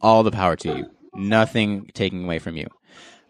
all 0.00 0.22
the 0.22 0.30
power 0.30 0.56
to 0.56 0.76
you. 0.78 0.86
Nothing 1.14 1.90
taking 1.94 2.24
away 2.24 2.38
from 2.38 2.56
you. 2.56 2.66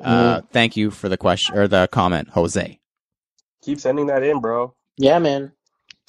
Uh, 0.01 0.43
thank 0.53 0.77
you 0.77 0.91
for 0.91 1.09
the 1.09 1.17
question 1.17 1.57
or 1.57 1.69
the 1.69 1.89
comment, 1.91 2.29
Jose. 2.31 2.79
keep 3.63 3.81
sending 3.81 4.07
that 4.09 4.23
in, 4.23 4.41
bro. 4.41 4.75
Yeah, 4.99 5.19
man. 5.19 5.53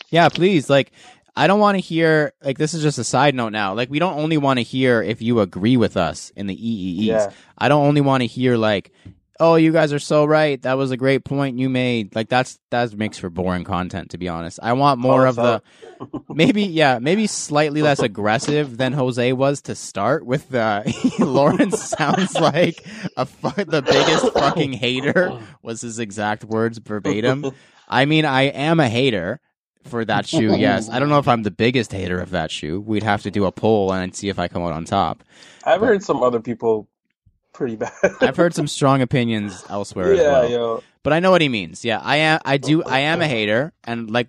Yeah, 0.09 0.29
please. 0.29 0.69
Like, 0.69 0.91
I 1.37 1.45
don't 1.45 1.59
want 1.59 1.75
to 1.75 1.81
hear 1.81 2.33
like 2.41 2.57
this 2.57 2.73
is 2.73 2.81
just 2.81 2.97
a 2.97 3.03
side 3.03 3.35
note 3.35 3.49
now. 3.49 3.75
Like, 3.75 3.91
we 3.91 3.99
don't 3.99 4.17
only 4.17 4.37
want 4.37 4.57
to 4.57 4.63
hear 4.63 5.03
if 5.03 5.21
you 5.21 5.39
agree 5.39 5.77
with 5.77 5.95
us 5.95 6.31
in 6.35 6.47
the 6.47 6.55
EEEs. 6.55 7.05
Yeah. 7.05 7.31
I 7.55 7.69
don't 7.69 7.85
only 7.85 8.01
want 8.01 8.21
to 8.21 8.27
hear 8.27 8.57
like, 8.57 8.91
oh, 9.39 9.53
you 9.53 9.71
guys 9.71 9.93
are 9.93 9.99
so 9.99 10.25
right. 10.25 10.59
That 10.63 10.79
was 10.79 10.89
a 10.89 10.97
great 10.97 11.25
point 11.25 11.59
you 11.59 11.69
made. 11.69 12.15
Like, 12.15 12.27
that's 12.27 12.57
that 12.71 12.91
makes 12.95 13.19
for 13.19 13.29
boring 13.29 13.65
content, 13.65 14.09
to 14.11 14.17
be 14.17 14.27
honest. 14.27 14.59
I 14.63 14.73
want 14.73 14.99
more 14.99 15.25
Call 15.25 15.27
of 15.27 15.39
us 15.39 15.61
the 15.99 16.23
maybe 16.33 16.63
yeah 16.63 16.97
maybe 16.97 17.27
slightly 17.27 17.83
less 17.83 17.99
aggressive 18.09 18.75
than 18.77 18.93
Jose 18.93 19.31
was 19.33 19.61
to 19.63 19.75
start 19.75 20.25
with. 20.25 20.49
The 20.49 20.83
Lawrence 21.19 21.83
sounds 21.83 22.33
like 22.33 22.83
a 23.15 23.27
fu- 23.27 23.63
the 23.63 23.83
biggest 23.83 24.33
fucking 24.33 24.73
hater 24.73 25.39
was 25.61 25.81
his 25.81 25.99
exact 25.99 26.43
words 26.43 26.79
verbatim. 26.79 27.51
I 27.87 28.05
mean, 28.05 28.25
I 28.25 28.43
am 28.43 28.79
a 28.79 28.89
hater 28.89 29.39
for 29.87 30.05
that 30.05 30.27
shoe. 30.27 30.55
Yes, 30.57 30.89
I 30.89 30.99
don't 30.99 31.09
know 31.09 31.19
if 31.19 31.27
I'm 31.27 31.43
the 31.43 31.51
biggest 31.51 31.91
hater 31.91 32.19
of 32.19 32.31
that 32.31 32.51
shoe. 32.51 32.79
We'd 32.79 33.03
have 33.03 33.23
to 33.23 33.31
do 33.31 33.45
a 33.45 33.51
poll 33.51 33.93
and 33.93 34.15
see 34.15 34.29
if 34.29 34.39
I 34.39 34.47
come 34.47 34.63
out 34.63 34.73
on 34.73 34.85
top. 34.85 35.23
I've 35.63 35.81
heard 35.81 36.03
some 36.03 36.23
other 36.23 36.39
people 36.39 36.87
pretty 37.53 37.75
bad. 37.75 37.91
I've 38.21 38.37
heard 38.37 38.53
some 38.53 38.67
strong 38.67 39.01
opinions 39.01 39.63
elsewhere 39.69 40.13
as 40.13 40.19
well. 40.19 40.49
yo. 40.49 40.83
But 41.03 41.13
I 41.13 41.19
know 41.19 41.31
what 41.31 41.41
he 41.41 41.49
means. 41.49 41.85
Yeah, 41.85 41.99
I 42.03 42.17
am. 42.17 42.39
I 42.45 42.57
do. 42.57 42.83
I 42.83 42.99
am 42.99 43.21
a 43.21 43.27
hater, 43.27 43.73
and 43.83 44.09
like, 44.09 44.27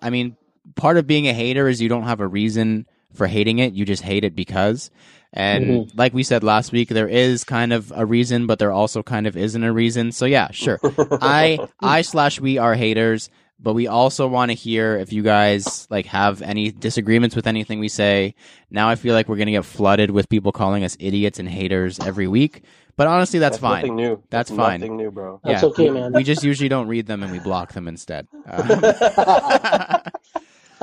I 0.00 0.10
mean, 0.10 0.36
part 0.76 0.96
of 0.96 1.06
being 1.06 1.28
a 1.28 1.34
hater 1.34 1.68
is 1.68 1.80
you 1.80 1.88
don't 1.88 2.04
have 2.04 2.20
a 2.20 2.26
reason 2.26 2.86
for 3.12 3.26
hating 3.26 3.58
it. 3.58 3.74
You 3.74 3.84
just 3.84 4.02
hate 4.02 4.24
it 4.24 4.34
because. 4.34 4.90
And 5.36 5.64
mm-hmm. 5.66 5.98
like 5.98 6.14
we 6.14 6.22
said 6.22 6.44
last 6.44 6.70
week, 6.70 6.88
there 6.88 7.08
is 7.08 7.42
kind 7.42 7.72
of 7.72 7.92
a 7.94 8.06
reason, 8.06 8.46
but 8.46 8.60
there 8.60 8.70
also 8.70 9.02
kind 9.02 9.26
of 9.26 9.36
isn't 9.36 9.64
a 9.64 9.72
reason. 9.72 10.12
So 10.12 10.26
yeah, 10.26 10.50
sure. 10.52 10.78
I 11.10 11.58
I 11.80 12.02
slash 12.02 12.40
we 12.40 12.58
are 12.58 12.74
haters, 12.74 13.30
but 13.58 13.74
we 13.74 13.86
also 13.86 14.26
want 14.26 14.50
to 14.50 14.54
hear 14.54 14.96
if 14.96 15.12
you 15.12 15.22
guys 15.22 15.86
like 15.90 16.06
have 16.06 16.42
any 16.42 16.70
disagreements 16.70 17.36
with 17.36 17.46
anything 17.46 17.80
we 17.80 17.88
say. 17.88 18.34
Now 18.70 18.88
I 18.88 18.96
feel 18.96 19.14
like 19.14 19.28
we're 19.28 19.36
gonna 19.36 19.52
get 19.52 19.64
flooded 19.64 20.10
with 20.10 20.28
people 20.28 20.52
calling 20.52 20.84
us 20.84 20.96
idiots 21.00 21.38
and 21.38 21.48
haters 21.48 21.98
every 22.00 22.28
week. 22.28 22.62
But 22.96 23.08
honestly, 23.08 23.40
that's, 23.40 23.58
fine. 23.58 23.82
Nothing 23.82 23.96
new. 23.96 24.22
That's 24.30 24.50
fine. 24.50 24.80
Nothing 24.80 24.96
new, 24.96 25.10
bro. 25.10 25.40
That's 25.42 25.64
okay, 25.64 25.90
man. 25.90 26.12
We 26.12 26.22
just 26.22 26.44
usually 26.44 26.68
don't 26.68 26.86
read 26.86 27.06
them 27.06 27.24
and 27.24 27.32
we 27.32 27.40
block 27.40 27.72
them 27.72 27.88
instead. 27.88 28.28
Um, 28.46 28.68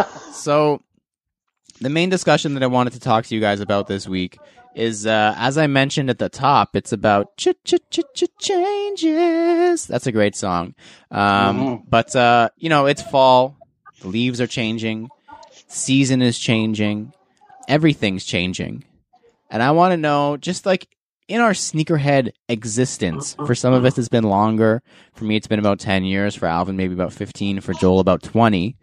so, 0.34 0.82
the 1.80 1.90
main 1.90 2.10
discussion 2.10 2.54
that 2.56 2.64
I 2.64 2.68
wanted 2.68 2.94
to 2.94 3.00
talk 3.00 3.26
to 3.26 3.36
you 3.36 3.42
guys 3.42 3.60
about 3.60 3.88
this 3.88 4.08
week 4.08 4.40
is, 4.76 5.06
uh, 5.06 5.34
as 5.38 5.58
I 5.58 5.68
mentioned 5.68 6.10
at 6.10 6.20
the 6.20 6.30
top, 6.30 6.76
it's 6.76 6.92
about 6.94 7.36
ch 7.38 7.50
ch 7.66 7.76
ch 7.90 8.00
ch 8.16 8.24
changes. 8.40 9.86
That's 9.88 10.08
a 10.08 10.12
great 10.12 10.36
song. 10.36 10.74
Um, 11.10 11.20
Mhm. 11.60 11.84
But, 11.90 12.16
uh, 12.16 12.50
you 12.58 12.70
know, 12.70 12.86
it's 12.86 13.02
fall. 13.02 13.58
The 14.02 14.08
leaves 14.08 14.40
are 14.42 14.48
changing. 14.48 15.10
Season 15.68 16.22
is 16.22 16.38
changing. 16.40 17.14
Everything's 17.68 18.26
changing. 18.26 18.84
And 19.50 19.62
I 19.62 19.72
want 19.72 19.92
to 19.92 19.98
know, 19.98 20.38
just 20.38 20.66
like 20.66 20.88
in 21.28 21.40
our 21.42 21.52
sneakerhead 21.52 22.32
existence, 22.50 23.36
for 23.46 23.56
some 23.56 23.74
of 23.74 23.86
us 23.86 23.98
it's 23.98 24.10
been 24.10 24.24
longer. 24.26 24.82
For 25.14 25.24
me, 25.26 25.36
it's 25.36 25.48
been 25.48 25.60
about 25.60 25.80
10 25.80 26.04
years. 26.04 26.36
For 26.36 26.46
Alvin, 26.48 26.76
maybe 26.78 26.94
about 26.94 27.14
15. 27.14 27.62
For 27.62 27.74
Joel, 27.74 28.00
about 28.00 28.22
20. 28.24 28.76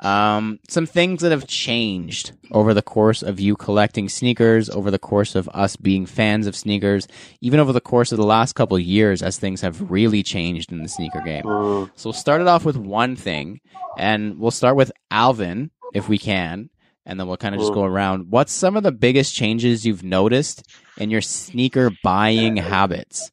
Um, 0.00 0.58
some 0.68 0.84
things 0.84 1.22
that 1.22 1.32
have 1.32 1.46
changed 1.46 2.32
over 2.52 2.74
the 2.74 2.82
course 2.82 3.22
of 3.22 3.40
you 3.40 3.56
collecting 3.56 4.10
sneakers, 4.10 4.68
over 4.68 4.90
the 4.90 4.98
course 4.98 5.34
of 5.34 5.48
us 5.54 5.76
being 5.76 6.04
fans 6.04 6.46
of 6.46 6.54
sneakers, 6.54 7.08
even 7.40 7.60
over 7.60 7.72
the 7.72 7.80
course 7.80 8.12
of 8.12 8.18
the 8.18 8.26
last 8.26 8.52
couple 8.54 8.76
of 8.76 8.82
years 8.82 9.22
as 9.22 9.38
things 9.38 9.62
have 9.62 9.90
really 9.90 10.22
changed 10.22 10.70
in 10.70 10.82
the 10.82 10.88
sneaker 10.88 11.20
game. 11.22 11.44
Mm, 11.44 11.90
So 11.96 12.08
we'll 12.10 12.14
start 12.14 12.42
it 12.42 12.46
off 12.46 12.64
with 12.66 12.76
one 12.76 13.16
thing, 13.16 13.60
and 13.96 14.38
we'll 14.38 14.50
start 14.50 14.76
with 14.76 14.92
Alvin, 15.10 15.70
if 15.94 16.10
we 16.10 16.18
can, 16.18 16.68
and 17.06 17.18
then 17.18 17.26
we'll 17.26 17.38
kind 17.38 17.54
of 17.54 17.60
just 17.62 17.72
go 17.72 17.84
around. 17.84 18.26
What's 18.30 18.52
some 18.52 18.76
of 18.76 18.82
the 18.82 18.92
biggest 18.92 19.34
changes 19.34 19.86
you've 19.86 20.02
noticed 20.04 20.62
in 20.98 21.08
your 21.08 21.22
sneaker 21.22 21.90
buying 22.02 22.56
habits? 22.58 23.30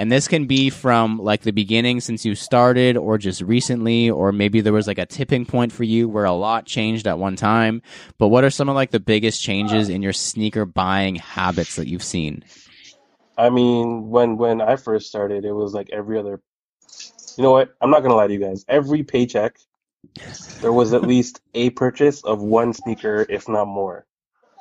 And 0.00 0.10
this 0.10 0.28
can 0.28 0.46
be 0.46 0.70
from 0.70 1.18
like 1.18 1.42
the 1.42 1.50
beginning 1.50 2.00
since 2.00 2.24
you 2.24 2.34
started, 2.34 2.96
or 2.96 3.18
just 3.18 3.42
recently, 3.42 4.08
or 4.08 4.32
maybe 4.32 4.62
there 4.62 4.72
was 4.72 4.86
like 4.86 4.96
a 4.96 5.04
tipping 5.04 5.44
point 5.44 5.72
for 5.72 5.84
you 5.84 6.08
where 6.08 6.24
a 6.24 6.32
lot 6.32 6.64
changed 6.64 7.06
at 7.06 7.18
one 7.18 7.36
time. 7.36 7.82
But 8.16 8.28
what 8.28 8.42
are 8.42 8.48
some 8.48 8.70
of 8.70 8.74
like 8.74 8.92
the 8.92 8.98
biggest 8.98 9.42
changes 9.42 9.90
in 9.90 10.00
your 10.00 10.14
sneaker 10.14 10.64
buying 10.64 11.16
habits 11.16 11.76
that 11.76 11.86
you've 11.86 12.02
seen? 12.02 12.44
I 13.36 13.50
mean, 13.50 14.08
when 14.08 14.38
when 14.38 14.62
I 14.62 14.76
first 14.76 15.06
started, 15.06 15.44
it 15.44 15.52
was 15.52 15.74
like 15.74 15.90
every 15.92 16.18
other. 16.18 16.40
You 17.36 17.42
know 17.42 17.50
what? 17.50 17.74
I'm 17.82 17.90
not 17.90 18.00
gonna 18.00 18.16
lie 18.16 18.26
to 18.26 18.32
you 18.32 18.40
guys. 18.40 18.64
Every 18.68 19.02
paycheck, 19.02 19.58
there 20.62 20.72
was 20.72 20.94
at 20.94 21.02
least 21.02 21.42
a 21.52 21.68
purchase 21.68 22.24
of 22.24 22.40
one 22.40 22.72
sneaker, 22.72 23.26
if 23.28 23.50
not 23.50 23.66
more. 23.66 24.06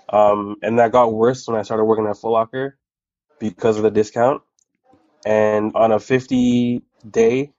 Um, 0.09 0.57
and 0.61 0.79
that 0.79 0.91
got 0.91 1.13
worse 1.13 1.47
when 1.47 1.57
I 1.57 1.61
started 1.61 1.85
working 1.85 2.07
at 2.07 2.17
Foot 2.17 2.31
Locker 2.31 2.77
because 3.39 3.77
of 3.77 3.83
the 3.83 3.89
discount. 3.91 4.41
And 5.25 5.75
on 5.75 5.91
a 5.91 5.99
50 5.99 6.81
day, 7.09 7.51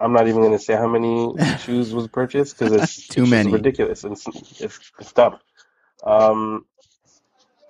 I'm 0.00 0.12
not 0.12 0.28
even 0.28 0.42
gonna 0.42 0.58
say 0.58 0.74
how 0.74 0.88
many 0.88 1.32
shoes 1.60 1.94
was 1.94 2.08
purchased 2.08 2.58
because 2.58 2.74
it's 2.74 3.08
Too 3.08 3.22
it's 3.22 3.30
many. 3.30 3.52
ridiculous. 3.52 4.04
It's 4.04 4.26
it's, 4.60 4.78
it's 4.98 5.12
dumb. 5.12 5.38
Um, 6.04 6.66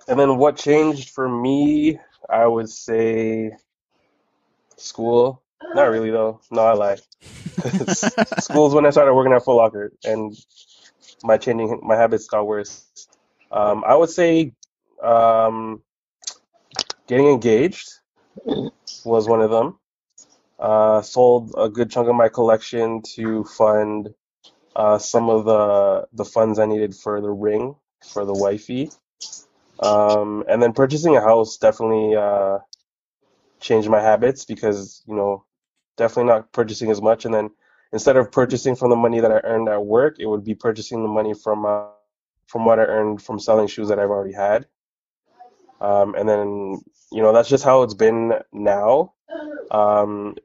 and 0.07 0.19
then 0.19 0.37
what 0.37 0.57
changed 0.57 1.09
for 1.09 1.27
me, 1.27 1.99
I 2.29 2.45
would 2.45 2.69
say 2.69 3.51
school. 4.77 5.41
Not 5.73 5.85
really 5.85 6.11
though. 6.11 6.41
No, 6.51 6.61
I 6.65 6.73
lied. 6.73 7.01
School's 8.39 8.73
when 8.73 8.85
I 8.85 8.89
started 8.89 9.13
working 9.13 9.33
at 9.33 9.43
Foot 9.43 9.55
Locker 9.55 9.91
and 10.03 10.35
my 11.23 11.37
changing 11.37 11.79
my 11.83 11.95
habits 11.95 12.27
got 12.27 12.45
worse. 12.45 12.85
Um, 13.51 13.83
I 13.85 13.95
would 13.95 14.09
say 14.09 14.53
um, 15.01 15.81
getting 17.07 17.27
engaged 17.27 17.89
was 19.05 19.27
one 19.27 19.41
of 19.41 19.51
them. 19.51 19.79
Uh, 20.57 21.01
sold 21.01 21.53
a 21.57 21.69
good 21.69 21.91
chunk 21.91 22.07
of 22.07 22.15
my 22.15 22.29
collection 22.29 23.01
to 23.01 23.43
fund 23.43 24.13
uh, 24.75 24.97
some 24.97 25.29
of 25.29 25.45
the 25.45 26.07
the 26.13 26.25
funds 26.25 26.59
I 26.59 26.65
needed 26.65 26.95
for 26.95 27.21
the 27.21 27.29
ring 27.29 27.75
for 28.05 28.25
the 28.25 28.33
wifey. 28.33 28.89
Um, 29.79 30.45
and 30.47 30.61
then 30.61 30.73
purchasing 30.73 31.15
a 31.17 31.21
house 31.21 31.57
definitely 31.57 32.15
uh, 32.15 32.59
changed 33.59 33.89
my 33.89 34.01
habits 34.01 34.45
because 34.45 35.03
you 35.07 35.15
know 35.15 35.45
definitely 35.97 36.31
not 36.31 36.51
purchasing 36.51 36.91
as 36.91 37.01
much. 37.01 37.25
And 37.25 37.33
then 37.33 37.49
instead 37.91 38.17
of 38.17 38.31
purchasing 38.31 38.75
from 38.75 38.89
the 38.89 38.95
money 38.95 39.19
that 39.19 39.31
I 39.31 39.39
earned 39.43 39.69
at 39.69 39.85
work, 39.85 40.17
it 40.19 40.25
would 40.25 40.43
be 40.43 40.55
purchasing 40.55 41.01
the 41.01 41.09
money 41.09 41.33
from 41.33 41.65
uh, 41.65 41.87
from 42.47 42.65
what 42.65 42.79
I 42.79 42.83
earned 42.83 43.21
from 43.21 43.39
selling 43.39 43.67
shoes 43.67 43.89
that 43.89 43.99
I've 43.99 44.09
already 44.09 44.33
had. 44.33 44.67
Um, 45.81 46.15
and 46.15 46.27
then 46.27 46.81
you 47.11 47.21
know 47.21 47.33
that's 47.33 47.49
just 47.49 47.63
how 47.63 47.83
it's 47.83 47.93
been 47.93 48.33
now. 48.51 49.13
Um, 49.71 50.35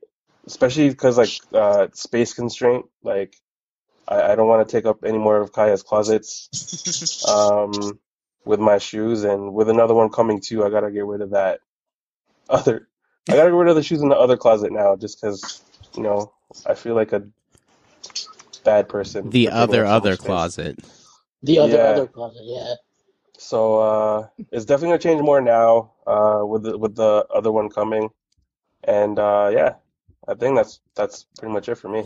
especially 0.46 0.88
because 0.88 1.18
like 1.18 1.30
uh, 1.54 1.88
space 1.94 2.34
constraint, 2.34 2.86
like 3.02 3.34
I, 4.08 4.32
I 4.32 4.34
don't 4.34 4.48
want 4.48 4.66
to 4.66 4.72
take 4.72 4.86
up 4.86 5.04
any 5.04 5.18
more 5.18 5.40
of 5.40 5.52
Kaya's 5.52 5.82
closets 5.82 6.48
um, 7.28 7.98
with 8.44 8.60
my 8.60 8.78
shoes, 8.78 9.24
and 9.24 9.52
with 9.54 9.68
another 9.68 9.94
one 9.94 10.10
coming 10.10 10.40
too, 10.40 10.64
I 10.64 10.70
gotta 10.70 10.90
get 10.90 11.04
rid 11.04 11.20
of 11.20 11.30
that 11.30 11.60
other. 12.48 12.88
I 13.28 13.34
gotta 13.34 13.50
get 13.50 13.56
rid 13.56 13.68
of 13.68 13.76
the 13.76 13.82
shoes 13.82 14.02
in 14.02 14.08
the 14.08 14.16
other 14.16 14.36
closet 14.36 14.72
now, 14.72 14.96
just 14.96 15.20
because 15.20 15.62
you 15.96 16.02
know 16.02 16.32
I 16.66 16.74
feel 16.74 16.94
like 16.94 17.12
a 17.12 17.22
bad 18.64 18.88
person. 18.88 19.30
the 19.30 19.48
other 19.50 19.84
other 19.84 20.16
space. 20.16 20.26
closet. 20.26 20.78
The 21.42 21.58
other 21.58 21.78
Yeah. 21.78 21.84
other 21.84 22.06
closet, 22.06 22.42
yeah. 22.44 22.74
So 23.40 23.78
uh, 23.80 24.26
it's 24.52 24.66
definitely 24.66 24.88
gonna 24.90 24.98
change 24.98 25.22
more 25.22 25.40
now 25.40 25.92
uh, 26.06 26.42
with 26.44 26.62
the, 26.64 26.76
with 26.76 26.94
the 26.94 27.24
other 27.34 27.50
one 27.50 27.70
coming, 27.70 28.10
and 28.84 29.18
uh, 29.18 29.50
yeah, 29.52 29.74
I 30.28 30.34
think 30.34 30.56
that's 30.56 30.80
that's 30.94 31.24
pretty 31.38 31.52
much 31.54 31.66
it 31.70 31.76
for 31.76 31.88
me. 31.88 32.04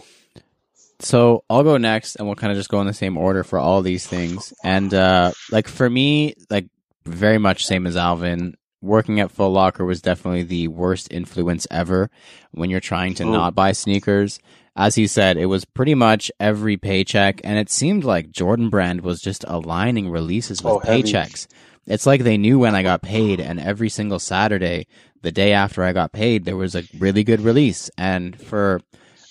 So 1.00 1.42
I'll 1.50 1.64
go 1.64 1.76
next, 1.76 2.16
and 2.16 2.26
we'll 2.28 2.36
kind 2.36 2.52
of 2.52 2.56
just 2.56 2.70
go 2.70 2.80
in 2.80 2.86
the 2.86 2.94
same 2.94 3.16
order 3.18 3.42
for 3.42 3.58
all 3.58 3.82
these 3.82 4.06
things. 4.06 4.54
And 4.62 4.94
uh, 4.94 5.32
like 5.50 5.66
for 5.66 5.90
me, 5.90 6.34
like 6.50 6.68
very 7.04 7.38
much 7.38 7.66
same 7.66 7.86
as 7.86 7.96
Alvin. 7.96 8.54
Working 8.80 9.18
at 9.18 9.32
Foot 9.32 9.48
Locker 9.48 9.84
was 9.84 10.00
definitely 10.02 10.44
the 10.44 10.68
worst 10.68 11.08
influence 11.10 11.66
ever 11.70 12.10
when 12.52 12.70
you're 12.70 12.80
trying 12.80 13.14
to 13.14 13.24
Mm. 13.24 13.32
not 13.32 13.54
buy 13.54 13.72
sneakers. 13.72 14.38
As 14.76 14.96
he 14.96 15.06
said, 15.06 15.36
it 15.36 15.46
was 15.46 15.64
pretty 15.64 15.94
much 15.94 16.32
every 16.40 16.76
paycheck, 16.76 17.40
and 17.44 17.58
it 17.58 17.70
seemed 17.70 18.02
like 18.04 18.32
Jordan 18.32 18.70
Brand 18.70 19.02
was 19.02 19.20
just 19.20 19.44
aligning 19.46 20.10
releases 20.10 20.62
with 20.64 20.72
Oh, 20.74 20.78
heavy. 20.80 21.04
paychecks. 21.04 21.46
It's 21.86 22.06
like 22.06 22.22
they 22.24 22.36
knew 22.38 22.58
when 22.58 22.74
I 22.74 22.82
got 22.82 23.02
paid, 23.02 23.40
and 23.40 23.60
every 23.60 23.88
single 23.88 24.18
Saturday, 24.18 24.86
the 25.22 25.30
day 25.30 25.52
after 25.52 25.82
I 25.84 25.92
got 25.92 26.12
paid, 26.12 26.44
there 26.44 26.56
was 26.56 26.74
a 26.74 26.82
really 26.98 27.22
good 27.22 27.40
release. 27.40 27.88
And 27.96 28.38
for 28.40 28.80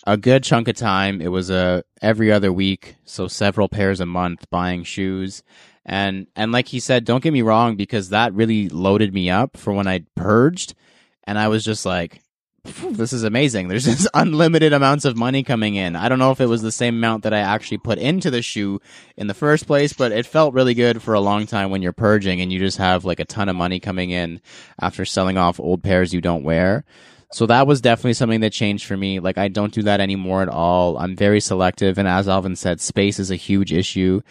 a 0.08 0.16
good 0.18 0.44
chunk 0.44 0.68
of 0.68 0.76
time, 0.76 1.22
it 1.22 1.28
was 1.30 1.50
a 1.50 1.84
every 2.02 2.32
other 2.32 2.54
week, 2.54 2.96
so 3.04 3.28
several 3.28 3.68
pairs 3.68 4.00
a 4.00 4.06
month 4.06 4.50
buying 4.50 4.84
shoes. 4.84 5.44
And 5.86 6.28
and 6.38 6.52
like 6.54 6.68
he 6.70 6.80
said, 6.80 7.04
don't 7.04 7.24
get 7.24 7.34
me 7.34 7.42
wrong, 7.42 7.76
because 7.76 8.10
that 8.10 8.34
really 8.34 8.70
loaded 8.70 9.14
me 9.14 9.30
up 9.30 9.58
for 9.58 9.74
when 9.74 9.88
I 9.88 10.06
purged, 10.16 10.74
and 11.26 11.38
I 11.38 11.48
was 11.50 11.64
just 11.66 11.86
like, 11.86 12.14
"Phew, 12.14 12.22
this 12.64 13.12
is 13.12 13.24
amazing. 13.24 13.68
There's 13.68 13.86
just 13.98 14.08
unlimited 14.14 14.74
amounts 14.74 15.06
of 15.06 15.18
money 15.18 15.44
coming 15.44 15.76
in. 15.76 15.96
I 15.96 16.08
don't 16.10 16.20
know 16.20 16.32
if 16.32 16.40
it 16.40 16.46
was 16.46 16.62
the 16.62 16.72
same 16.72 16.96
amount 16.96 17.24
that 17.24 17.34
I 17.34 17.40
actually 17.40 17.80
put 17.80 18.00
into 18.00 18.32
the 18.32 18.42
shoe 18.42 18.80
in 19.18 19.28
the 19.28 19.34
first 19.34 19.68
place, 19.68 19.94
but 19.94 20.12
it 20.12 20.26
felt 20.26 20.54
really 20.54 20.74
good 20.74 21.02
for 21.02 21.14
a 21.14 21.20
long 21.20 21.46
time 21.46 21.70
when 21.70 21.82
you're 21.82 21.94
purging 21.94 22.42
and 22.42 22.52
you 22.52 22.60
just 22.60 22.78
have 22.78 23.06
like 23.06 23.20
a 23.20 23.26
ton 23.26 23.50
of 23.50 23.56
money 23.56 23.80
coming 23.80 24.12
in 24.12 24.42
after 24.80 25.06
selling 25.06 25.38
off 25.38 25.60
old 25.60 25.84
pairs 25.84 26.14
you 26.14 26.22
don't 26.22 26.44
wear. 26.44 26.86
So 27.34 27.48
that 27.48 27.66
was 27.66 27.82
definitely 27.82 28.14
something 28.14 28.42
that 28.42 28.54
changed 28.54 28.86
for 28.86 28.96
me. 28.96 29.20
Like 29.20 29.38
I 29.38 29.48
don't 29.48 29.74
do 29.74 29.84
that 29.84 30.00
anymore 30.00 30.44
at 30.44 30.50
all. 30.50 30.98
I'm 30.98 31.16
very 31.16 31.40
selective 31.40 31.98
and 31.98 32.08
as 32.08 32.30
Alvin 32.30 32.56
said, 32.56 32.80
space 32.80 33.20
is 33.20 33.32
a 33.32 33.36
huge 33.36 33.74
issue. 33.74 34.22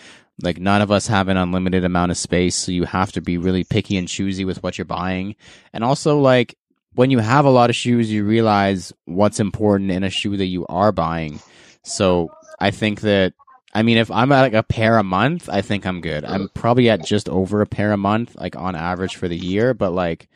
Like 0.41 0.59
none 0.59 0.81
of 0.81 0.91
us 0.91 1.09
have 1.09 1.29
an 1.29 1.37
unlimited 1.37 1.85
amount 1.85 2.11
of 2.11 2.17
space, 2.17 2.57
so 2.57 2.73
you 2.73 2.85
have 2.85 3.13
to 3.13 3.21
be 3.21 3.37
really 3.39 3.65
picky 3.65 3.97
and 3.97 4.09
choosy 4.09 4.45
with 4.45 4.63
what 4.63 4.79
you're 4.79 4.85
buying. 4.85 5.37
And 5.73 5.85
also 5.85 6.19
like 6.19 6.57
when 6.95 7.11
you 7.11 7.19
have 7.19 7.45
a 7.45 7.51
lot 7.51 7.71
of 7.71 7.77
shoes, 7.77 8.11
you 8.11 8.25
realize 8.25 8.93
what's 9.05 9.41
important 9.41 9.91
in 9.91 10.05
a 10.05 10.11
shoe 10.11 10.37
that 10.37 10.47
you 10.47 10.67
are 10.67 10.93
buying. 10.93 11.41
So 11.83 12.31
I 12.61 12.71
think 12.71 13.01
that 13.03 13.35
I 13.75 13.83
mean, 13.83 13.97
if 13.97 14.11
I'm 14.11 14.33
at 14.33 14.43
like 14.43 14.53
a 14.53 14.63
pair 14.63 14.99
a 14.99 15.03
month, 15.03 15.49
I 15.49 15.63
think 15.63 15.87
I'm 15.87 16.03
good. 16.03 16.25
I'm 16.25 16.51
probably 16.51 16.91
at 16.91 17.05
just 17.05 17.29
over 17.29 17.63
a 17.63 17.67
pair 17.67 17.93
a 17.93 17.97
month, 17.97 18.37
like 18.37 18.55
on 18.55 18.77
average 18.77 19.17
for 19.17 19.29
the 19.29 19.37
year. 19.37 19.73
But 19.73 19.93
like, 19.93 20.29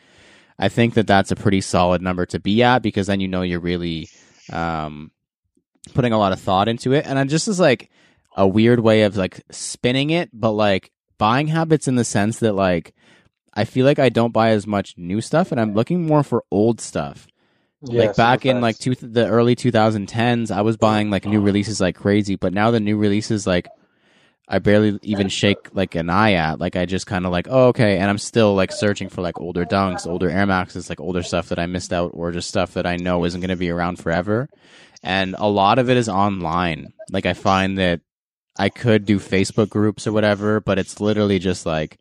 I 0.59 0.68
think 0.70 0.94
that 0.94 1.07
that's 1.07 1.30
a 1.30 1.36
pretty 1.36 1.61
solid 1.61 2.00
number 2.00 2.24
to 2.26 2.40
be 2.40 2.62
at 2.62 2.82
because 2.82 3.09
then 3.09 3.20
you 3.20 3.28
know 3.28 3.42
you're 3.42 3.61
really 3.61 4.09
um, 4.50 5.11
putting 5.92 6.14
a 6.14 6.18
lot 6.18 6.32
of 6.32 6.40
thought 6.40 6.68
into 6.68 6.94
it. 6.94 7.07
And 7.07 7.18
I'm 7.18 7.28
just 7.28 7.46
is 7.46 7.61
like 7.61 7.90
a 8.36 8.48
weird 8.48 8.80
way 8.80 9.02
of 9.02 9.18
like 9.18 9.42
spinning 9.50 10.11
it, 10.11 10.30
but 10.32 10.52
like 10.52 10.90
buying 11.18 11.48
habits 11.48 11.88
in 11.88 11.96
the 11.96 12.04
sense 12.04 12.38
that 12.38 12.54
like 12.54 12.94
I 13.57 13.64
feel 13.64 13.86
like 13.86 13.98
I 13.98 14.11
don't 14.11 14.32
buy 14.32 14.50
as 14.50 14.66
much 14.66 14.94
new 14.98 15.20
stuff, 15.20 15.50
and 15.50 15.61
I'm 15.61 15.74
looking 15.74 16.07
more 16.07 16.22
for 16.22 16.44
old 16.50 16.80
stuff. 16.80 17.26
Yeah, 17.82 18.07
like 18.07 18.16
back 18.16 18.46
in 18.46 18.61
like 18.61 18.78
two, 18.78 18.94
the 18.94 19.28
early 19.28 19.54
2010s 19.54 20.50
i 20.50 20.62
was 20.62 20.78
buying 20.78 21.11
like 21.11 21.26
new 21.26 21.36
uh-huh. 21.36 21.44
releases 21.44 21.78
like 21.78 21.94
crazy 21.94 22.34
but 22.34 22.54
now 22.54 22.70
the 22.70 22.80
new 22.80 22.96
releases 22.96 23.46
like 23.46 23.68
i 24.48 24.59
barely 24.59 24.98
even 25.02 25.28
shake 25.40 25.68
like 25.74 25.94
an 25.94 26.09
eye 26.09 26.32
at. 26.32 26.59
Like 26.59 26.74
i 26.74 26.86
just 26.86 27.07
kind 27.07 27.26
of 27.26 27.32
like 27.32 27.46
oh 27.50 27.68
okay 27.68 27.98
and 27.98 28.09
i'm 28.09 28.18
still 28.18 28.54
like 28.54 28.72
searching 28.72 29.11
for 29.11 29.20
like 29.20 29.38
older 29.38 29.66
dunks 29.66 30.07
older 30.07 30.30
air 30.30 30.46
maxes 30.46 30.88
like 30.88 31.00
older 31.00 31.22
stuff 31.22 31.50
that 31.50 31.59
i 31.59 31.66
missed 31.66 31.92
out 31.92 32.12
or 32.14 32.32
just 32.32 32.48
stuff 32.48 32.74
that 32.74 32.86
i 32.86 32.96
know 32.96 33.24
isn't 33.26 33.40
going 33.40 33.50
to 33.50 33.57
be 33.57 33.70
around 33.70 33.98
forever. 33.98 34.48
And 35.02 35.36
a 35.38 35.46
lot 35.46 35.78
of 35.78 35.88
it 35.90 35.96
is 35.96 36.09
online. 36.09 36.92
Like 37.11 37.26
i 37.26 37.34
find 37.34 37.76
that 37.76 38.00
i 38.57 38.70
could 38.70 39.04
do 39.04 39.20
facebook 39.20 39.68
groups 39.68 40.07
or 40.07 40.12
whatever 40.12 40.61
but 40.61 40.78
it's 40.78 40.98
literally 40.98 41.38
just 41.38 41.66
like 41.66 41.98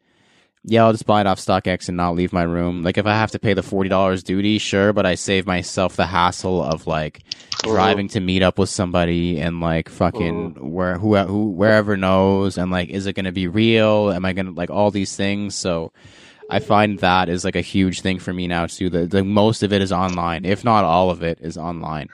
yeah, 0.68 0.84
I'll 0.84 0.93
just 0.93 1.05
buy 1.05 1.22
it 1.22 1.28
off 1.28 1.39
StockX 1.39 1.89
and 1.89 1.97
not 1.97 2.16
leave 2.16 2.34
my 2.34 2.41
room. 2.41 2.82
Like 2.82 2.97
if 2.97 3.05
I 3.05 3.13
have 3.13 3.32
to 3.32 3.39
pay 3.39 3.53
the 3.53 3.61
forty 3.61 3.88
dollars 3.88 4.24
duty, 4.24 4.57
sure, 4.57 4.93
but 4.93 5.05
I 5.05 5.13
save 5.13 5.45
myself 5.45 5.95
the 5.95 6.07
hassle 6.07 6.63
of 6.63 6.88
like 6.88 7.24
driving 7.61 8.07
to 8.09 8.20
meet 8.20 8.41
up 8.41 8.57
with 8.57 8.70
somebody 8.70 9.39
and 9.39 9.59
like 9.61 9.89
fucking 9.89 10.72
where 10.72 10.97
who 10.97 11.16
who 11.18 11.51
wherever 11.51 11.95
knows 11.95 12.57
and 12.57 12.72
like 12.72 12.89
is 12.89 13.05
it 13.05 13.13
going 13.13 13.26
to 13.26 13.32
be 13.32 13.47
real? 13.47 14.11
Am 14.11 14.26
I 14.26 14.34
going 14.34 14.47
to 14.47 14.53
like 14.53 14.72
all 14.72 14.89
these 14.89 15.16
things? 15.16 15.53
So 15.53 15.93
I 16.49 16.57
find 16.57 16.97
that 16.99 17.30
is 17.30 17.45
like 17.45 17.55
a 17.55 17.61
huge 17.61 18.01
thing 18.01 18.18
for 18.18 18.34
me 18.34 18.47
now 18.47 18.66
too. 18.66 18.89
The, 18.89 19.05
the 19.05 19.24
most 19.24 19.61
of 19.61 19.72
it 19.72 19.84
is 19.84 19.91
online, 19.91 20.45
if 20.45 20.63
not 20.63 20.84
all 20.84 21.11
of 21.11 21.22
it 21.22 21.39
is 21.41 21.57
online. 21.57 22.09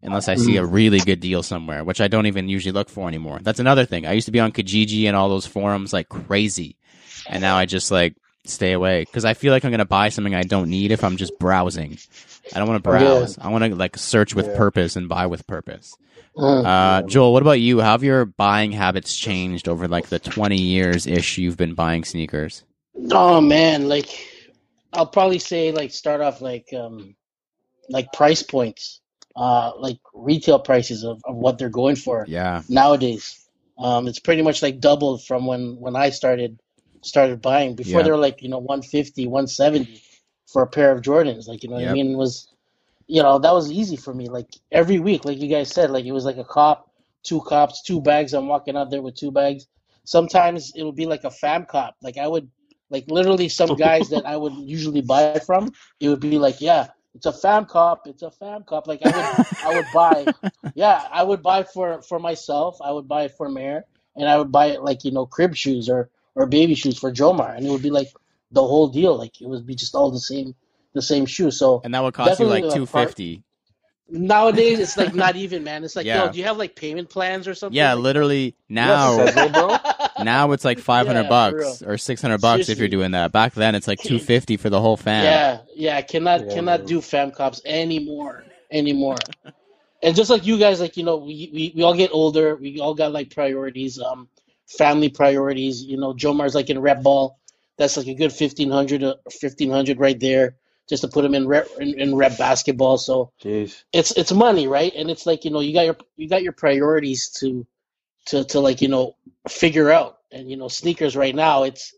Unless 0.00 0.28
I 0.28 0.36
see 0.36 0.56
a 0.56 0.62
mm. 0.62 0.72
really 0.72 1.00
good 1.00 1.18
deal 1.18 1.42
somewhere, 1.42 1.82
which 1.82 2.00
I 2.00 2.06
don't 2.06 2.26
even 2.26 2.48
usually 2.48 2.70
look 2.70 2.88
for 2.88 3.08
anymore. 3.08 3.40
That's 3.42 3.58
another 3.58 3.84
thing. 3.84 4.06
I 4.06 4.12
used 4.12 4.26
to 4.26 4.32
be 4.32 4.38
on 4.38 4.52
Kijiji 4.52 5.06
and 5.08 5.16
all 5.16 5.28
those 5.28 5.46
forums 5.46 5.92
like 5.92 6.08
crazy 6.08 6.76
and 7.28 7.40
now 7.42 7.56
I 7.56 7.66
just 7.66 7.90
like 7.90 8.16
stay 8.44 8.72
away 8.72 9.02
because 9.02 9.24
I 9.24 9.34
feel 9.34 9.52
like 9.52 9.64
I'm 9.64 9.70
gonna 9.70 9.84
buy 9.84 10.10
something 10.10 10.34
I 10.34 10.44
don't 10.44 10.70
need 10.70 10.92
if 10.92 11.04
I'm 11.04 11.16
just 11.16 11.38
browsing. 11.38 11.98
I 12.52 12.58
don't 12.58 12.68
want 12.68 12.78
to 12.78 12.82
Yeah. 12.86 12.90
browse. 12.90 13.38
I 13.40 13.48
want 13.50 13.64
to 13.64 13.74
like 13.74 13.96
search 13.98 14.34
with 14.34 14.46
Yeah. 14.46 14.54
purpose 14.54 14.96
and 14.96 15.08
buy 15.08 15.26
with 15.26 15.46
purpose. 15.46 15.96
Mm. 16.36 16.64
Uh, 16.64 17.02
Joel, 17.02 17.32
what 17.32 17.42
about 17.42 17.60
you? 17.60 17.80
How 17.80 17.92
have 17.92 18.04
your 18.04 18.24
buying 18.26 18.72
habits 18.72 19.16
changed 19.16 19.68
over 19.68 19.88
like 19.88 20.08
the 20.08 20.18
20 20.18 20.56
years 20.60 21.06
ish 21.06 21.38
you've 21.38 21.56
been 21.56 21.74
buying 21.74 22.04
sneakers? 22.04 22.64
Oh 23.12 23.40
man, 23.40 23.88
like 23.88 24.08
I'll 24.92 25.06
probably 25.06 25.38
say 25.38 25.72
like 25.72 25.92
start 25.92 26.20
off 26.20 26.40
like 26.40 26.68
um 26.74 27.16
like 27.88 28.12
price 28.12 28.42
points, 28.42 29.00
uh 29.36 29.72
like 29.78 29.98
retail 30.14 30.58
prices 30.60 31.04
of, 31.04 31.22
of 31.26 31.36
what 31.36 31.58
they're 31.58 31.68
going 31.70 31.96
for 31.96 32.26
Yeah, 32.26 32.62
nowadays. 32.68 33.46
Um 33.78 34.08
it's 34.08 34.20
pretty 34.20 34.42
much 34.42 34.62
like 34.62 34.80
doubled 34.80 35.24
from 35.24 35.46
when 35.46 35.76
when 35.80 35.96
I 35.96 36.10
started 36.10 36.60
started 37.02 37.40
buying. 37.42 37.74
Before 37.74 38.00
Yeah. 38.00 38.02
they 38.02 38.10
were 38.10 38.16
like, 38.18 38.42
you 38.42 38.48
know, 38.48 38.58
150, 38.58 39.26
170 39.26 40.00
for 40.46 40.62
a 40.62 40.66
pair 40.66 40.92
of 40.92 41.02
Jordans. 41.02 41.48
Like, 41.48 41.62
you 41.62 41.68
know 41.70 41.76
what 41.76 41.84
Yep. 41.84 41.90
I 41.90 41.92
mean? 41.92 42.12
It 42.12 42.16
was 42.16 42.48
you 43.06 43.22
know, 43.22 43.38
that 43.38 43.52
was 43.54 43.70
easy 43.70 43.96
for 43.96 44.14
me. 44.14 44.28
Like 44.28 44.48
every 44.72 44.98
week, 44.98 45.24
like 45.24 45.38
you 45.40 45.48
guys 45.48 45.72
said, 45.72 45.90
like 45.90 46.04
it 46.04 46.12
was 46.12 46.24
like 46.24 46.36
a 46.36 46.44
cop, 46.44 46.90
two 47.22 47.40
cops, 47.40 47.82
two 47.82 48.00
bags. 48.00 48.32
I'm 48.34 48.46
walking 48.48 48.76
out 48.76 48.90
there 48.90 49.02
with 49.02 49.14
two 49.16 49.30
bags. 49.30 49.66
Sometimes 50.04 50.72
it 50.74 50.82
would 50.84 50.96
be 50.96 51.06
like 51.06 51.24
a 51.24 51.30
fam 51.30 51.64
cop. 51.66 51.96
Like 52.02 52.16
I 52.18 52.26
would, 52.28 52.48
like 52.90 53.04
literally 53.08 53.48
some 53.48 53.76
guys 53.76 54.08
that 54.10 54.26
I 54.26 54.36
would 54.36 54.54
usually 54.54 55.02
buy 55.02 55.28
from. 55.30 55.72
It 56.00 56.08
would 56.08 56.20
be 56.20 56.38
like, 56.38 56.60
yeah, 56.60 56.88
it's 57.14 57.26
a 57.26 57.32
fam 57.32 57.64
cop. 57.66 58.02
It's 58.06 58.22
a 58.22 58.30
fam 58.30 58.62
cop. 58.62 58.86
Like 58.86 59.02
I 59.02 59.08
would, 59.10 59.28
I 59.62 59.70
would 59.70 59.90
buy. 59.90 60.30
Yeah, 60.74 61.02
I 61.10 61.22
would 61.22 61.42
buy 61.42 61.62
for 61.64 62.02
for 62.02 62.18
myself. 62.18 62.78
I 62.82 62.92
would 62.92 63.08
buy 63.08 63.28
for 63.28 63.48
mayor 63.48 63.84
and 64.16 64.28
I 64.28 64.36
would 64.38 64.52
buy 64.52 64.66
it 64.66 64.82
like 64.82 65.04
you 65.04 65.10
know 65.12 65.26
crib 65.26 65.56
shoes 65.56 65.88
or 65.88 66.10
or 66.38 66.46
baby 66.46 66.74
shoes 66.74 66.96
for 66.98 67.10
Jomar, 67.12 67.56
and 67.56 67.66
it 67.66 67.70
would 67.70 67.82
be 67.82 67.90
like 67.90 68.08
the 68.52 68.62
whole 68.62 68.88
deal. 68.88 69.16
Like 69.18 69.40
it 69.40 69.48
would 69.48 69.66
be 69.66 69.74
just 69.74 69.94
all 69.94 70.10
the 70.10 70.20
same 70.20 70.54
the 70.94 71.02
same 71.02 71.26
shoe. 71.26 71.50
So 71.50 71.80
and 71.84 71.92
that 71.94 72.02
would 72.02 72.14
cost 72.14 72.38
you 72.40 72.46
like 72.46 72.62
250. 72.62 73.42
Nowadays, 74.10 74.78
it's 74.78 74.96
like 74.96 75.14
not 75.14 75.36
even, 75.36 75.64
man. 75.64 75.84
It's 75.84 75.94
like, 75.94 76.06
Yeah. 76.06 76.24
yo, 76.26 76.32
do 76.32 76.38
you 76.38 76.44
have 76.44 76.56
like 76.56 76.74
payment 76.74 77.10
plans 77.10 77.46
or 77.46 77.52
something? 77.54 77.76
Yeah, 77.76 77.92
Like- 77.92 78.04
literally 78.04 78.56
now. 78.68 79.18
Yes, 79.18 79.34
Sezzle, 79.34 79.52
bro. 79.52 80.24
Now 80.24 80.50
it's 80.52 80.64
like 80.64 80.78
500 80.80 81.22
Yeah, 81.22 81.28
bucks 81.28 81.82
or 81.82 81.96
600 81.98 82.40
bucks 82.40 82.68
if 82.70 82.78
you're 82.78 82.88
doing 82.88 83.10
that. 83.12 83.30
Back 83.32 83.52
then 83.54 83.74
it's 83.76 83.86
like 83.86 84.00
250 84.00 84.56
for 84.56 84.68
the 84.70 84.80
whole 84.80 84.96
fam. 84.96 85.22
Yeah, 85.24 85.58
Yeah, 85.76 85.96
I 85.96 86.02
cannot 86.02 86.46
Yeah, 86.48 86.54
cannot 86.54 86.80
man. 86.80 86.86
do 86.88 87.00
fam 87.02 87.30
cops 87.30 87.60
anymore 87.66 88.44
anymore. 88.72 89.16
and 90.02 90.16
just 90.16 90.30
like 90.30 90.44
you 90.46 90.58
guys, 90.58 90.80
like 90.80 90.96
you 90.96 91.04
know, 91.04 91.16
we, 91.18 91.50
we 91.52 91.72
we 91.76 91.82
all 91.82 91.94
get 91.94 92.10
older. 92.12 92.56
We 92.56 92.80
all 92.80 92.94
got 92.94 93.12
like 93.12 93.30
priorities, 93.30 94.00
um, 94.00 94.28
family 94.68 95.10
priorities. 95.10 95.82
You 95.84 95.98
know, 95.98 96.14
Jomar's 96.14 96.56
like 96.56 96.70
in 96.70 96.80
rep 96.80 97.02
ball. 97.02 97.38
That's 97.78 97.96
like 97.98 98.08
a 98.08 98.14
good 98.14 98.32
fifteen 98.32 98.70
hundred, 98.70 99.04
uh, 99.04 99.16
fifteen 99.30 99.70
hundred 99.70 100.00
right 100.00 100.20
there, 100.20 100.56
just 100.88 101.02
to 101.02 101.08
put 101.08 101.24
him 101.24 101.34
in 101.34 101.48
rep 101.48 101.68
in, 101.80 101.98
in 102.00 102.16
rep 102.16 102.38
basketball. 102.38 102.98
So 102.98 103.32
Jeez. 103.42 103.84
it's 103.92 104.12
it's 104.12 104.32
money, 104.32 104.68
right? 104.68 104.92
And 104.96 105.10
it's 105.10 105.26
like 105.26 105.44
you 105.46 105.52
know, 105.52 105.60
you 105.60 105.74
got 105.74 105.86
your 105.86 105.96
you 106.16 106.28
got 106.28 106.44
your 106.44 106.52
priorities 106.54 107.30
to 107.40 107.66
to 108.26 108.44
to 108.44 108.60
like 108.60 108.82
you 108.82 108.88
know 108.88 109.16
figure 109.48 109.90
out. 109.90 110.18
And 110.32 110.50
you 110.50 110.56
know, 110.56 110.68
sneakers 110.68 111.16
right 111.16 111.34
now, 111.34 111.64
it's 111.64 111.94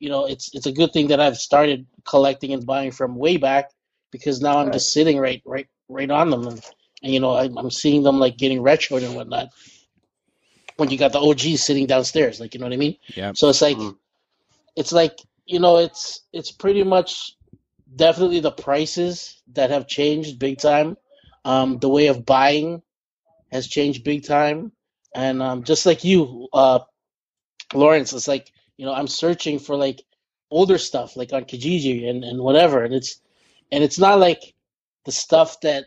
you 0.00 0.10
know, 0.10 0.26
it's 0.26 0.54
it's 0.54 0.66
a 0.66 0.72
good 0.72 0.92
thing 0.92 1.08
that 1.08 1.20
I've 1.20 1.38
started 1.38 1.86
collecting 2.06 2.52
and 2.52 2.66
buying 2.66 2.92
from 2.92 3.16
way 3.16 3.36
back 3.38 3.70
because 4.12 4.40
now 4.42 4.58
I'm 4.58 4.66
Right. 4.66 4.72
just 4.72 4.92
sitting 4.92 5.18
right 5.18 5.42
right 5.46 5.68
right 5.88 6.10
on 6.10 6.30
them 6.30 6.46
and, 6.48 6.62
and 7.02 7.12
you 7.14 7.20
know 7.20 7.36
I'm, 7.36 7.56
I'm 7.58 7.70
seeing 7.70 8.02
them 8.02 8.18
like 8.20 8.38
getting 8.38 8.60
retroed 8.60 9.04
and 9.04 9.14
whatnot. 9.16 9.48
When 10.76 10.90
you 10.90 10.98
got 10.98 11.12
the 11.12 11.20
OGs 11.20 11.62
sitting 11.62 11.86
downstairs, 11.86 12.40
like 12.40 12.54
you 12.54 12.60
know 12.60 12.66
what 12.66 12.72
I 12.72 12.76
mean. 12.78 12.96
Yep. 13.14 13.36
So 13.36 13.48
it's 13.48 13.62
like 13.62 13.76
Mm. 13.76 13.96
it's 14.76 14.92
like 14.92 15.18
you 15.46 15.60
know 15.60 15.78
it's 15.78 16.22
it's 16.32 16.52
pretty 16.52 16.82
much 16.84 17.36
definitely 17.94 18.40
the 18.40 18.52
prices 18.52 19.42
that 19.52 19.70
have 19.70 19.86
changed 19.86 20.38
big 20.38 20.58
time. 20.58 20.96
Um, 21.44 21.78
the 21.78 21.88
way 21.88 22.06
of 22.06 22.24
buying 22.24 22.82
has 23.50 23.66
changed 23.66 24.04
big 24.04 24.24
time, 24.24 24.72
and 25.14 25.42
um, 25.42 25.64
just 25.64 25.86
like 25.86 26.04
you, 26.04 26.48
uh, 26.52 26.80
Lawrence, 27.74 28.12
it's 28.12 28.28
like 28.28 28.50
you 28.76 28.86
know 28.86 28.94
I'm 28.94 29.08
searching 29.08 29.58
for 29.58 29.76
like 29.76 30.02
older 30.50 30.78
stuff 30.78 31.16
like 31.16 31.32
on 31.32 31.44
Kijiji 31.44 32.08
and, 32.08 32.24
and 32.24 32.40
whatever, 32.40 32.84
and 32.84 32.94
it's 32.94 33.20
and 33.72 33.84
it's 33.84 33.98
not 33.98 34.18
like 34.20 34.54
the 35.04 35.12
stuff 35.12 35.60
that 35.62 35.86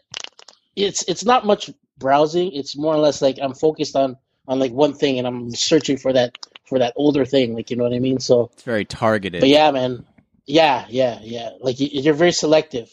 it's 0.76 1.04
it's 1.08 1.26
not 1.26 1.46
much 1.46 1.72
browsing. 1.98 2.52
It's 2.54 2.78
more 2.78 2.94
or 2.94 3.00
less 3.00 3.22
like 3.22 3.38
I'm 3.42 3.54
focused 3.54 3.96
on 3.96 4.18
on 4.48 4.60
like 4.60 4.72
one 4.72 4.94
thing, 4.94 5.18
and 5.20 5.28
I'm 5.28 5.52
searching 5.52 5.98
for 5.98 6.14
that 6.14 6.38
for 6.66 6.80
that 6.80 6.94
older 6.96 7.26
thing, 7.26 7.54
like 7.56 7.70
you 7.70 7.78
know 7.78 7.84
what 7.84 7.94
I 7.94 8.00
mean. 8.00 8.20
So, 8.20 8.50
It's 8.54 8.64
very 8.64 8.86
targeted. 8.86 9.42
but 9.42 9.50
yeah, 9.50 9.70
man, 9.72 10.06
yeah, 10.46 10.86
yeah, 10.90 11.20
yeah. 11.22 11.52
Like 11.60 11.80
you, 11.80 11.88
you're 11.92 12.14
very 12.14 12.32
selective 12.32 12.90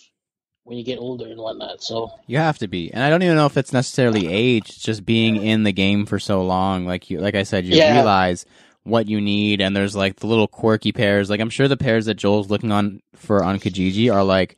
when 0.65 0.77
you 0.79 0.85
get 0.85 0.99
older 0.99 1.27
and 1.27 1.39
whatnot. 1.39 1.83
So 1.83 2.11
You 2.27 2.39
have 2.39 2.59
to 2.59 2.69
be, 2.69 2.93
and 2.93 3.03
I 3.03 3.11
don't 3.11 3.23
even 3.23 3.37
know 3.37 3.47
if 3.47 3.57
it's 3.57 3.73
necessarily 3.73 4.29
age. 4.29 4.69
It's 4.71 4.79
just 4.83 5.05
being 5.05 5.37
in 5.37 5.63
the 5.65 5.73
game 5.73 6.07
for 6.07 6.19
so 6.19 6.45
long. 6.45 6.87
Like 6.87 7.11
you, 7.11 7.19
like 7.21 7.35
I 7.35 7.43
said, 7.43 7.65
you 7.65 7.77
Yeah. 7.77 7.93
realize 7.95 8.45
what 8.85 9.09
you 9.09 9.21
need, 9.21 9.61
and 9.61 9.75
there's 9.77 9.95
like 9.97 10.17
the 10.17 10.27
little 10.27 10.49
quirky 10.49 10.93
pairs. 10.93 11.31
Like 11.31 11.41
I'm 11.41 11.51
sure 11.51 11.69
the 11.69 11.77
pairs 11.77 12.07
that 12.07 12.15
Joel's 12.15 12.51
looking 12.51 12.73
on 12.73 13.01
for 13.17 13.43
on 13.45 13.59
Kijiji 13.59 14.13
are 14.13 14.25
like 14.25 14.57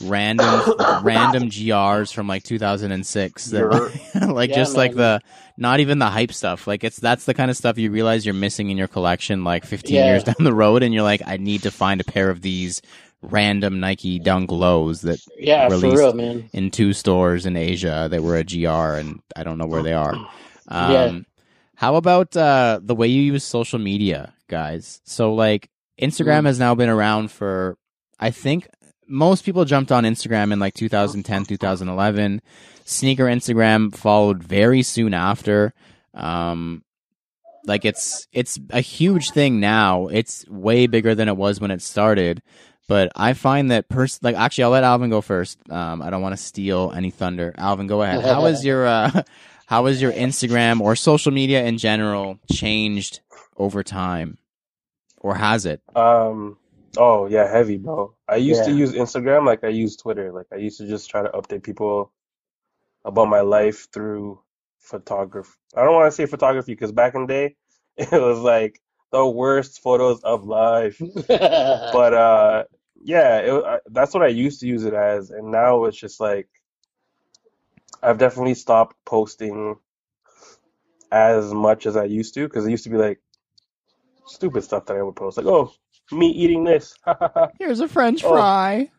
random, 0.00 0.62
random 1.02 1.44
GRs 1.50 2.12
from 2.12 2.26
like 2.28 2.42
2006. 2.42 3.44
That, 3.46 4.28
like 4.28 4.50
Yeah, 4.50 4.56
just 4.56 4.76
like 4.76 4.94
the 4.94 5.20
not 5.56 5.80
even 5.80 5.98
the 5.98 6.06
hype 6.10 6.32
stuff. 6.32 6.66
Like 6.66 6.84
it's 6.84 6.96
that's 6.98 7.24
the 7.24 7.34
kind 7.34 7.50
of 7.50 7.56
stuff 7.56 7.78
you 7.78 7.90
realize 7.90 8.24
you're 8.24 8.34
missing 8.34 8.70
in 8.70 8.76
your 8.76 8.88
collection. 8.88 9.44
Like 9.44 9.64
15 9.64 9.94
Yeah. 9.96 10.06
years 10.06 10.24
down 10.24 10.36
the 10.40 10.52
road, 10.54 10.82
and 10.82 10.92
you're 10.92 11.02
like, 11.02 11.22
I 11.26 11.36
need 11.36 11.62
to 11.62 11.70
find 11.70 12.00
a 12.00 12.04
pair 12.04 12.30
of 12.30 12.42
these 12.42 12.82
random 13.22 13.80
Nike 13.80 14.18
Dunk 14.18 14.50
Lows 14.52 15.00
that 15.02 15.18
yeah, 15.38 15.66
Released. 15.68 15.96
real, 15.96 16.12
man. 16.12 16.48
in 16.52 16.70
two 16.70 16.92
stores 16.92 17.46
in 17.46 17.56
Asia 17.56 18.08
that 18.10 18.22
were 18.22 18.36
a 18.36 18.44
GR, 18.44 18.68
and 18.98 19.20
I 19.34 19.42
don't 19.42 19.58
know 19.58 19.66
where 19.66 19.82
they 19.82 19.94
are. 19.94 20.14
Um, 20.68 20.92
Yeah. 20.92 21.18
How 21.76 21.96
about 21.96 22.36
uh, 22.36 22.80
the 22.82 22.94
way 22.94 23.06
you 23.08 23.20
use 23.20 23.44
social 23.44 23.78
media, 23.78 24.32
guys? 24.48 25.00
So, 25.04 25.34
like, 25.34 25.68
Instagram 26.00 26.42
Mm. 26.42 26.46
has 26.46 26.58
now 26.58 26.74
been 26.74 26.88
around 26.88 27.30
for, 27.30 27.76
I 28.18 28.30
think, 28.30 28.68
most 29.08 29.44
people 29.44 29.64
jumped 29.64 29.92
on 29.92 30.04
Instagram 30.04 30.52
in 30.52 30.58
like 30.58 30.74
2010, 30.74 31.44
2011. 31.44 32.42
Sneaker 32.84 33.24
Instagram 33.24 33.94
followed 33.94 34.42
very 34.42 34.82
soon 34.82 35.14
after. 35.14 35.72
Um, 36.14 36.82
like 37.66 37.84
it's 37.84 38.26
it's 38.32 38.58
a 38.70 38.80
huge 38.80 39.30
thing 39.30 39.60
now. 39.60 40.06
It's 40.06 40.46
way 40.48 40.86
bigger 40.86 41.14
than 41.14 41.28
it 41.28 41.36
was 41.36 41.60
when 41.60 41.70
it 41.70 41.82
started. 41.82 42.42
But 42.88 43.10
I 43.16 43.32
find 43.32 43.72
that 43.72 43.88
pers- 43.88 44.22
like 44.22 44.36
actually 44.36 44.64
I'll 44.64 44.70
let 44.70 44.84
Alvin 44.84 45.10
go 45.10 45.20
first. 45.20 45.58
Um, 45.70 46.00
I 46.00 46.10
don't 46.10 46.22
want 46.22 46.36
to 46.36 46.42
steal 46.42 46.92
any 46.94 47.10
thunder. 47.10 47.52
Alvin, 47.58 47.88
go 47.88 48.02
ahead. 48.02 48.24
How 48.24 48.46
is 48.46 48.64
your 48.64 48.86
uh, 48.86 49.22
how 49.66 49.86
has 49.86 50.00
your 50.00 50.12
Instagram 50.12 50.80
or 50.80 50.94
social 50.94 51.32
media 51.32 51.64
in 51.64 51.78
general 51.78 52.38
changed 52.52 53.20
over 53.56 53.82
time, 53.82 54.38
or 55.18 55.34
has 55.34 55.66
it? 55.66 55.82
Um. 55.96 56.58
Oh 56.96 57.26
yeah, 57.26 57.50
heavy, 57.50 57.76
bro. 57.78 58.14
I 58.28 58.36
used 58.36 58.64
to 58.64 58.72
Yeah. 58.72 58.72
use 58.72 58.92
Instagram 58.92 59.46
like 59.46 59.64
I 59.64 59.68
use 59.68 59.96
Twitter. 59.96 60.32
Like 60.32 60.46
I 60.52 60.56
used 60.56 60.78
to 60.78 60.86
just 60.88 61.10
try 61.10 61.22
to 61.22 61.30
update 61.30 61.62
people 61.62 62.12
about 63.04 63.28
my 63.28 63.40
life 63.40 63.88
through 63.92 64.40
photography. 64.80 65.52
I 65.76 65.84
don't 65.84 65.94
want 65.94 66.10
to 66.10 66.16
say 66.16 66.26
photography 66.26 66.72
because 66.72 66.92
back 66.92 67.14
in 67.14 67.22
the 67.22 67.26
day, 67.28 67.56
it 67.96 68.12
was 68.12 68.40
like 68.40 68.80
the 69.12 69.26
worst 69.26 69.80
photos 69.82 70.22
of 70.22 70.44
life. 70.44 71.02
But 71.90 72.14
uh, 72.14 72.64
yeah, 73.02 73.38
it, 73.38 73.64
I, 73.64 73.80
that's 73.86 74.14
what 74.14 74.22
I 74.24 74.28
used 74.28 74.60
to 74.60 74.66
use 74.66 74.84
it 74.84 74.94
as, 74.94 75.30
and 75.30 75.50
now 75.50 75.84
it's 75.84 75.98
just 75.98 76.20
like 76.20 76.48
I've 78.02 78.18
definitely 78.18 78.54
stopped 78.54 78.96
posting 79.04 79.76
as 81.10 81.52
much 81.54 81.86
as 81.86 81.96
I 81.96 82.04
used 82.04 82.34
to 82.34 82.46
because 82.46 82.66
it 82.66 82.70
used 82.70 82.84
to 82.84 82.90
be 82.90 82.96
like 82.96 83.20
stupid 84.26 84.62
stuff 84.62 84.86
that 84.86 84.96
I 84.96 85.02
would 85.02 85.16
post, 85.16 85.36
like 85.36 85.46
oh 85.46 85.72
me 86.12 86.28
eating 86.28 86.64
this, 86.64 86.94
Here's 87.58 87.80
a 87.80 87.88
French 87.88 88.22
Oh. 88.22 88.26
fry. 88.26 88.90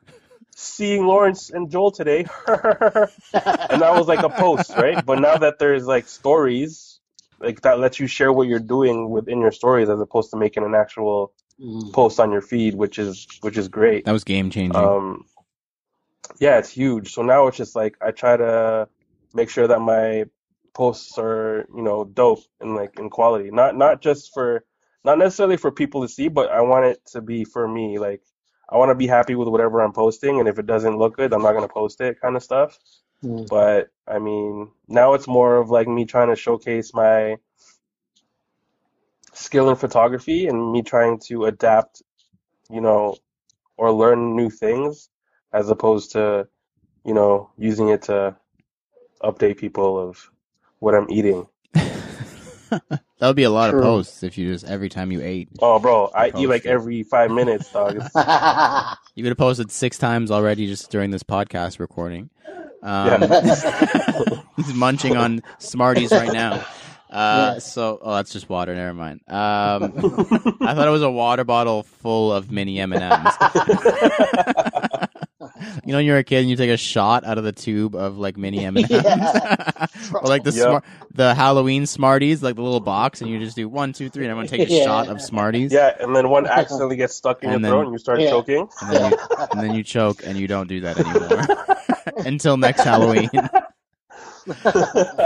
seeing 0.56 1.06
Lawrence 1.06 1.50
and 1.52 1.72
Joel 1.72 1.92
today, 1.92 2.32
and 2.48 3.82
that 3.82 3.96
was 3.96 4.08
like 4.08 4.24
a 4.24 4.30
post, 4.30 4.78
right? 4.78 5.04
But 5.04 5.20
now 5.20 5.38
that 5.38 5.60
there's 5.60 5.86
like 5.86 6.08
stories, 6.08 7.00
like 7.40 7.62
that 7.62 7.80
lets 7.80 8.00
you 8.00 8.08
share 8.08 8.34
what 8.34 8.48
you're 8.48 8.60
doing 8.60 9.10
within 9.10 9.42
your 9.42 9.52
stories 9.52 9.90
as 9.90 10.00
opposed 10.00 10.32
to 10.32 10.38
making 10.38 10.64
an 10.66 10.76
actual 10.76 11.34
Mm. 11.62 11.94
post 11.94 12.20
on 12.20 12.32
your 12.32 12.42
feed, 12.42 12.76
which 12.76 13.00
is 13.00 13.28
which 13.42 13.58
is 13.58 13.68
great. 13.70 14.06
That 14.06 14.12
was 14.14 14.24
game 14.24 14.50
changing. 14.50 14.82
Um, 14.82 15.26
yeah, 16.40 16.60
it's 16.60 16.70
huge. 16.72 17.14
So 17.14 17.24
now 17.24 17.48
it's 17.48 17.58
just 17.58 17.76
like 17.76 17.98
I 18.02 18.12
try 18.12 18.38
to 18.38 18.90
make 19.34 19.50
sure 19.50 19.68
that 19.68 19.82
my 19.82 20.26
posts 20.76 21.18
are, 21.20 21.66
you 21.76 21.84
know, 21.84 22.06
dope 22.06 22.42
and 22.62 22.76
like 22.76 23.00
in 23.00 23.10
quality. 23.10 23.52
Not 23.52 23.76
not 23.78 24.02
just 24.02 24.34
for 24.34 24.64
not 25.08 25.18
necessarily 25.18 25.56
for 25.56 25.72
people 25.72 26.02
to 26.02 26.10
see, 26.10 26.28
but 26.28 26.52
I 26.52 26.60
want 26.60 26.84
it 26.86 27.00
to 27.14 27.22
be 27.22 27.46
for 27.46 27.66
me. 27.66 27.98
Like 27.98 28.22
I 28.70 28.76
want 28.76 28.90
to 28.90 28.96
be 28.96 29.08
happy 29.08 29.36
with 29.36 29.48
whatever 29.48 29.80
I'm 29.80 29.94
posting, 29.94 30.40
and 30.40 30.50
if 30.50 30.60
it 30.60 30.68
doesn't 30.68 30.98
look 30.98 31.16
good, 31.16 31.34
I'm 31.34 31.42
not 31.42 31.54
gonna 31.54 31.70
post 31.70 32.02
it, 32.02 32.20
kind 32.20 32.36
of 32.36 32.44
stuff. 32.44 32.78
Mm. 33.24 33.48
But 33.48 33.88
I 34.06 34.20
mean, 34.20 34.70
now 34.90 35.14
it's 35.14 35.26
more 35.26 35.56
of 35.56 35.70
like 35.70 35.88
me 35.88 36.04
trying 36.04 36.28
to 36.28 36.36
showcase 36.36 36.94
my 36.94 37.38
skill 39.34 39.70
in 39.70 39.78
photography 39.78 40.48
and 40.48 40.74
me 40.74 40.82
trying 40.82 41.20
to 41.28 41.46
adapt, 41.46 42.02
you 42.70 42.82
know, 42.82 43.16
or 43.78 43.94
learn 43.94 44.36
new 44.36 44.50
things 44.50 45.10
as 45.54 45.70
opposed 45.70 46.12
to, 46.12 46.50
you 47.06 47.14
know, 47.14 47.50
using 47.58 47.88
it 47.88 48.02
to 48.04 48.36
update 49.24 49.58
people 49.58 49.98
of 49.98 50.30
what 50.80 50.96
I'm 50.96 51.10
eating. 51.10 51.48
that 53.20 53.28
would 53.28 53.36
be 53.36 53.44
a 53.44 53.50
lot 53.50 53.70
True. 53.72 53.80
of 53.80 53.84
posts 53.86 54.24
if 54.24 54.38
you 54.38 54.52
just 54.52 54.66
every 54.66 54.90
time 54.90 55.12
you 55.12 55.22
ate. 55.22 55.50
Oh, 55.60 55.80
bro, 55.80 56.12
I 56.14 56.32
eat 56.38 56.48
like 56.48 56.66
it. 56.66 56.70
every 56.70 57.04
five 57.04 57.32
minutes, 57.32 57.72
dog. 57.72 57.96
You 59.16 59.24
could 59.24 59.30
have 59.32 59.38
posted 59.40 59.72
six 59.72 59.98
times 59.98 60.30
already 60.30 60.68
just 60.68 60.92
during 60.92 61.10
this 61.10 61.24
podcast 61.24 61.80
recording. 61.80 62.30
Um, 62.84 63.22
he's 64.56 64.74
munching 64.76 65.18
on 65.18 65.42
Smarties 65.58 66.12
right 66.12 66.32
now. 66.32 66.64
Uh, 67.10 67.54
Yeah. 67.54 67.60
So, 67.60 67.98
oh, 68.02 68.16
that's 68.16 68.32
just 68.32 68.48
water. 68.48 68.76
Never 68.76 68.94
mind. 68.94 69.22
Um, 69.28 69.94
I 70.62 70.76
thought 70.76 70.88
it 70.88 70.92
was 70.92 71.02
a 71.02 71.10
water 71.10 71.44
bottle 71.44 71.82
full 71.84 72.32
of 72.32 72.52
mini 72.52 72.80
M 72.80 72.94
and 72.94 73.02
M's. 73.02 73.34
You 75.86 75.92
know, 75.92 75.98
when 75.98 76.06
you're 76.06 76.18
a 76.18 76.24
kid 76.24 76.40
and 76.42 76.50
you 76.50 76.56
take 76.56 76.70
a 76.70 76.78
shot 76.78 77.24
out 77.26 77.38
of 77.38 77.44
the 77.44 77.52
tube 77.52 77.96
of 77.96 78.18
like 78.18 78.38
mini 78.38 78.64
M 78.66 78.78
and 78.78 78.90
M's, 78.92 79.04
Yeah. 79.06 79.88
or 80.14 80.24
like 80.24 80.44
the 80.44 80.52
Yep. 80.52 80.64
smart, 80.68 80.84
the 81.14 81.34
Halloween 81.36 81.86
Smarties, 81.86 82.42
like 82.44 82.56
the 82.56 82.62
little 82.62 82.80
box, 82.80 83.22
and 83.22 83.30
you 83.30 83.40
just 83.40 83.56
do 83.56 83.68
one, 83.70 83.94
two, 83.94 84.10
three, 84.10 84.24
and 84.26 84.32
everyone 84.32 84.48
take 84.48 84.68
a 84.70 84.72
Yeah. 84.72 84.84
shot 84.84 85.08
of 85.08 85.22
Smarties. 85.22 85.72
yeah, 85.72 85.96
and 86.00 86.16
then 86.16 86.30
one 86.30 86.46
accidentally 86.48 86.96
gets 86.98 87.16
stuck 87.16 87.44
in 87.44 87.50
And 87.50 87.62
your 87.62 87.70
then- 87.70 87.72
throat 87.72 87.84
and 87.86 87.92
you 87.94 87.98
start 88.00 88.20
Yeah. 88.22 88.30
choking. 88.30 88.68
and 88.82 88.92
then 88.96 89.12
you, 89.12 89.18
and 89.52 89.62
then 89.62 89.76
you 89.76 89.84
choke 89.84 90.22
and 90.26 90.38
you 90.38 90.48
don't 90.48 90.68
do 90.68 90.82
that 90.82 91.00
anymore 91.00 92.26
until 92.26 92.58
next 92.58 92.82
Halloween. 92.84 93.30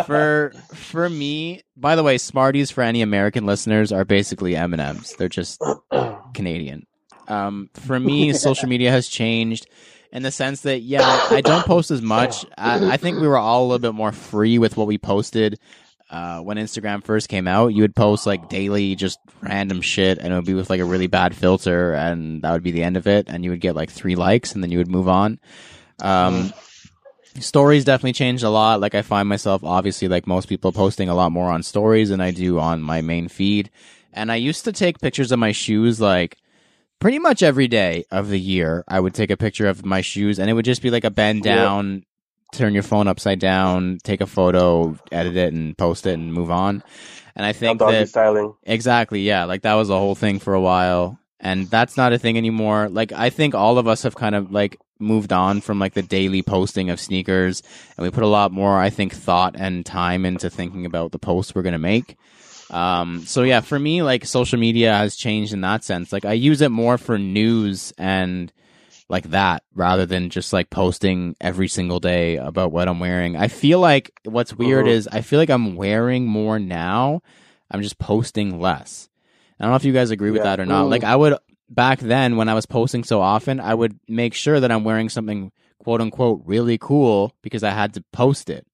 for 0.05 0.51
for 0.73 1.09
me, 1.09 1.61
by 1.75 1.95
the 1.95 2.03
way, 2.03 2.17
Smarties 2.17 2.71
for 2.71 2.82
any 2.82 3.01
American 3.01 3.45
listeners 3.45 3.91
are 3.91 4.05
basically 4.05 4.55
M 4.55 4.73
and 4.73 4.82
M's. 4.82 5.13
They're 5.15 5.29
just 5.29 5.61
Canadian. 6.34 6.86
Um, 7.27 7.69
for 7.73 7.99
me, 7.99 8.34
social 8.34 8.67
media 8.67 8.91
has 8.91 9.07
changed 9.07 9.67
in 10.12 10.24
the 10.24 10.32
sense 10.32 10.62
that 10.62 10.80
yeah, 10.80 11.28
I 11.30 11.41
don't 11.41 11.66
post 11.66 11.91
as 11.91 12.01
much. 12.01 12.45
I, 12.57 12.93
I 12.93 12.97
think 12.97 13.20
we 13.20 13.28
were 13.28 13.38
all 13.38 13.64
a 13.64 13.68
little 13.68 13.80
bit 13.80 13.95
more 13.95 14.12
free 14.12 14.57
with 14.59 14.76
what 14.78 14.88
we 14.88 14.97
posted. 14.97 15.59
uh, 16.12 16.41
when 16.41 16.57
Instagram 16.57 17.03
first 17.03 17.30
came 17.30 17.47
out, 17.47 17.68
you 17.74 17.84
would 17.84 17.95
post 17.95 18.28
like 18.28 18.49
daily, 18.49 18.95
just 18.95 19.18
random 19.41 19.82
shit, 19.82 20.18
and 20.18 20.34
it 20.34 20.36
would 20.36 20.45
be 20.45 20.53
with 20.53 20.70
like 20.70 20.82
a 20.82 20.86
really 20.86 21.07
bad 21.07 21.34
filter, 21.34 21.93
and 21.93 22.41
that 22.41 22.51
would 22.51 22.64
be 22.64 22.72
the 22.72 22.84
end 22.84 22.97
of 22.97 23.07
it, 23.07 23.28
and 23.30 23.45
you 23.45 23.49
would 23.51 23.62
get 23.62 23.76
like 23.78 23.89
three 23.89 24.16
likes, 24.16 24.53
and 24.53 24.62
then 24.62 24.72
you 24.72 24.78
would 24.78 24.89
move 24.89 25.07
on. 25.07 25.39
Um, 26.01 26.51
stories 27.39 27.86
definitely 27.86 28.12
changed 28.12 28.43
a 28.43 28.49
lot. 28.49 28.82
Like 28.82 28.93
I 28.93 29.03
find 29.03 29.30
myself, 29.30 29.64
obviously, 29.64 30.09
like 30.09 30.28
most 30.28 30.49
people, 30.49 30.74
posting 30.74 31.07
a 31.07 31.16
lot 31.16 31.32
more 31.32 31.49
on 31.49 31.64
stories 31.64 32.09
than 32.09 32.20
I 32.20 32.32
do 32.32 32.59
on 32.59 32.82
my 32.82 32.99
main 33.01 33.30
feed. 33.30 33.70
And 34.12 34.30
I 34.30 34.36
used 34.36 34.66
to 34.66 34.74
take 34.74 34.99
pictures 34.99 35.32
of 35.32 35.39
my 35.39 35.53
shoes 35.53 36.01
like 36.01 36.38
pretty 37.02 37.20
much 37.20 37.43
every 37.43 37.68
day 37.68 38.06
of 38.12 38.30
the 38.30 38.39
year. 38.39 38.86
I 38.88 39.02
would 39.02 39.14
take 39.14 39.32
a 39.32 39.36
picture 39.36 39.68
of 39.68 39.84
my 39.86 39.99
shoes, 39.99 40.39
and 40.39 40.49
it 40.49 40.54
would 40.54 40.64
just 40.64 40.82
be 40.82 40.89
like 40.89 41.04
a 41.04 41.12
bend 41.12 41.43
down, 41.43 42.06
turn 42.54 42.74
your 42.74 42.84
phone 42.84 43.10
upside 43.10 43.39
down, 43.39 43.97
take 44.04 44.22
a 44.22 44.28
photo, 44.28 44.97
edit 45.12 45.36
it, 45.36 45.54
and 45.54 45.78
post 45.78 46.06
it, 46.06 46.14
and 46.14 46.34
move 46.34 46.52
on. 46.52 46.84
And 47.36 47.45
I 47.45 47.54
think 47.54 47.80
that 47.80 48.10
styling. 48.10 48.54
Exactly. 48.64 49.22
Yeah. 49.22 49.45
Like 49.45 49.64
that 49.64 49.76
was 49.76 49.89
a 49.89 49.97
whole 49.97 50.16
thing 50.16 50.39
for 50.39 50.54
a 50.54 50.62
while. 50.62 51.18
And 51.39 51.68
that's 51.70 51.97
not 51.97 52.14
a 52.14 52.20
thing 52.20 52.38
anymore. 52.38 52.89
Like 52.89 53.12
I 53.12 53.30
think 53.30 53.56
all 53.56 53.78
of 53.78 53.88
us 53.88 54.04
have 54.04 54.16
kind 54.16 54.36
of 54.36 54.52
like 54.52 54.78
moved 54.99 55.34
on 55.34 55.62
from 55.62 55.80
like 55.80 55.93
the 55.93 56.04
daily 56.04 56.43
posting 56.43 56.89
of 56.89 56.99
sneakers 56.99 57.64
and 57.97 58.04
we 58.04 58.12
put 58.12 58.24
a 58.24 58.28
lot 58.28 58.52
more, 58.52 58.78
I 58.78 58.91
think, 58.91 59.14
thought 59.14 59.56
and 59.58 59.86
time 59.86 60.26
into 60.26 60.49
thinking 60.49 60.86
about 60.86 61.12
the 61.12 61.20
posts 61.20 61.56
we're 61.56 61.64
going 61.64 61.74
to 61.74 61.80
make. 61.80 62.18
Um, 62.72 63.24
so 63.26 63.43
yeah, 63.43 63.59
for 63.61 63.78
me, 63.78 64.01
like 64.01 64.26
social 64.26 64.57
media 64.57 64.93
has 64.95 65.15
changed 65.15 65.53
in 65.53 65.61
that 65.61 65.84
sense. 65.84 66.11
Like 66.13 66.26
I 66.26 66.34
use 66.34 66.61
it 66.61 66.69
more 66.72 66.97
for 66.97 67.17
news 67.17 67.93
and 67.97 68.51
like 69.09 69.30
that 69.32 69.63
rather 69.76 70.05
than 70.05 70.30
just 70.30 70.53
like 70.53 70.69
posting 70.69 71.36
every 71.41 71.67
single 71.67 71.99
day 71.99 72.38
about 72.38 72.72
what 72.72 72.88
I'm 72.88 72.99
wearing. 72.99 73.36
I 73.36 73.49
feel 73.49 73.80
like 73.80 74.11
what's 74.24 74.53
weird 74.53 74.86
Mhm. 74.86 74.89
is 74.91 75.09
I 75.11 75.19
feel 75.22 75.38
like 75.38 75.49
I'm 75.49 75.76
wearing 75.76 76.26
more 76.26 76.59
now. 76.59 77.22
I'm 77.69 77.82
just 77.82 77.99
posting 77.99 78.59
less. 78.61 79.09
I 79.59 79.63
don't 79.65 79.72
know 79.72 79.76
if 79.76 79.84
you 79.86 79.91
guys 79.93 80.11
agree 80.11 80.32
with 80.32 80.39
Yeah. 80.39 80.55
that 80.55 80.59
or 80.61 80.65
not. 80.65 80.89
Like 80.89 81.03
I 81.03 81.15
would 81.15 81.36
back 81.69 81.99
then 81.99 82.38
when 82.38 82.47
I 82.49 82.53
was 82.53 82.65
posting 82.65 83.03
so 83.03 83.22
often, 83.22 83.59
I 83.59 83.74
would 83.74 83.99
make 84.07 84.34
sure 84.34 84.59
that 84.61 84.72
I'm 84.72 84.84
wearing 84.86 85.09
something 85.09 85.51
quote 85.84 85.99
unquote 85.99 86.41
really 86.45 86.78
cool 86.78 87.34
because 87.41 87.63
I 87.63 87.72
had 87.72 87.93
to 87.95 88.03
post 88.13 88.49
it. 88.49 88.65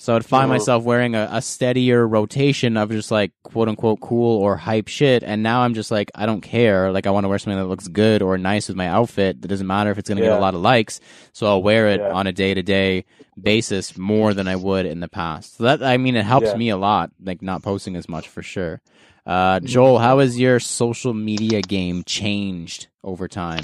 So 0.00 0.14
I'd 0.14 0.24
find 0.24 0.48
myself 0.48 0.84
wearing 0.84 1.16
a, 1.16 1.28
a 1.32 1.42
steadier 1.42 2.06
rotation 2.06 2.76
of 2.76 2.90
just 2.90 3.10
like 3.10 3.32
quote 3.42 3.68
unquote 3.68 4.00
cool 4.00 4.38
or 4.40 4.56
hype 4.56 4.86
shit. 4.86 5.24
And 5.24 5.42
now 5.42 5.62
I'm 5.62 5.74
just 5.74 5.90
like, 5.90 6.12
I 6.14 6.24
don't 6.24 6.40
care. 6.40 6.92
Like 6.92 7.06
I 7.08 7.10
want 7.10 7.24
to 7.24 7.28
wear 7.28 7.38
something 7.38 7.58
that 7.58 7.66
looks 7.66 7.88
good 7.88 8.22
or 8.22 8.38
nice 8.38 8.68
with 8.68 8.76
my 8.76 8.86
outfit. 8.86 9.42
That 9.42 9.48
doesn't 9.48 9.66
matter 9.66 9.90
if 9.90 9.98
it's 9.98 10.08
going 10.08 10.18
to 10.18 10.22
get 10.22 10.30
a 10.32 10.40
lot 10.40 10.54
of 10.54 10.60
likes. 10.60 11.00
So 11.32 11.46
I'll 11.48 11.62
wear 11.62 11.88
it 11.88 12.00
Yeah. 12.00 12.12
on 12.12 12.28
a 12.28 12.32
day 12.32 12.54
to 12.54 12.62
day 12.62 13.06
basis 13.40 13.98
more 13.98 14.34
than 14.34 14.46
I 14.46 14.54
would 14.54 14.86
in 14.86 15.00
the 15.00 15.08
past. 15.08 15.56
So 15.56 15.64
that, 15.64 15.82
I 15.82 15.96
mean, 15.96 16.14
it 16.14 16.24
helps 16.24 16.46
Yeah. 16.46 16.54
me 16.54 16.68
a 16.70 16.76
lot, 16.76 17.10
like 17.20 17.42
not 17.42 17.64
posting 17.64 17.96
as 17.96 18.08
much 18.08 18.28
for 18.28 18.42
sure. 18.42 18.80
Uh, 19.26 19.58
Joel, 19.60 19.98
how 19.98 20.20
has 20.20 20.38
your 20.38 20.60
social 20.60 21.12
media 21.12 21.60
game 21.60 22.04
changed 22.04 22.86
over 23.02 23.26
time? 23.28 23.62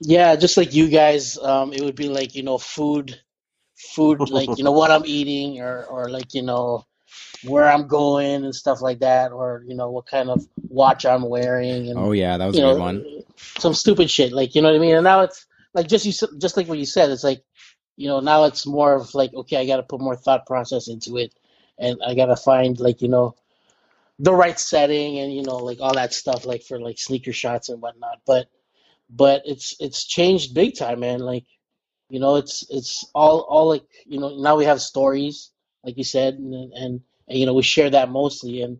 Yeah, 0.00 0.34
just 0.36 0.56
like 0.56 0.72
you 0.74 0.88
guys, 0.88 1.36
um, 1.38 1.72
it 1.74 1.82
would 1.82 1.94
be 1.94 2.08
like, 2.08 2.34
you 2.34 2.42
know, 2.42 2.58
food, 2.58 3.20
food, 3.78 4.20
like, 4.30 4.56
you 4.58 4.64
know, 4.64 4.72
what 4.72 4.90
I'm 4.90 5.06
eating 5.06 5.60
or, 5.60 5.84
or 5.84 6.08
like, 6.08 6.34
you 6.34 6.42
know, 6.42 6.84
where 7.44 7.68
I'm 7.68 7.86
going 7.86 8.44
and 8.44 8.54
stuff 8.54 8.82
like 8.82 9.00
that, 9.00 9.32
or, 9.32 9.64
you 9.66 9.74
know, 9.74 9.90
what 9.90 10.06
kind 10.06 10.28
of 10.28 10.46
watch 10.68 11.06
I'm 11.06 11.22
wearing 11.22 11.88
and, 11.88 11.98
Oh 11.98 12.12
yeah, 12.12 12.36
that 12.36 12.46
was 12.46 12.56
a 12.56 12.60
know, 12.60 12.74
good 12.74 12.80
one. 12.80 13.22
some 13.58 13.74
stupid 13.74 14.10
shit, 14.10 14.32
like, 14.32 14.54
you 14.54 14.62
know 14.62 14.68
what 14.68 14.76
I 14.76 14.80
mean? 14.80 14.96
And 14.96 15.04
now 15.04 15.20
it's 15.22 15.46
like, 15.74 15.88
just 15.88 16.04
you, 16.04 16.12
just 16.38 16.56
like 16.56 16.68
what 16.68 16.78
you 16.78 16.86
said, 16.86 17.10
it's 17.10 17.24
like, 17.24 17.42
you 17.96 18.08
know, 18.08 18.20
now 18.20 18.44
it's 18.44 18.66
more 18.66 18.94
of 18.94 19.14
like, 19.14 19.32
okay, 19.34 19.56
I 19.56 19.66
got 19.66 19.76
to 19.76 19.82
put 19.82 20.00
more 20.00 20.16
thought 20.16 20.46
process 20.46 20.88
into 20.88 21.16
it 21.16 21.32
and 21.78 21.98
I 22.06 22.14
got 22.14 22.26
to 22.26 22.36
find 22.36 22.78
like, 22.78 23.02
you 23.02 23.08
know, 23.08 23.34
the 24.18 24.34
right 24.34 24.58
setting 24.58 25.18
and, 25.18 25.32
you 25.32 25.42
know, 25.42 25.56
like 25.56 25.78
all 25.80 25.94
that 25.94 26.12
stuff, 26.12 26.44
like 26.44 26.62
for 26.62 26.80
like 26.80 26.98
sneaker 26.98 27.32
shots 27.32 27.68
and 27.68 27.80
whatnot. 27.80 28.20
But, 28.26 28.48
but 29.10 29.42
it's 29.46 29.74
it's 29.80 30.04
changed 30.04 30.54
big 30.54 30.76
time, 30.76 31.00
man. 31.00 31.20
Like, 31.20 31.46
you 32.08 32.20
know, 32.20 32.36
it's 32.36 32.64
it's 32.70 33.04
all 33.14 33.40
all 33.40 33.68
like 33.68 33.86
you 34.06 34.18
know 34.20 34.40
now 34.40 34.56
we 34.56 34.64
have 34.64 34.80
stories, 34.80 35.50
like 35.84 35.98
you 35.98 36.04
said, 36.04 36.34
and 36.34 36.54
and, 36.54 37.00
and 37.28 37.38
you 37.38 37.46
know 37.46 37.54
we 37.54 37.62
share 37.62 37.90
that 37.90 38.10
mostly, 38.10 38.62
and 38.62 38.78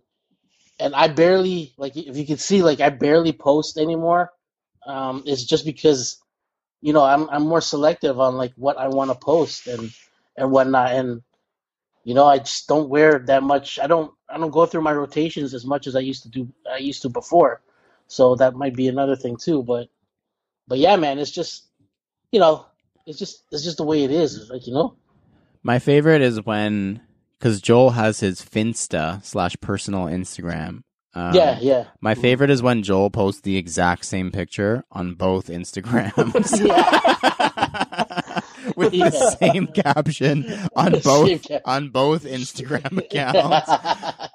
and 0.80 0.94
I 0.94 1.08
barely 1.08 1.74
like 1.76 1.96
if 1.96 2.16
you 2.16 2.26
can 2.26 2.38
see 2.38 2.62
like 2.62 2.80
I 2.80 2.90
barely 2.90 3.32
post 3.32 3.78
anymore. 3.78 4.32
Um, 4.86 5.24
it's 5.26 5.44
just 5.44 5.66
because 5.66 6.22
you 6.80 6.92
know 6.92 7.04
I'm 7.04 7.28
I'm 7.30 7.42
more 7.42 7.60
selective 7.60 8.20
on 8.20 8.36
like 8.36 8.52
what 8.56 8.78
I 8.78 8.88
want 8.88 9.10
to 9.10 9.16
post 9.16 9.66
and 9.66 9.90
and 10.36 10.50
whatnot, 10.50 10.92
and 10.92 11.22
you 12.04 12.14
know 12.14 12.26
I 12.26 12.38
just 12.38 12.68
don't 12.68 12.88
wear 12.88 13.20
that 13.26 13.42
much. 13.42 13.78
I 13.78 13.86
don't 13.86 14.12
I 14.28 14.38
don't 14.38 14.50
go 14.50 14.66
through 14.66 14.82
my 14.82 14.92
rotations 14.92 15.54
as 15.54 15.66
much 15.66 15.86
as 15.86 15.96
I 15.96 16.00
used 16.00 16.22
to 16.24 16.30
do. 16.30 16.48
I 16.72 16.78
used 16.78 17.02
to 17.02 17.10
before, 17.10 17.62
so 18.06 18.36
that 18.36 18.54
might 18.54 18.74
be 18.76 18.88
another 18.88 19.16
thing 19.16 19.36
too. 19.36 19.62
But 19.62 19.88
but 20.68 20.78
yeah, 20.78 20.96
man, 20.96 21.18
it's 21.18 21.30
just 21.32 21.66
you 22.32 22.40
know, 22.40 22.66
it's 23.08 23.18
just 23.18 23.44
it's 23.50 23.64
just 23.64 23.78
the 23.78 23.84
way 23.84 24.04
it 24.04 24.10
is. 24.10 24.36
It's 24.36 24.50
like 24.50 24.66
you 24.66 24.74
know, 24.74 24.94
My 25.62 25.78
favorite 25.78 26.22
is 26.22 26.44
when 26.44 27.00
because 27.38 27.60
Joel 27.60 27.90
has 27.90 28.20
his 28.20 28.42
Finsta 28.42 29.24
slash 29.24 29.56
personal 29.60 30.06
Instagram. 30.06 30.82
Um, 31.14 31.34
yeah, 31.34 31.58
yeah, 31.60 31.84
My 32.00 32.14
favorite 32.14 32.50
is 32.50 32.62
when 32.62 32.82
Joel 32.82 33.10
posts 33.10 33.40
the 33.40 33.56
exact 33.56 34.04
same 34.04 34.30
picture 34.30 34.84
on 34.92 35.14
both 35.14 35.48
Instagrams. 35.48 36.12
With 38.78 38.94
Yeah. 38.94 39.10
the 39.10 39.30
same 39.40 39.66
caption 39.66 40.46
on 40.76 40.92
The 40.92 40.98
both 41.00 41.42
cap- 41.42 41.62
on 41.64 41.88
both 41.90 42.24
Instagram 42.24 42.96
accounts. 43.04 43.70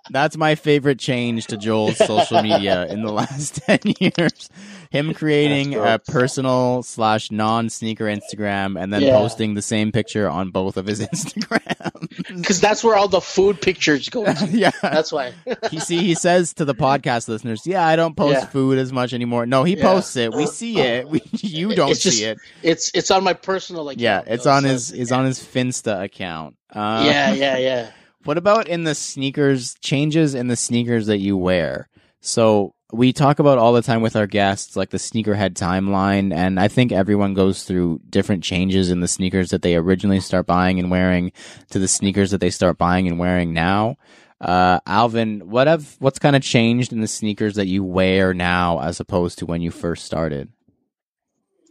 That's 0.10 0.36
my 0.38 0.56
favorite 0.56 1.00
change 1.00 1.48
to 1.48 1.58
Joel's 1.58 1.98
social 1.98 2.42
media 2.44 2.86
in 2.88 3.04
the 3.04 3.12
last 3.12 3.56
10 3.66 3.80
years. 4.00 4.50
Him 4.92 5.14
creating 5.14 5.74
a 5.76 5.98
personal 5.98 6.84
slash 6.84 7.32
non 7.32 7.70
sneaker 7.70 8.06
Instagram 8.06 8.80
and 8.80 8.94
then 8.94 9.02
Yeah. 9.02 9.18
posting 9.18 9.54
the 9.56 9.62
same 9.62 9.92
picture 9.92 10.30
on 10.30 10.52
both 10.52 10.78
of 10.78 10.86
his 10.86 11.00
Instagram. 11.08 12.38
because 12.38 12.60
that's 12.62 12.84
where 12.84 12.96
all 12.96 13.08
the 13.08 13.22
food 13.22 13.60
pictures 13.62 14.10
go. 14.10 14.26
To. 14.26 14.48
yeah. 14.52 14.72
That's 14.82 15.12
why. 15.12 15.34
He 15.72 15.80
see 15.80 16.00
he 16.00 16.14
says 16.16 16.54
to 16.56 16.66
the 16.66 16.76
podcast 16.76 17.28
listeners, 17.28 17.66
"Yeah, 17.66 17.86
I 17.86 17.96
don't 17.96 18.16
post 18.16 18.34
Yeah. 18.42 18.46
food 18.46 18.78
as 18.78 18.92
much 18.92 19.14
anymore." 19.14 19.46
No, 19.46 19.64
he 19.64 19.76
posts 19.76 20.16
it. 20.16 20.32
We 20.34 20.46
see 20.46 20.80
it. 20.80 21.08
We 21.10 21.22
you 21.42 21.74
don't 21.74 21.90
It's 21.90 22.04
just- 22.04 22.18
see 22.18 22.26
it. 22.26 22.38
It's 22.62 22.92
it's 22.94 23.10
on 23.10 23.24
my 23.24 23.34
personal 23.34 23.88
account. 23.90 24.00
Yeah, 24.02 24.22
it's 24.34 24.46
on 24.46 24.64
his 24.64 24.92
is 24.92 25.12
on 25.12 25.26
his 25.26 25.40
Finsta 25.40 26.04
account. 26.04 26.56
Uh, 26.74 27.04
Yeah, 27.06 27.34
yeah, 27.34 27.58
yeah. 27.58 27.92
What 28.26 28.38
about 28.38 28.70
in 28.70 28.86
the 28.86 28.96
sneakers 28.96 29.76
changes 29.82 30.34
in 30.34 30.48
the 30.48 30.56
sneakers 30.56 31.08
that 31.08 31.18
you 31.18 31.36
wear? 31.36 31.90
So 32.22 32.74
we 32.94 33.12
talk 33.12 33.40
about 33.40 33.58
all 33.58 33.74
the 33.74 33.82
time 33.82 34.02
with 34.02 34.16
our 34.16 34.28
guests, 34.28 34.78
like 34.78 34.92
the 34.92 34.98
sneakerhead 34.98 35.56
timeline, 35.56 36.34
and 36.34 36.58
I 36.58 36.70
think 36.70 36.94
everyone 36.94 37.34
goes 37.34 37.64
through 37.64 38.00
different 38.10 38.42
changes 38.44 38.90
in 38.92 39.02
the 39.02 39.10
sneakers 39.10 39.50
that 39.50 39.62
they 39.62 39.76
originally 39.76 40.22
start 40.22 40.46
buying 40.46 40.80
and 40.80 40.90
wearing 40.90 41.34
to 41.72 41.80
the 41.80 41.88
sneakers 41.88 42.32
that 42.32 42.40
they 42.40 42.50
start 42.50 42.78
buying 42.78 43.08
and 43.08 43.20
wearing 43.20 43.52
now. 43.52 43.98
Uh, 44.40 44.80
Alvin, 44.86 45.50
what 45.50 45.68
have 45.68 45.96
what's 46.00 46.20
kind 46.20 46.36
of 46.36 46.42
changed 46.44 46.94
in 46.94 47.02
the 47.02 47.08
sneakers 47.08 47.56
that 47.56 47.68
you 47.68 47.84
wear 47.84 48.34
now 48.34 48.80
as 48.80 49.00
opposed 49.02 49.40
to 49.40 49.46
when 49.46 49.62
you 49.62 49.72
first 49.72 50.06
started? 50.06 50.50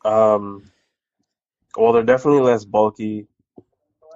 Um, 0.05 0.72
well, 1.77 1.93
they're 1.93 2.03
definitely 2.03 2.43
less 2.43 2.64
bulky, 2.64 3.27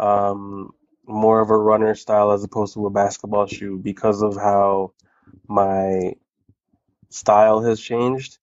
um, 0.00 0.72
more 1.06 1.40
of 1.40 1.50
a 1.50 1.56
runner 1.58 1.94
style 1.94 2.32
as 2.32 2.44
opposed 2.44 2.74
to 2.74 2.86
a 2.86 2.90
basketball 2.90 3.46
shoe 3.46 3.78
because 3.78 4.22
of 4.22 4.36
how 4.36 4.92
my 5.48 6.14
style 7.10 7.62
has 7.62 7.80
changed. 7.80 8.38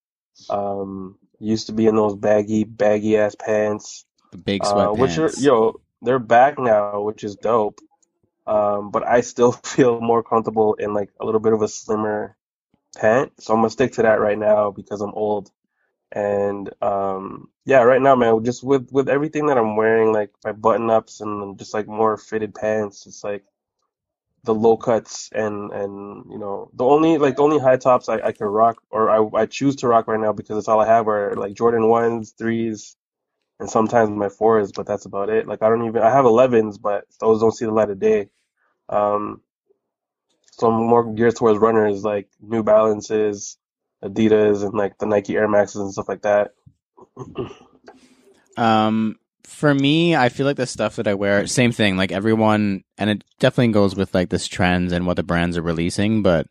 Um, 0.49 1.18
used 1.39 1.68
to 1.68 1.74
be 1.74 1.88
in 1.88 1.95
those 1.95 2.16
baggy, 2.16 2.64
baggy 2.66 3.18
ass 3.18 3.36
pants, 3.36 4.05
The 4.32 4.38
big 4.38 4.61
uh, 4.61 4.89
sweatpants. 4.89 4.97
which 4.99 5.18
are, 5.18 5.34
yo, 5.38 5.82
they're 6.01 6.20
back 6.20 6.59
now, 6.59 7.01
which 7.01 7.24
is 7.24 7.36
dope. 7.38 7.80
Um, 8.47 8.91
but 8.91 9.07
I 9.07 9.22
still 9.22 9.51
feel 9.66 10.01
more 10.01 10.24
comfortable 10.24 10.76
in 10.76 10.93
like 10.93 11.09
a 11.20 11.26
little 11.26 11.41
bit 11.41 11.53
of 11.53 11.61
a 11.61 11.68
slimmer 11.68 12.38
pant, 12.97 13.34
so 13.39 13.53
I'm 13.53 13.59
gonna 13.61 13.72
stick 13.72 13.93
to 13.93 14.03
that 14.03 14.22
right 14.22 14.38
now 14.39 14.72
because 14.72 15.01
I'm 15.01 15.14
old. 15.14 15.51
And 16.11 16.70
um, 16.82 17.49
yeah, 17.66 17.82
right 17.84 18.01
now, 18.01 18.16
man, 18.16 18.43
just 18.43 18.64
with 18.64 18.89
with 18.91 19.09
everything 19.09 19.47
that 19.47 19.57
I'm 19.57 19.76
wearing, 19.76 20.11
like 20.14 20.32
my 20.45 20.51
button 20.53 20.89
ups 20.89 21.22
and 21.22 21.57
just 21.59 21.74
like 21.74 21.88
more 21.88 22.18
fitted 22.18 22.55
pants, 22.55 23.07
it's 23.07 23.24
like 23.24 23.43
the 24.43 24.53
low 24.53 24.78
cuts 24.78 25.30
and 25.34 25.72
and 25.72 26.26
you 26.32 26.38
know 26.38 26.70
the 26.74 26.84
only 26.86 27.18
like 27.18 27.38
the 27.38 27.43
only 27.43 27.59
high 27.59 27.78
tops 27.78 28.09
I, 28.09 28.20
I 28.20 28.32
can 28.34 28.47
rock 28.47 28.82
or 28.89 29.09
I 29.09 29.41
I 29.43 29.45
choose 29.45 29.78
to 29.78 29.88
rock 29.88 30.07
right 30.07 30.20
now 30.20 30.34
because 30.34 30.57
it's 30.57 30.68
all 30.68 30.82
I 30.82 30.88
have 30.88 31.07
are 31.07 31.36
like 31.36 31.53
Jordan 31.55 31.88
ones, 31.89 32.34
threes, 32.38 32.97
and 33.59 33.70
sometimes 33.70 34.09
my 34.11 34.30
fours, 34.30 34.72
but 34.74 34.88
that's 34.88 35.05
about 35.05 35.30
it. 35.30 35.47
Like 35.47 35.61
I 35.64 35.70
don't 35.70 35.86
even 35.88 36.01
I 36.03 36.11
have 36.11 36.26
11s, 36.26 36.82
but 36.82 37.05
those 37.20 37.41
don't 37.41 37.51
see 37.53 37.66
the 37.66 37.72
light 37.72 37.89
of 37.91 37.99
day. 37.99 38.30
Um, 38.89 39.41
so 40.51 40.68
I'm 40.72 40.88
more 40.88 41.14
geared 41.14 41.36
towards 41.36 41.59
runners 41.59 42.03
like 42.03 42.30
New 42.41 42.64
Balances, 42.64 43.57
Adidas, 44.03 44.64
and 44.64 44.74
like 44.74 44.97
the 44.99 45.05
Nike 45.07 45.36
Air 45.38 45.47
Maxes 45.47 45.82
and 45.82 45.91
stuff 45.93 46.09
like 46.09 46.24
that. 46.24 46.53
Um, 48.58 49.18
for 49.43 49.74
me, 49.74 50.16
I 50.16 50.30
feel 50.30 50.45
like 50.45 50.58
the 50.58 50.66
stuff 50.66 50.95
that 50.97 51.08
I 51.08 51.14
wear, 51.14 51.47
same 51.47 51.72
thing. 51.72 51.97
Like 51.97 52.12
everyone, 52.12 52.84
and 52.97 53.10
it 53.10 53.24
definitely 53.39 53.74
goes 53.74 53.95
with 53.95 54.14
like 54.14 54.30
this 54.30 54.47
trends 54.47 54.91
and 54.93 55.06
what 55.06 55.16
the 55.16 55.24
brands 55.24 55.58
are 55.58 55.62
releasing. 55.62 56.22
But 56.24 56.47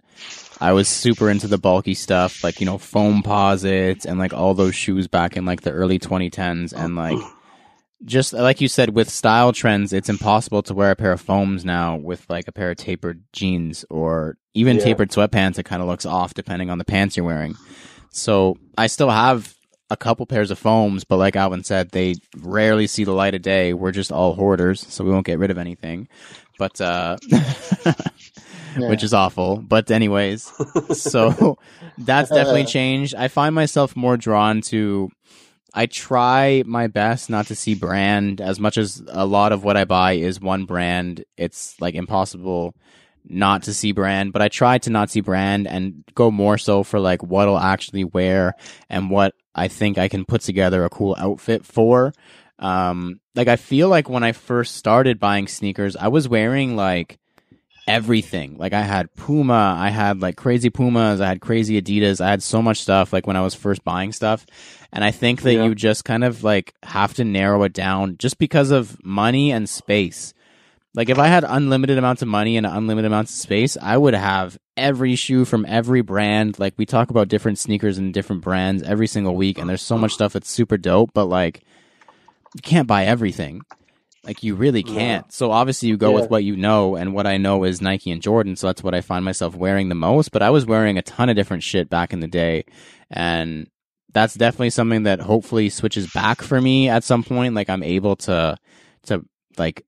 I 0.60 0.72
was 0.72 0.88
super 0.88 1.30
into 1.30 1.48
the 1.48 1.58
bulky 1.58 1.94
stuff, 1.94 2.42
like 2.44 2.60
you 2.60 2.66
know, 2.66 2.78
Foamposites 2.78 4.04
and 4.04 4.18
like 4.18 4.32
all 4.32 4.54
those 4.54 4.74
shoes 4.74 5.08
back 5.08 5.36
in 5.36 5.44
like 5.44 5.62
the 5.62 5.72
early 5.72 5.98
2010s, 5.98 6.72
and 6.72 6.96
like 6.96 7.18
just 8.04 8.32
like 8.32 8.60
you 8.60 8.68
said 8.68 8.94
with 8.94 9.08
style 9.08 9.52
trends, 9.52 9.92
it's 9.92 10.08
impossible 10.08 10.62
to 10.64 10.74
wear 10.74 10.90
a 10.90 10.96
pair 10.96 11.12
of 11.12 11.20
foams 11.20 11.64
now 11.64 11.96
with 11.96 12.28
like 12.28 12.48
a 12.48 12.52
pair 12.52 12.70
of 12.70 12.76
tapered 12.76 13.22
jeans 13.32 13.84
or 13.90 14.36
even 14.54 14.76
Yeah. 14.76 14.84
tapered 14.84 15.10
sweatpants. 15.10 15.58
It 15.58 15.64
kind 15.64 15.80
of 15.82 15.88
looks 15.88 16.04
off 16.04 16.34
depending 16.34 16.68
on 16.68 16.78
the 16.78 16.84
pants 16.84 17.16
you're 17.16 17.26
wearing. 17.26 17.54
So 18.10 18.58
I 18.76 18.88
still 18.88 19.08
have 19.10 19.54
a 19.92 19.96
couple 19.96 20.24
pairs 20.26 20.50
of 20.50 20.58
foams, 20.58 21.04
but 21.04 21.18
like 21.18 21.36
Alvin 21.36 21.62
said, 21.64 21.90
they 21.90 22.14
rarely 22.38 22.86
see 22.86 23.04
the 23.04 23.12
light 23.12 23.34
of 23.34 23.42
day. 23.42 23.74
We're 23.74 23.92
just 23.92 24.10
all 24.10 24.34
hoarders, 24.34 24.80
so 24.80 25.04
we 25.04 25.10
won't 25.10 25.26
get 25.26 25.38
rid 25.38 25.50
of 25.50 25.58
anything. 25.58 26.08
But 26.58 26.80
uh 26.80 27.18
which 28.76 29.02
is 29.02 29.12
awful. 29.12 29.56
But 29.58 29.90
anyways, 29.90 30.50
so 30.92 31.58
that's 31.98 32.30
definitely 32.30 32.64
changed. 32.64 33.14
I 33.14 33.28
find 33.28 33.54
myself 33.54 33.94
more 33.94 34.16
drawn 34.16 34.62
to 34.62 35.10
I 35.74 35.86
try 35.86 36.62
my 36.66 36.86
best 36.86 37.30
not 37.30 37.46
to 37.46 37.54
see 37.54 37.74
brand 37.74 38.40
as 38.40 38.58
much 38.60 38.78
as 38.78 39.02
a 39.08 39.26
lot 39.26 39.52
of 39.52 39.64
what 39.64 39.76
I 39.76 39.84
buy 39.84 40.12
is 40.12 40.40
one 40.40 40.64
brand. 40.64 41.24
It's 41.36 41.80
like 41.80 41.94
impossible 41.94 42.74
not 43.28 43.64
to 43.64 43.74
see 43.74 43.92
brand, 43.92 44.32
but 44.32 44.42
I 44.42 44.48
try 44.48 44.78
to 44.78 44.90
not 44.90 45.10
see 45.10 45.20
brand 45.20 45.66
and 45.66 46.04
go 46.14 46.30
more 46.30 46.58
so 46.58 46.82
for 46.82 46.98
like 47.00 47.22
what 47.22 47.48
I'll 47.48 47.58
actually 47.58 48.04
wear 48.04 48.54
and 48.90 49.10
what 49.10 49.34
I 49.54 49.68
think 49.68 49.98
I 49.98 50.08
can 50.08 50.24
put 50.24 50.40
together 50.42 50.84
a 50.84 50.90
cool 50.90 51.14
outfit 51.18 51.64
for. 51.64 52.12
Um, 52.58 53.20
like 53.34 53.48
I 53.48 53.56
feel 53.56 53.88
like 53.88 54.08
when 54.08 54.22
I 54.22 54.32
first 54.32 54.76
started 54.76 55.18
buying 55.18 55.48
sneakers, 55.48 55.96
I 55.96 56.08
was 56.08 56.28
wearing 56.28 56.76
like 56.76 57.18
everything. 57.88 58.56
Like 58.58 58.72
I 58.72 58.82
had 58.82 59.14
Puma, 59.16 59.76
I 59.78 59.90
had 59.90 60.20
like 60.20 60.36
crazy 60.36 60.70
Pumas, 60.70 61.20
I 61.20 61.26
had 61.28 61.40
crazy 61.40 61.80
Adidas, 61.80 62.20
I 62.20 62.30
had 62.30 62.42
so 62.42 62.62
much 62.62 62.80
stuff 62.80 63.12
like 63.12 63.26
when 63.26 63.36
I 63.36 63.40
was 63.42 63.54
first 63.54 63.82
buying 63.84 64.12
stuff. 64.12 64.46
And 64.92 65.02
I 65.02 65.10
think 65.10 65.42
that 65.42 65.54
Yeah. 65.54 65.64
you 65.64 65.74
just 65.74 66.04
kind 66.04 66.22
of 66.22 66.44
like 66.44 66.74
have 66.82 67.14
to 67.14 67.24
narrow 67.24 67.62
it 67.64 67.72
down 67.72 68.16
just 68.18 68.38
because 68.38 68.70
of 68.70 69.02
money 69.04 69.50
and 69.50 69.68
space. 69.68 70.34
Like 70.94 71.08
if 71.08 71.18
I 71.18 71.28
had 71.28 71.44
unlimited 71.46 71.96
amounts 71.96 72.20
of 72.22 72.28
money 72.28 72.56
and 72.58 72.66
unlimited 72.66 73.06
amounts 73.10 73.32
of 73.32 73.38
space, 73.40 73.78
I 73.80 73.96
would 73.96 74.12
have 74.14 74.58
every 74.76 75.14
shoe 75.16 75.44
from 75.46 75.64
every 75.66 76.02
brand. 76.02 76.58
Like 76.58 76.74
we 76.76 76.84
talk 76.84 77.10
about 77.10 77.28
different 77.28 77.58
sneakers 77.58 77.96
and 77.96 78.12
different 78.12 78.42
brands 78.42 78.82
every 78.82 79.06
single 79.06 79.34
week 79.34 79.56
and 79.58 79.68
there's 79.68 79.80
so 79.82 79.96
much 79.96 80.12
stuff 80.12 80.34
that's 80.34 80.50
super 80.50 80.76
dope, 80.76 81.10
but 81.14 81.26
like 81.26 81.62
you 82.54 82.60
can't 82.62 82.86
buy 82.86 83.06
everything. 83.06 83.62
Like 84.24 84.42
you 84.42 84.54
really 84.54 84.82
can't. 84.82 85.32
So 85.32 85.50
obviously 85.50 85.88
you 85.88 85.96
go 85.96 86.10
Yeah. 86.10 86.20
with 86.20 86.30
what 86.30 86.44
you 86.44 86.56
know 86.56 86.94
and 86.94 87.14
what 87.14 87.26
I 87.26 87.38
know 87.38 87.64
is 87.64 87.80
Nike 87.80 88.10
and 88.10 88.20
Jordan, 88.22 88.54
so 88.56 88.66
that's 88.68 88.82
what 88.82 88.94
I 88.94 89.00
find 89.00 89.24
myself 89.24 89.56
wearing 89.56 89.88
the 89.88 89.94
most, 89.94 90.30
but 90.30 90.42
I 90.42 90.50
was 90.50 90.66
wearing 90.66 90.98
a 90.98 91.02
ton 91.02 91.28
of 91.30 91.36
different 91.36 91.62
shit 91.62 91.88
back 91.88 92.12
in 92.12 92.20
the 92.20 92.28
day 92.28 92.64
and 93.10 93.66
that's 94.12 94.34
definitely 94.34 94.70
something 94.70 95.04
that 95.04 95.20
hopefully 95.20 95.70
switches 95.70 96.06
back 96.12 96.42
for 96.42 96.60
me 96.60 96.90
at 96.90 97.02
some 97.02 97.24
point 97.24 97.54
like 97.54 97.70
I'm 97.70 97.82
able 97.82 98.14
to 98.16 98.58
to 99.06 99.24
like 99.56 99.84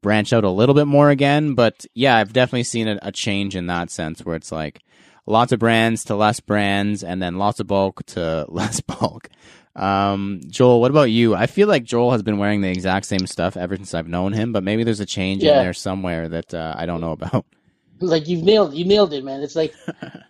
branch 0.00 0.32
out 0.32 0.44
a 0.44 0.50
little 0.50 0.74
bit 0.74 0.86
more 0.86 1.10
again, 1.10 1.54
but 1.54 1.84
yeah, 1.94 2.16
I've 2.16 2.32
definitely 2.32 2.64
seen 2.64 2.88
a, 2.88 2.98
a 3.02 3.12
change 3.12 3.56
in 3.56 3.66
that 3.66 3.90
sense 3.90 4.24
where 4.24 4.36
it's 4.36 4.52
like 4.52 4.80
lots 5.26 5.52
of 5.52 5.58
brands 5.58 6.04
to 6.04 6.16
less 6.16 6.40
brands 6.40 7.04
and 7.04 7.22
then 7.22 7.38
lots 7.38 7.60
of 7.60 7.66
bulk 7.66 8.04
to 8.06 8.46
less 8.48 8.80
bulk. 8.80 9.28
Um, 9.74 10.40
Joel, 10.48 10.80
what 10.80 10.90
about 10.90 11.10
you? 11.10 11.34
I 11.34 11.46
feel 11.46 11.66
like 11.68 11.84
Joel 11.84 12.12
has 12.12 12.22
been 12.22 12.38
wearing 12.38 12.60
the 12.60 12.70
exact 12.70 13.06
same 13.06 13.26
stuff 13.26 13.56
ever 13.56 13.76
since 13.76 13.94
I've 13.94 14.08
known 14.08 14.32
him, 14.32 14.52
but 14.52 14.62
maybe 14.62 14.84
there's 14.84 15.00
a 15.00 15.06
change 15.06 15.42
in 15.42 15.48
there 15.48 15.72
somewhere 15.72 16.28
that 16.28 16.52
uh, 16.52 16.74
I 16.76 16.84
don't 16.86 17.00
know 17.00 17.12
about. 17.12 17.46
like 18.00 18.28
you've 18.28 18.42
nailed 18.42 18.74
you 18.74 18.84
nailed 18.84 19.12
it, 19.12 19.24
man. 19.24 19.42
It's 19.42 19.56
like 19.56 19.74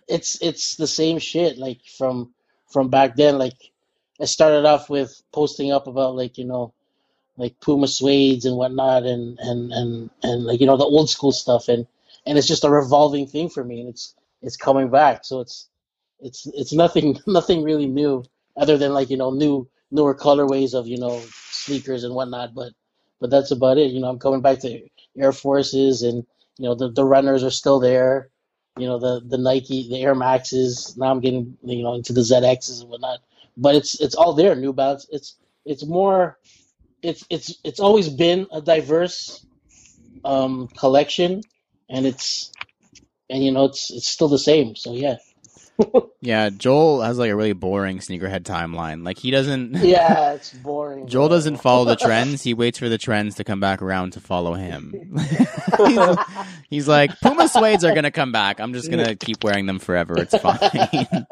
it's 0.07 0.41
it's 0.41 0.75
the 0.75 0.87
same 0.87 1.19
shit 1.19 1.57
like 1.57 1.81
from 1.97 2.33
from 2.71 2.89
back 2.89 3.15
then. 3.15 3.37
Like 3.37 3.57
I 4.21 4.25
started 4.25 4.65
off 4.65 4.89
with 4.89 5.21
posting 5.33 5.71
up 5.71 5.87
about 5.87 6.15
like 6.15 6.37
you 6.37 6.45
know 6.45 6.73
like 7.37 7.59
Puma 7.59 7.87
suedes 7.87 8.45
and 8.45 8.57
whatnot, 8.57 9.03
and 9.03 9.39
and 9.39 9.71
and 9.71 10.09
and 10.21 10.45
like 10.45 10.59
you 10.59 10.67
know 10.67 10.77
the 10.77 10.83
old 10.83 11.09
school 11.09 11.31
stuff, 11.31 11.67
and 11.67 11.87
and 12.25 12.37
it's 12.37 12.47
just 12.47 12.63
a 12.63 12.69
revolving 12.69 13.27
thing 13.27 13.49
for 13.49 13.63
me, 13.63 13.79
and 13.79 13.89
it's 13.89 14.13
it's 14.41 14.57
coming 14.57 14.89
back. 14.89 15.25
So 15.25 15.39
it's 15.39 15.67
it's 16.19 16.45
it's 16.47 16.73
nothing 16.73 17.19
nothing 17.27 17.63
really 17.63 17.87
new 17.87 18.23
other 18.55 18.77
than 18.77 18.93
like 18.93 19.09
you 19.09 19.17
know 19.17 19.31
new 19.31 19.67
newer 19.91 20.15
colorways 20.15 20.73
of 20.73 20.87
you 20.87 20.97
know 20.97 21.21
sneakers 21.49 22.03
and 22.03 22.13
whatnot, 22.13 22.53
but 22.53 22.73
but 23.19 23.29
that's 23.29 23.51
about 23.51 23.77
it. 23.77 23.91
You 23.91 24.01
know 24.01 24.09
I'm 24.09 24.19
coming 24.19 24.41
back 24.41 24.59
to 24.59 24.81
Air 25.17 25.31
Forces 25.31 26.03
and 26.03 26.25
you 26.57 26.65
know 26.65 26.75
the 26.75 26.89
the 26.89 27.05
runners 27.05 27.43
are 27.43 27.51
still 27.51 27.79
there. 27.79 28.29
You 28.77 28.87
know 28.87 28.99
the 28.99 29.21
the 29.25 29.37
Nike 29.37 29.89
the 29.89 30.01
Air 30.01 30.15
Maxes. 30.15 30.95
Now 30.97 31.11
I'm 31.11 31.19
getting 31.19 31.57
you 31.63 31.83
know 31.83 31.95
into 31.95 32.13
the 32.13 32.21
ZXs 32.21 32.81
and 32.81 32.89
whatnot, 32.89 33.19
but 33.57 33.75
it's 33.75 33.99
it's 33.99 34.15
all 34.15 34.33
there. 34.33 34.55
New 34.55 34.73
Balance. 34.73 35.07
It's 35.11 35.35
it's 35.65 35.85
more. 35.85 36.37
It's 37.03 37.25
it's 37.29 37.55
it's 37.63 37.79
always 37.79 38.09
been 38.09 38.47
a 38.51 38.61
diverse 38.61 39.45
um, 40.23 40.67
collection, 40.69 41.41
and 41.89 42.05
it's 42.05 42.51
and 43.29 43.43
you 43.43 43.51
know 43.51 43.65
it's 43.65 43.91
it's 43.91 44.07
still 44.07 44.29
the 44.29 44.39
same. 44.39 44.75
So 44.75 44.93
yeah, 44.93 45.17
Yeah, 46.21 46.49
Joel 46.49 47.01
has 47.01 47.17
like 47.17 47.31
a 47.31 47.35
really 47.35 47.53
boring 47.53 47.99
sneakerhead 47.99 48.43
timeline. 48.43 49.03
Like 49.05 49.17
he 49.17 49.31
doesn't 49.31 49.75
yeah, 49.83 50.33
it's 50.33 50.53
boring. 50.53 51.07
Joel 51.07 51.27
bro. 51.27 51.35
doesn't 51.35 51.57
follow 51.57 51.85
the 51.85 51.95
trends. 52.01 52.43
He 52.43 52.53
waits 52.53 52.79
for 52.79 52.89
the 52.89 52.97
trends 52.97 53.35
to 53.35 53.43
come 53.43 53.59
back 53.59 53.81
around 53.81 54.13
to 54.13 54.19
follow 54.19 54.53
him. 54.53 55.17
he's, 55.77 56.17
he's 56.69 56.87
like, 56.87 57.11
Puma 57.21 57.43
suedes 57.43 57.83
are 57.83 57.93
gonna 57.93 58.11
come 58.11 58.31
back. 58.31 58.59
I'm 58.59 58.73
just 58.73 58.89
gonna 58.89 59.15
keep 59.15 59.43
wearing 59.43 59.65
them 59.65 59.79
forever. 59.79 60.15
It's 60.19 60.37
fine. 60.37 61.27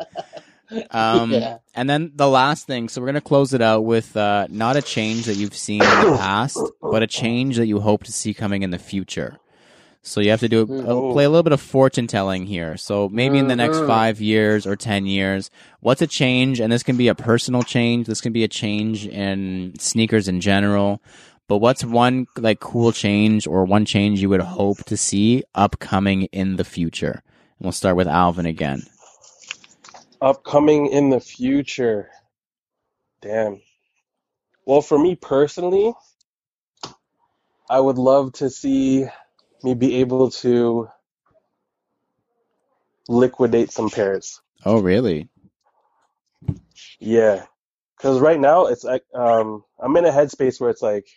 Um, 0.92 1.32
Yeah. 1.34 1.58
And 1.76 1.90
then 1.90 2.12
the 2.16 2.28
last 2.28 2.68
thing. 2.68 2.90
So 2.90 3.00
we're 3.02 3.08
gonna 3.08 3.22
close 3.22 3.54
it 3.54 3.62
out 3.62 3.86
with 3.86 4.16
uh, 4.18 4.48
not 4.50 4.76
a 4.76 4.82
change 4.82 5.26
that 5.26 5.36
you've 5.36 5.56
seen 5.56 5.82
in 5.82 5.90
the 6.12 6.18
past, 6.18 6.58
but 6.82 7.02
a 7.02 7.08
change 7.08 7.58
that 7.58 7.68
you 7.68 7.80
hope 7.80 8.04
to 8.06 8.12
see 8.12 8.34
coming 8.34 8.62
in 8.64 8.72
the 8.72 8.80
future. 8.80 9.38
So 10.04 10.20
you 10.20 10.32
have 10.32 10.40
to 10.40 10.50
do 10.50 10.66
Mhm. 10.66 11.14
play 11.14 11.26
a 11.26 11.30
little 11.30 11.44
bit 11.44 11.54
of 11.54 11.62
fortune 11.62 12.08
telling 12.08 12.48
here. 12.48 12.76
So 12.76 13.08
maybe 13.08 13.38
in 13.38 13.48
the 13.48 13.56
next 13.56 13.78
Mhm. 13.78 13.88
five 13.88 14.20
years 14.20 14.66
or 14.66 14.76
ten 14.76 15.06
years, 15.06 15.50
what's 15.80 16.02
a 16.02 16.08
change? 16.08 16.60
And 16.60 16.72
this 16.74 16.82
can 16.84 16.98
be 16.98 17.08
a 17.08 17.16
personal 17.16 17.62
change. 17.64 18.08
This 18.08 18.20
can 18.20 18.34
be 18.34 18.44
a 18.44 18.48
change 18.48 19.06
in 19.08 19.74
sneakers 19.80 20.28
in 20.28 20.42
general. 20.42 21.02
But 21.48 21.58
what's 21.58 21.84
one 21.86 22.26
like 22.38 22.60
cool 22.60 22.92
change 22.92 23.46
or 23.46 23.64
one 23.64 23.86
change 23.86 24.22
you 24.22 24.30
would 24.30 24.42
hope 24.42 24.84
to 24.86 24.98
see 24.98 25.44
upcoming 25.54 26.24
in 26.32 26.56
the 26.56 26.64
future? 26.66 27.22
And 27.60 27.66
we'll 27.66 27.72
start 27.72 27.96
with 27.96 28.08
Alvin 28.08 28.46
again. 28.48 28.84
Upcoming 30.22 30.88
in 30.88 31.10
the 31.10 31.20
future. 31.20 32.10
Damn. 33.22 33.62
Well, 34.66 34.82
for 34.82 34.98
me 34.98 35.16
personally, 35.16 35.94
I 37.70 37.80
would 37.80 37.98
love 37.98 38.34
to 38.34 38.50
see 38.50 39.08
me 39.64 39.74
be 39.74 39.96
able 39.96 40.32
to 40.32 40.90
liquidate 43.08 43.72
some 43.72 43.90
pairs. 43.90 44.42
Oh, 44.66 44.82
really? 44.82 45.30
Yeah. 47.00 47.46
Because 47.98 48.20
right 48.20 48.40
now 48.40 48.66
it's 48.68 48.84
like 48.84 49.04
um 49.14 49.64
I'm 49.80 49.96
in 49.98 50.06
a 50.06 50.12
headspace 50.12 50.60
where 50.60 50.70
it's 50.70 50.82
like 50.82 51.08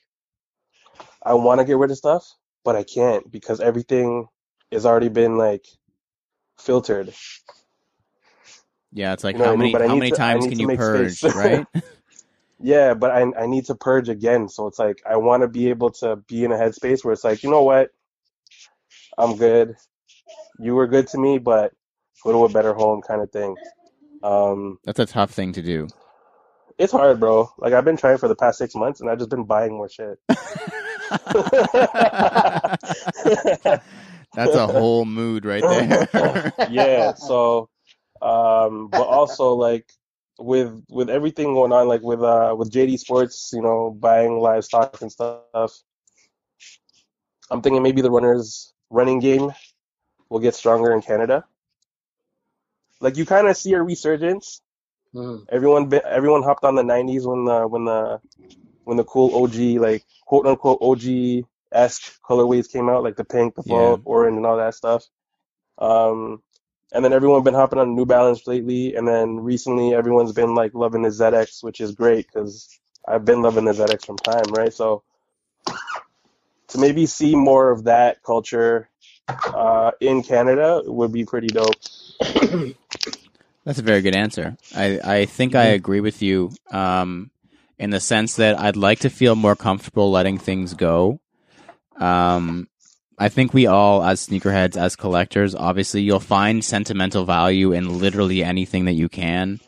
I 1.22 1.34
want 1.34 1.60
to 1.60 1.64
get 1.64 1.78
rid 1.78 1.90
of 1.90 1.96
stuff, 1.96 2.26
but 2.64 2.76
I 2.76 2.84
can't 2.84 3.30
because 3.30 3.60
everything 3.60 4.28
has 4.70 4.86
already 4.86 5.08
been 5.08 5.38
like 5.38 5.66
filtered. 6.58 7.14
Yeah, 8.94 9.12
it's 9.12 9.24
like 9.24 9.34
You 9.34 9.40
know 9.40 9.46
how 9.46 9.50
what 9.50 9.54
I 9.56 9.58
many 9.58 9.74
mean? 9.74 9.88
How 9.88 9.96
many 9.96 10.10
to- 10.12 10.16
times 10.16 10.46
can 10.46 10.58
you 10.58 10.68
purge, 10.76 11.18
space. 11.18 11.34
right? 11.36 11.66
Yeah, 12.60 12.94
but 12.94 13.10
I 13.10 13.26
I 13.36 13.46
need 13.46 13.66
to 13.66 13.74
purge 13.74 14.08
again. 14.08 14.48
So 14.48 14.68
it's 14.68 14.78
like 14.78 15.02
I 15.04 15.16
want 15.16 15.42
to 15.42 15.48
be 15.48 15.68
able 15.68 15.90
to 15.92 16.16
be 16.28 16.44
in 16.44 16.52
a 16.52 16.56
headspace 16.56 17.04
where 17.04 17.12
it's 17.12 17.24
like, 17.24 17.42
you 17.42 17.50
know 17.50 17.62
what? 17.64 17.90
I'm 19.18 19.36
good. 19.36 19.74
You 20.60 20.76
were 20.76 20.86
good 20.86 21.08
to 21.08 21.18
me, 21.18 21.38
but 21.38 21.72
go 22.22 22.30
to 22.32 22.44
a 22.44 22.48
better 22.48 22.72
home 22.72 23.02
kind 23.02 23.20
of 23.20 23.30
thing. 23.32 23.56
Um, 24.22 24.78
That's 24.84 25.00
a 25.00 25.06
tough 25.06 25.32
thing 25.32 25.52
to 25.54 25.62
do. 25.62 25.88
it's 26.78 26.92
hard, 26.92 27.18
bro. 27.20 27.50
Like 27.58 27.72
I've 27.72 27.84
been 27.84 27.96
trying 27.96 28.18
for 28.18 28.28
the 28.28 28.36
past 28.36 28.58
six 28.58 28.74
months 28.76 29.00
and 29.00 29.10
I've 29.10 29.18
just 29.18 29.30
been 29.30 29.44
buying 29.44 29.72
more 29.72 29.88
shit. 29.88 30.18
That's 34.34 34.54
a 34.56 34.66
whole 34.66 35.04
mood 35.04 35.44
right 35.44 35.62
there. 35.62 36.52
yeah 36.70 37.14
so 37.14 37.68
um 38.24 38.88
but 38.94 39.06
also 39.08 39.52
like 39.54 39.92
with 40.38 40.84
with 40.90 41.10
everything 41.10 41.54
going 41.54 41.72
on 41.72 41.88
like 41.88 42.02
with 42.02 42.22
uh 42.22 42.54
with 42.58 42.72
JD 42.72 42.96
Sports 42.98 43.52
you 43.54 43.62
know 43.62 43.92
buying 44.00 44.40
livestock 44.40 45.00
and 45.02 45.12
stuff 45.12 45.40
I'm 47.14 47.28
thinking 47.28 47.38
maybe 47.38 47.66
the 47.66 47.76
runners 47.88 48.74
running 48.90 49.18
game 49.20 49.50
will 50.28 50.40
get 50.40 50.54
stronger 50.54 50.92
in 50.92 51.02
Canada 51.02 51.44
like 53.00 53.16
you 53.16 53.24
kind 53.26 53.46
of 53.48 53.56
see 53.56 53.72
a 53.74 53.82
resurgence 53.82 54.62
Mhm. 55.14 55.48
everyone 55.48 55.92
everyone 56.04 56.42
hopped 56.42 56.64
on 56.64 56.74
the 56.76 56.82
90s 56.82 57.26
when 57.26 57.44
the 57.44 57.66
when 57.68 57.84
the 57.84 58.20
when 58.84 58.96
the 58.96 59.04
cool 59.04 59.34
OG 59.34 59.78
like 59.78 60.04
quote 60.26 60.46
unquote 60.46 60.78
OG 60.80 61.44
esque 61.72 62.20
colorways 62.22 62.70
came 62.70 62.88
out, 62.88 63.02
like 63.02 63.16
the 63.16 63.24
pink, 63.24 63.54
the 63.54 63.62
fall, 63.62 63.98
Yeah. 63.98 63.98
orange, 64.04 64.36
and 64.36 64.46
all 64.46 64.56
that 64.56 64.74
stuff. 64.74 65.04
Um, 65.78 66.42
and 66.94 67.04
then 67.04 67.12
everyone's 67.12 67.44
been 67.44 67.54
hopping 67.54 67.78
on 67.80 67.94
New 67.96 68.06
Balance 68.06 68.46
lately, 68.46 68.94
and 68.94 69.06
then 69.06 69.40
recently 69.40 69.94
everyone's 69.94 70.32
been 70.32 70.54
like 70.54 70.72
loving 70.74 71.02
the 71.02 71.08
ZX, 71.10 71.62
which 71.62 71.80
is 71.80 71.92
great 71.92 72.26
because 72.32 72.68
I've 73.06 73.24
been 73.24 73.42
loving 73.42 73.64
the 73.64 73.72
ZX 73.72 74.06
from 74.06 74.16
time, 74.16 74.44
right? 74.52 74.72
So 74.72 75.02
to 76.68 76.78
maybe 76.78 77.06
see 77.06 77.34
more 77.34 77.70
of 77.70 77.84
that 77.84 78.22
culture 78.22 78.88
uh, 79.28 79.90
in 80.00 80.22
Canada 80.22 80.82
would 80.86 81.12
be 81.12 81.24
pretty 81.24 81.48
dope. 81.48 81.74
That's 83.64 83.78
a 83.78 83.82
very 83.82 84.02
good 84.02 84.14
answer. 84.14 84.56
I, 84.74 85.00
I 85.02 85.24
think 85.26 85.54
I 85.54 85.66
Mhm. 85.66 85.74
agree 85.74 86.00
with 86.00 86.22
you 86.22 86.52
um, 86.70 87.30
in 87.78 87.90
the 87.90 88.00
sense 88.00 88.36
that 88.36 88.58
I'd 88.58 88.76
like 88.76 89.00
to 89.00 89.10
feel 89.10 89.34
more 89.34 89.56
comfortable 89.56 90.10
letting 90.10 90.38
things 90.38 90.74
go. 90.74 91.18
Um, 91.96 92.68
I 93.18 93.28
think 93.28 93.54
we 93.54 93.66
all, 93.66 94.02
as 94.02 94.26
sneakerheads, 94.26 94.76
as 94.76 94.96
collectors, 94.96 95.54
obviously 95.54 96.02
you'll 96.02 96.20
find 96.20 96.64
sentimental 96.64 97.24
value 97.24 97.72
in 97.72 97.98
literally 97.98 98.42
anything 98.42 98.86
that 98.86 98.92
you 98.92 99.08
can. 99.08 99.60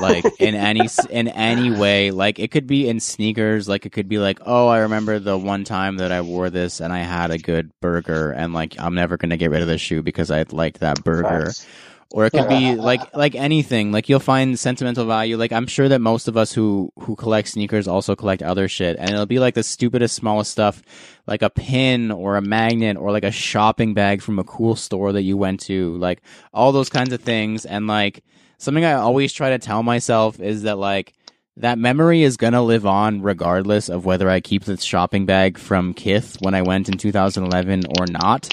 like 0.00 0.24
in 0.40 0.54
any 0.54 0.88
in 1.10 1.28
any 1.28 1.70
way 1.70 2.10
like 2.10 2.38
it 2.38 2.50
could 2.50 2.66
be 2.66 2.88
in 2.88 2.98
sneakers 3.00 3.68
like 3.68 3.84
it 3.84 3.92
could 3.92 4.08
be 4.08 4.16
like 4.16 4.38
oh 4.46 4.66
i 4.66 4.78
remember 4.78 5.18
the 5.18 5.36
one 5.36 5.62
time 5.62 5.98
that 5.98 6.10
i 6.10 6.22
wore 6.22 6.48
this 6.48 6.80
and 6.80 6.90
i 6.90 7.00
had 7.00 7.30
a 7.30 7.36
good 7.36 7.70
burger 7.82 8.30
and 8.32 8.54
like 8.54 8.74
i'm 8.80 8.94
never 8.94 9.18
going 9.18 9.28
to 9.28 9.36
get 9.36 9.50
rid 9.50 9.60
of 9.60 9.68
this 9.68 9.82
shoe 9.82 10.00
because 10.00 10.30
i 10.30 10.42
liked 10.50 10.80
that 10.80 11.04
burger 11.04 11.46
Facts. 11.52 11.66
Or 12.14 12.26
it 12.26 12.30
could 12.30 12.48
be 12.48 12.74
like 12.90 13.16
like 13.16 13.34
anything. 13.34 13.90
Like 13.90 14.08
you'll 14.08 14.20
find 14.20 14.56
sentimental 14.56 15.04
value. 15.04 15.36
Like 15.36 15.52
i'm 15.52 15.66
sure 15.66 15.88
that 15.88 16.00
most 16.00 16.28
of 16.28 16.36
us 16.36 16.52
who 16.52 16.92
who 17.00 17.16
collect 17.16 17.48
sneakers 17.48 17.88
also 17.88 18.14
collect 18.14 18.40
other 18.40 18.68
shit. 18.68 18.96
And 19.00 19.10
it'll 19.10 19.26
be 19.26 19.40
like 19.40 19.54
the 19.54 19.64
stupidest 19.64 20.14
smallest 20.14 20.52
stuff 20.52 20.80
like 21.26 21.42
a 21.42 21.50
pin 21.50 22.12
or 22.12 22.36
a 22.36 22.40
magnet 22.40 22.96
or 22.96 23.10
like 23.10 23.24
a 23.24 23.32
shopping 23.32 23.94
bag 23.94 24.22
from 24.22 24.38
a 24.38 24.44
cool 24.44 24.76
store 24.76 25.10
that 25.12 25.22
you 25.22 25.36
went 25.36 25.58
to. 25.62 25.96
Like 25.96 26.22
all 26.52 26.70
those 26.70 26.88
kinds 26.88 27.12
of 27.12 27.20
things. 27.20 27.66
And 27.66 27.88
like 27.88 28.22
something 28.58 28.84
i 28.84 28.92
always 28.92 29.32
try 29.32 29.50
to 29.50 29.58
tell 29.58 29.82
myself 29.82 30.38
is 30.38 30.62
that 30.62 30.78
like 30.78 31.14
that 31.56 31.78
memory 31.78 32.22
is 32.22 32.36
gonna 32.36 32.62
live 32.62 32.86
on 32.86 33.22
regardless 33.22 33.88
of 33.88 34.04
whether 34.04 34.30
I 34.30 34.40
keep 34.40 34.64
this 34.64 34.82
shopping 34.84 35.26
bag 35.26 35.58
from 35.58 35.94
Kith 35.94 36.36
when 36.40 36.54
I 36.54 36.62
went 36.62 36.88
in 36.88 36.96
2011 36.96 37.84
or 37.98 38.06
not. 38.06 38.48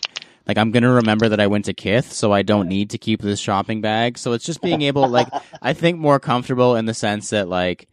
Like 0.52 0.58
I'm 0.58 0.72
gonna 0.72 0.92
remember 0.92 1.30
that 1.30 1.40
I 1.40 1.48
went 1.48 1.64
to 1.66 1.74
Kith, 1.74 2.12
so 2.12 2.34
I 2.34 2.42
don't 2.42 2.68
need 2.68 2.90
to 2.90 2.98
keep 2.98 3.22
this 3.22 3.40
shopping 3.40 3.80
bag. 3.80 4.18
So 4.18 4.34
it's 4.34 4.44
just 4.44 4.60
being 4.60 4.82
able, 4.82 5.08
like, 5.08 5.30
I 5.62 5.72
think 5.72 5.98
more 5.98 6.20
comfortable 6.20 6.76
in 6.76 6.84
the 6.84 6.94
sense 6.94 7.30
that, 7.30 7.48
like, 7.48 7.88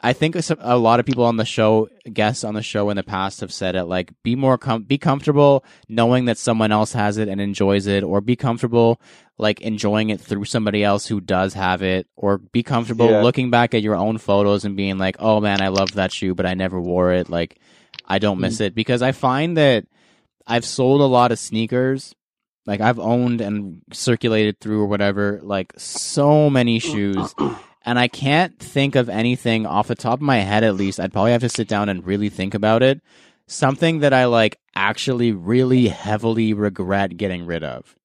I 0.00 0.12
think 0.12 0.34
a 0.34 0.76
lot 0.76 0.98
of 0.98 1.06
people 1.06 1.22
on 1.22 1.36
the 1.36 1.44
show, 1.44 1.88
guests 2.12 2.42
on 2.42 2.54
the 2.54 2.62
show 2.64 2.90
in 2.90 2.96
the 2.96 3.04
past 3.04 3.38
have 3.40 3.52
said 3.52 3.76
it, 3.76 3.84
like, 3.84 4.10
be 4.24 4.34
more 4.34 4.58
com- 4.58 4.82
be 4.82 4.98
comfortable 4.98 5.64
knowing 5.88 6.24
that 6.24 6.38
someone 6.38 6.72
else 6.72 6.92
has 6.94 7.18
it 7.18 7.28
and 7.28 7.40
enjoys 7.40 7.86
it, 7.86 8.02
or 8.02 8.20
be 8.20 8.34
comfortable 8.34 9.00
like 9.38 9.60
enjoying 9.60 10.10
it 10.10 10.20
through 10.20 10.46
somebody 10.46 10.82
else 10.82 11.06
who 11.06 11.20
does 11.20 11.54
have 11.54 11.82
it, 11.82 12.08
or 12.16 12.38
be 12.38 12.64
comfortable 12.64 13.10
Yeah. 13.10 13.22
looking 13.22 13.48
back 13.48 13.74
at 13.74 13.82
your 13.82 13.94
own 13.94 14.18
photos 14.18 14.64
and 14.64 14.76
being 14.76 14.98
like, 14.98 15.14
oh 15.20 15.40
man, 15.40 15.62
I 15.62 15.68
love 15.68 15.92
that 15.92 16.10
shoe, 16.10 16.34
but 16.34 16.46
I 16.46 16.54
never 16.54 16.80
wore 16.80 17.12
it. 17.12 17.30
Like, 17.30 17.60
I 18.04 18.18
don't 18.18 18.40
miss 18.40 18.54
mm-hmm. 18.56 18.64
it 18.64 18.74
because 18.74 19.02
I 19.02 19.12
find 19.12 19.56
that 19.56 19.86
I've 20.46 20.64
sold 20.64 21.00
a 21.00 21.04
lot 21.04 21.32
of 21.32 21.38
sneakers. 21.38 22.14
Like 22.66 22.80
I've 22.80 22.98
owned 22.98 23.40
and 23.40 23.82
circulated 23.92 24.60
through 24.60 24.82
or 24.82 24.86
whatever, 24.86 25.40
like 25.42 25.72
so 25.76 26.50
many 26.50 26.78
shoes. 26.78 27.34
And 27.82 27.98
I 27.98 28.08
can't 28.08 28.58
think 28.58 28.94
of 28.94 29.08
anything 29.08 29.66
off 29.66 29.88
the 29.88 29.94
top 29.94 30.18
of 30.18 30.22
my 30.22 30.38
head, 30.38 30.64
at 30.64 30.74
least. 30.74 31.00
I'd 31.00 31.12
probably 31.12 31.32
have 31.32 31.40
to 31.40 31.48
sit 31.48 31.66
down 31.66 31.88
and 31.88 32.06
really 32.06 32.28
think 32.28 32.54
about 32.54 32.82
it. 32.82 33.00
Something 33.46 34.00
that 34.00 34.12
I 34.12 34.26
like 34.26 34.58
actually 34.74 35.32
really 35.32 35.88
heavily 35.88 36.52
regret 36.52 37.16
getting 37.16 37.46
rid 37.46 37.64
of. 37.64 37.96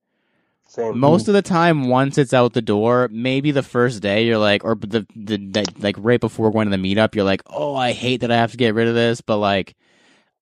Same. 0.68 0.98
Most 0.98 1.28
of 1.28 1.34
the 1.34 1.42
time, 1.42 1.90
once 1.90 2.18
it's 2.18 2.34
out 2.34 2.54
the 2.54 2.62
door, 2.62 3.10
maybe 3.12 3.52
the 3.52 3.64
first 3.64 4.02
day 4.02 4.26
you're 4.26 4.38
like, 4.38 4.64
or 4.66 4.76
the, 4.76 5.06
the, 5.16 5.38
the 5.38 5.66
like 5.78 5.96
right 6.00 6.20
before 6.20 6.52
going 6.52 6.70
to 6.70 6.76
the 6.76 6.82
meetup, 6.82 7.14
you're 7.14 7.24
like, 7.24 7.44
oh, 7.48 7.76
I 7.76 7.92
hate 7.92 8.22
that 8.22 8.32
I 8.32 8.38
have 8.38 8.52
to 8.52 8.58
get 8.58 8.74
rid 8.74 8.88
of 8.88 8.96
this. 8.96 9.22
But 9.22 9.38
like 9.38 9.76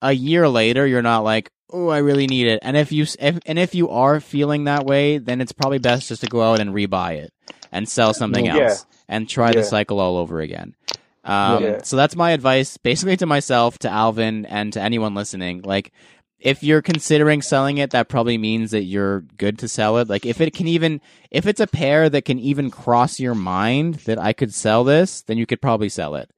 a 0.02 0.12
year 0.12 0.48
later, 0.48 0.88
you're 0.88 1.02
not 1.02 1.24
like, 1.24 1.52
oh, 1.72 1.88
I 1.90 2.00
really 2.00 2.28
need 2.28 2.48
it. 2.48 2.60
And 2.62 2.78
if 2.78 2.92
you 2.92 3.04
if, 3.20 3.40
and 3.46 3.60
if 3.60 3.74
you 3.76 3.90
are 3.90 4.20
feeling 4.20 4.66
that 4.66 4.86
way, 4.86 5.18
then 5.18 5.42
it's 5.42 5.52
probably 5.52 5.80
best 5.80 6.10
just 6.10 6.22
to 6.22 6.28
go 6.28 6.42
out 6.42 6.60
and 6.60 6.72
rebuy 6.74 7.18
it 7.18 7.34
and 7.72 7.88
sell 7.88 8.14
something 8.14 8.46
Yeah. 8.46 8.58
else 8.70 8.86
and 9.08 9.28
try 9.28 9.52
the 9.52 9.64
cycle 9.64 10.00
all 10.00 10.18
over 10.18 10.40
again. 10.40 10.76
Um, 11.24 11.64
Yeah. 11.64 11.82
So 11.84 11.96
that's 11.96 12.16
my 12.16 12.32
advice, 12.32 12.78
basically 12.78 13.18
to 13.18 13.26
myself, 13.26 13.80
to 13.80 13.90
Alvin, 13.90 14.46
and 14.46 14.74
to 14.74 14.82
anyone 14.82 15.16
listening. 15.16 15.62
Like, 15.64 15.92
if 16.40 16.62
you're 16.62 16.82
considering 16.82 17.42
selling 17.42 17.78
it, 17.78 17.92
that 17.92 18.10
probably 18.10 18.38
means 18.38 18.72
that 18.72 18.84
you're 18.84 19.22
good 19.22 19.58
to 19.60 19.70
sell 19.70 19.98
it. 20.00 20.10
Like, 20.10 20.26
if 20.26 20.42
it 20.42 20.54
can 20.54 20.68
even, 20.68 21.00
if 21.32 21.48
it's 21.48 21.62
a 21.62 21.68
pair 21.68 22.10
that 22.10 22.26
can 22.26 22.38
even 22.38 22.70
cross 22.70 23.18
your 23.20 23.34
mind 23.36 23.96
that 24.06 24.20
I 24.20 24.34
could 24.34 24.54
sell 24.54 24.84
this, 24.84 25.22
then 25.22 25.38
you 25.38 25.46
could 25.46 25.62
probably 25.62 25.88
sell 25.88 26.16
it. 26.16 26.30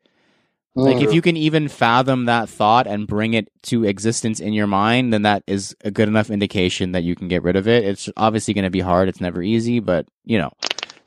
Like, 0.76 1.01
if 1.01 1.11
Mhm. 1.11 1.13
you 1.13 1.21
can 1.21 1.38
even 1.38 1.67
fathom 1.69 2.26
that 2.26 2.49
thought 2.49 2.86
and 2.86 3.07
bring 3.07 3.34
it 3.34 3.49
to 3.63 3.86
existence 3.86 4.41
in 4.41 4.51
your 4.51 4.67
mind, 4.67 5.13
then 5.13 5.21
that 5.21 5.43
is 5.47 5.73
a 5.86 5.91
good 5.91 6.09
enough 6.09 6.30
indication 6.30 6.91
that 6.91 7.03
you 7.03 7.15
can 7.15 7.30
get 7.30 7.43
rid 7.43 7.55
of 7.55 7.65
it. 7.67 7.86
It's 7.86 8.09
obviously 8.17 8.53
going 8.53 8.65
to 8.65 8.69
be 8.69 8.82
hard. 8.82 9.07
It's 9.07 9.21
never 9.21 9.41
easy, 9.41 9.80
but 9.80 10.05
you 10.26 10.38
know. 10.38 10.51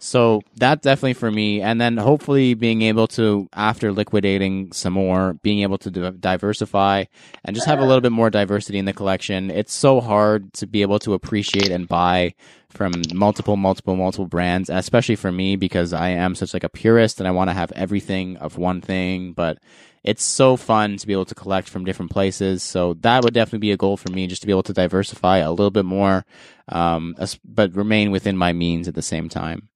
So 0.01 0.43
that 0.57 0.83
definitely 0.83 1.15
for 1.15 1.31
me, 1.31 1.61
and 1.61 1.81
then 1.81 1.97
hopefully 1.97 2.55
being 2.55 2.83
able 2.83 3.09
to, 3.09 3.49
after 3.53 3.91
liquidating 3.91 4.73
some 4.73 4.93
more, 4.93 5.35
being 5.43 5.61
able 5.63 5.79
to 5.79 5.91
diversify 6.13 7.05
and 7.45 7.57
just 7.57 7.67
have 7.67 7.81
a 7.81 7.85
little 7.85 8.01
bit 8.01 8.13
more 8.13 8.31
diversity 8.31 8.79
in 8.79 8.85
the 8.85 8.93
collection. 8.93 9.51
It's 9.51 9.75
so 9.75 10.01
hard 10.01 10.53
to 10.55 10.69
be 10.69 10.83
able 10.83 11.01
to 11.01 11.15
appreciate 11.15 11.71
and 11.71 11.89
buy 11.89 12.35
from 12.71 12.93
multiple, 13.13 13.57
multiple, 13.57 13.97
multiple 13.97 14.27
brands, 14.27 14.71
especially 14.71 15.17
for 15.17 15.33
me 15.33 15.57
because 15.57 15.93
I 15.93 16.11
am 16.11 16.37
such 16.37 16.55
like 16.55 16.65
a 16.65 16.69
purist 16.69 17.19
and 17.19 17.27
I 17.27 17.33
want 17.33 17.51
to 17.51 17.55
have 17.55 17.73
everything 17.73 18.37
of 18.37 18.57
one 18.57 18.81
thing. 18.81 19.33
But 19.33 19.59
it's 20.05 20.23
so 20.23 20.57
fun 20.57 20.97
to 20.99 21.07
be 21.09 21.13
able 21.13 21.25
to 21.25 21.35
collect 21.35 21.69
from 21.69 21.85
different 21.85 22.13
places. 22.13 22.63
So 22.63 22.95
that 23.01 23.25
would 23.25 23.35
definitely 23.35 23.59
be 23.59 23.73
a 23.73 23.77
goal 23.77 23.97
for 23.97 24.13
me, 24.13 24.29
just 24.29 24.43
to 24.43 24.47
be 24.47 24.53
able 24.53 24.63
to 24.65 24.73
diversify 24.73 25.39
a 25.39 25.51
little 25.51 25.73
bit 25.73 25.85
more, 25.85 26.25
um, 26.69 27.17
but 27.45 27.75
remain 27.75 28.13
within 28.13 28.37
my 28.37 28.53
means 28.53 28.87
at 28.87 28.95
the 28.95 29.03
same 29.03 29.29
time. 29.29 29.68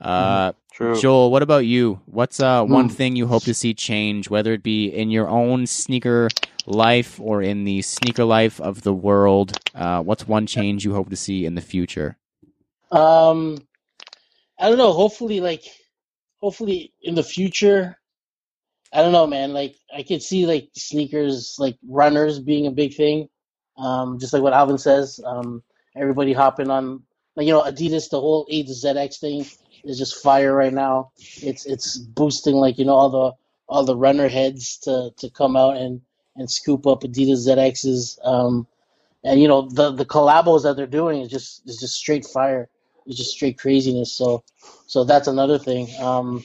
Uh, 0.00 0.52
True. 0.72 0.98
Joel, 1.00 1.30
what 1.32 1.42
about 1.42 1.66
you? 1.66 2.00
What's 2.06 2.40
uh, 2.40 2.64
one 2.64 2.88
Hmm. 2.88 2.90
thing 2.90 3.16
you 3.16 3.26
hope 3.26 3.44
to 3.44 3.54
see 3.54 3.74
change, 3.74 4.30
whether 4.30 4.52
it 4.54 4.62
be 4.62 4.88
in 4.88 5.10
your 5.10 5.28
own 5.28 5.66
sneaker 5.66 6.34
life 6.66 7.20
or 7.20 7.42
in 7.42 7.64
the 7.64 7.82
sneaker 7.82 8.24
life 8.24 8.60
of 8.60 8.82
the 8.82 8.94
world? 8.94 9.58
Uh, 9.74 10.02
what's 10.02 10.28
one 10.28 10.46
change 10.46 10.84
you 10.84 10.94
hope 10.94 11.10
to 11.10 11.16
see 11.16 11.46
in 11.46 11.54
the 11.56 11.62
future? 11.62 12.16
Um, 12.92 13.58
I 14.58 14.68
don't 14.68 14.78
know. 14.78 14.92
Hopefully, 14.92 15.40
like, 15.40 15.64
hopefully 16.40 16.92
in 17.02 17.14
the 17.14 17.22
future, 17.24 17.98
I 18.92 19.02
don't 19.02 19.12
know, 19.12 19.26
man. 19.26 19.52
Like, 19.52 19.76
I 19.94 20.02
could 20.02 20.22
see 20.22 20.46
like 20.46 20.70
sneakers, 20.76 21.56
like 21.58 21.78
runners, 21.88 22.40
being 22.40 22.66
a 22.66 22.70
big 22.72 22.94
thing. 22.94 23.28
Um, 23.78 24.18
just 24.18 24.32
like 24.32 24.42
what 24.42 24.54
Alvin 24.54 24.78
says. 24.78 25.20
Um, 25.24 25.62
everybody 25.96 26.32
hopping 26.32 26.70
on, 26.70 27.02
like 27.36 27.46
you 27.46 27.52
know, 27.52 27.62
Adidas. 27.62 28.10
The 28.10 28.20
whole 28.20 28.46
A 28.50 28.62
to 28.64 28.70
ZX 28.72 29.20
thing 29.20 29.46
is 29.84 29.98
just 29.98 30.22
fire 30.22 30.54
right 30.54 30.72
now. 30.72 31.10
It's 31.42 31.66
it's 31.66 31.96
boosting 31.98 32.56
like 32.56 32.78
you 32.78 32.84
know 32.84 32.94
all 32.94 33.10
the 33.10 33.32
all 33.68 33.84
the 33.84 33.96
runner 33.96 34.28
heads 34.28 34.78
to 34.78 35.10
to 35.18 35.30
come 35.30 35.56
out 35.56 35.76
and 35.76 36.00
and 36.36 36.50
scoop 36.50 36.86
up 36.86 37.02
Adidas 37.02 37.46
ZXs. 37.46 38.18
Um, 38.26 38.66
and 39.24 39.40
you 39.40 39.48
know 39.48 39.68
the 39.68 39.92
the 39.92 40.06
collabos 40.06 40.62
that 40.62 40.76
they're 40.76 40.86
doing 40.86 41.20
is 41.20 41.28
just 41.28 41.68
is 41.68 41.78
just 41.78 41.94
straight 41.94 42.24
fire. 42.24 42.68
It's 43.06 43.16
just 43.16 43.32
straight 43.32 43.58
craziness. 43.58 44.12
So 44.12 44.44
so 44.86 45.04
that's 45.04 45.28
another 45.28 45.58
thing. 45.58 45.88
Um, 46.00 46.44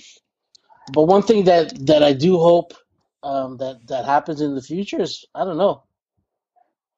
but 0.92 1.04
one 1.04 1.24
thing 1.24 1.46
that 1.46 1.86
that 1.86 2.04
I 2.04 2.14
do 2.14 2.38
hope 2.38 2.74
um, 3.22 3.58
that 3.58 3.88
that 3.88 4.06
happens 4.06 4.42
in 4.42 4.56
the 4.56 4.62
future 4.62 5.02
is 5.02 5.26
I 5.34 5.46
don't 5.46 5.58
know. 5.58 5.84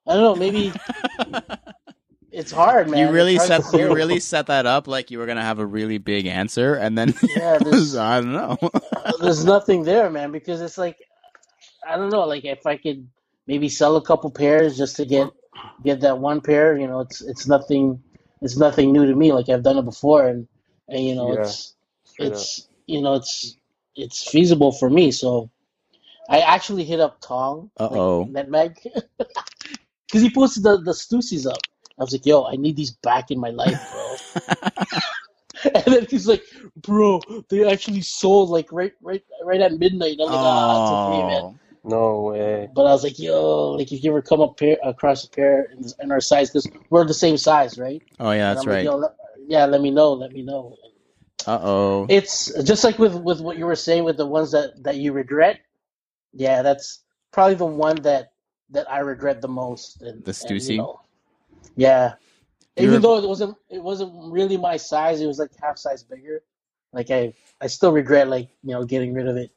I 0.07 0.13
don't 0.13 0.23
know. 0.23 0.35
Maybe 0.35 0.71
it's 2.35 2.51
hard, 2.51 2.89
man. 2.89 2.99
you 3.07 3.13
really 3.13 3.37
set 3.39 3.63
to 3.71 3.77
you 3.79 3.93
really 3.93 4.19
set 4.19 4.47
that 4.47 4.65
up 4.65 4.87
like 4.87 5.09
you 5.11 5.17
were 5.19 5.25
gonna 5.25 5.41
have 5.41 5.59
a 5.59 5.65
really 5.65 5.97
big 5.97 6.25
answer, 6.27 6.75
and 6.75 6.97
then 6.97 7.13
Yeah, 7.35 7.57
there's- 7.63 7.95
I 7.95 8.21
don't 8.21 8.33
know. 8.33 8.57
there's 9.21 9.45
nothing 9.45 9.83
there, 9.83 10.09
man, 10.09 10.31
because 10.31 10.61
it's 10.61 10.77
like 10.77 10.97
I 11.87 11.95
don't 11.97 12.09
know, 12.09 12.25
like 12.25 12.45
if 12.45 12.65
I 12.65 12.77
could 12.77 13.07
maybe 13.47 13.69
sell 13.69 13.95
a 13.95 14.01
couple 14.01 14.29
pairs 14.31 14.77
just 14.77 14.95
to 14.97 15.05
get 15.05 15.29
get 15.83 16.01
that 16.01 16.17
one 16.19 16.41
pair, 16.41 16.77
you 16.77 16.87
know, 16.87 16.99
it's 16.99 17.21
it's 17.21 17.47
nothing 17.47 18.01
it's 18.41 18.57
nothing 18.57 18.91
new 18.91 19.05
to 19.05 19.15
me. 19.15 19.31
Like 19.31 19.49
I've 19.49 19.63
done 19.63 19.77
it 19.77 19.85
before 19.85 20.27
and 20.27 20.47
and 20.89 20.99
you 21.03 21.15
know 21.15 21.33
Yeah, 21.33 21.41
it's 21.41 21.75
straight 22.05 22.31
it's 22.31 22.67
you 22.87 23.01
know 23.01 23.13
it's 23.15 23.55
it's 23.95 24.27
feasible 24.29 24.71
for 24.71 24.89
me. 24.89 25.11
So 25.11 25.49
I 26.29 26.39
actually 26.39 26.83
hit 26.83 26.99
up 26.99 27.21
Tong, 27.21 27.69
Uh-oh. 27.77 28.21
like, 28.31 28.47
Netmag, 28.47 28.77
because 30.07 30.21
he 30.21 30.29
posted 30.31 30.63
the 30.63 30.77
the 30.81 30.91
Stussies 30.93 31.45
up. 31.49 31.57
I 31.99 32.03
was 32.03 32.13
like, 32.13 32.25
yo, 32.25 32.45
I 32.45 32.55
need 32.55 32.75
these 32.75 32.91
back 32.91 33.31
in 33.31 33.39
my 33.39 33.49
life, 33.51 33.79
bro. 33.89 34.15
And 35.73 35.85
then 35.85 36.05
he's 36.09 36.27
like, 36.27 36.43
"Bro, 36.75 37.21
they 37.49 37.69
actually 37.71 38.01
sold 38.01 38.49
like 38.49 38.71
right, 38.71 38.93
right, 39.01 39.23
right 39.43 39.61
at 39.61 39.73
midnight." 39.79 40.17
I'm 40.21 40.29
like, 40.29 40.41
"Ah, 40.43 40.77
it's 40.77 40.91
okay, 40.91 41.23
man." 41.23 41.43
oh, 41.43 41.55
No 41.83 42.21
way. 42.23 42.69
But 42.73 42.85
I 42.85 42.91
was 42.91 43.03
like, 43.03 43.19
yo, 43.19 43.71
like 43.71 43.91
if 43.91 44.03
you 44.03 44.11
ever 44.11 44.21
come 44.21 44.41
up 44.41 44.57
pair, 44.57 44.77
across 44.83 45.23
a 45.23 45.29
pair 45.29 45.63
in, 45.71 45.85
in 46.01 46.11
our 46.11 46.19
size, 46.21 46.49
because 46.49 46.67
we're 46.89 47.05
the 47.05 47.13
same 47.13 47.37
size, 47.37 47.77
right? 47.77 48.01
Oh 48.19 48.31
yeah, 48.31 48.49
And 48.49 48.55
that's 48.55 48.61
I'm 48.61 48.67
like, 48.67 48.77
right. 48.77 48.85
yo, 48.85 48.97
let, 48.97 49.11
yeah, 49.47 49.65
let 49.65 49.81
me 49.81 49.91
know, 49.91 50.13
let 50.13 50.31
me 50.33 50.41
know. 50.43 50.75
Uh 51.47 51.59
oh. 51.63 52.05
It's 52.09 52.51
just 52.63 52.83
like 52.83 52.99
with 52.99 53.15
with 53.15 53.41
what 53.41 53.57
you 53.57 53.65
were 53.65 53.75
saying 53.75 54.03
with 54.03 54.17
the 54.17 54.25
ones 54.25 54.51
that 54.51 54.83
that 54.83 54.97
you 54.97 55.13
regret. 55.13 55.59
Yeah, 56.33 56.61
that's 56.61 57.03
probably 57.31 57.55
the 57.55 57.65
one 57.65 57.97
that 58.03 58.33
that 58.71 58.91
I 58.91 58.99
regret 58.99 59.41
the 59.41 59.47
most. 59.47 60.01
And, 60.01 60.25
The 60.25 60.31
and, 60.31 60.33
Stussy? 60.33 60.71
you 60.71 60.77
know, 60.77 60.99
yeah. 61.75 62.13
You 62.77 62.87
Even 62.87 63.01
though 63.01 63.17
it 63.23 63.27
wasn't 63.27 63.55
it 63.69 63.81
wasn't 63.81 64.11
really 64.33 64.57
my 64.57 64.77
size, 64.77 65.21
it 65.21 65.27
was 65.27 65.39
like 65.39 65.51
half 65.61 65.77
size 65.77 66.03
bigger. 66.03 66.41
Like 66.93 67.09
I 67.11 67.33
I 67.61 67.67
still 67.67 67.91
regret 67.91 68.27
like 68.27 68.49
you 68.63 68.73
know 68.73 68.83
getting 68.85 69.13
rid 69.13 69.27
of 69.27 69.37
it. 69.37 69.51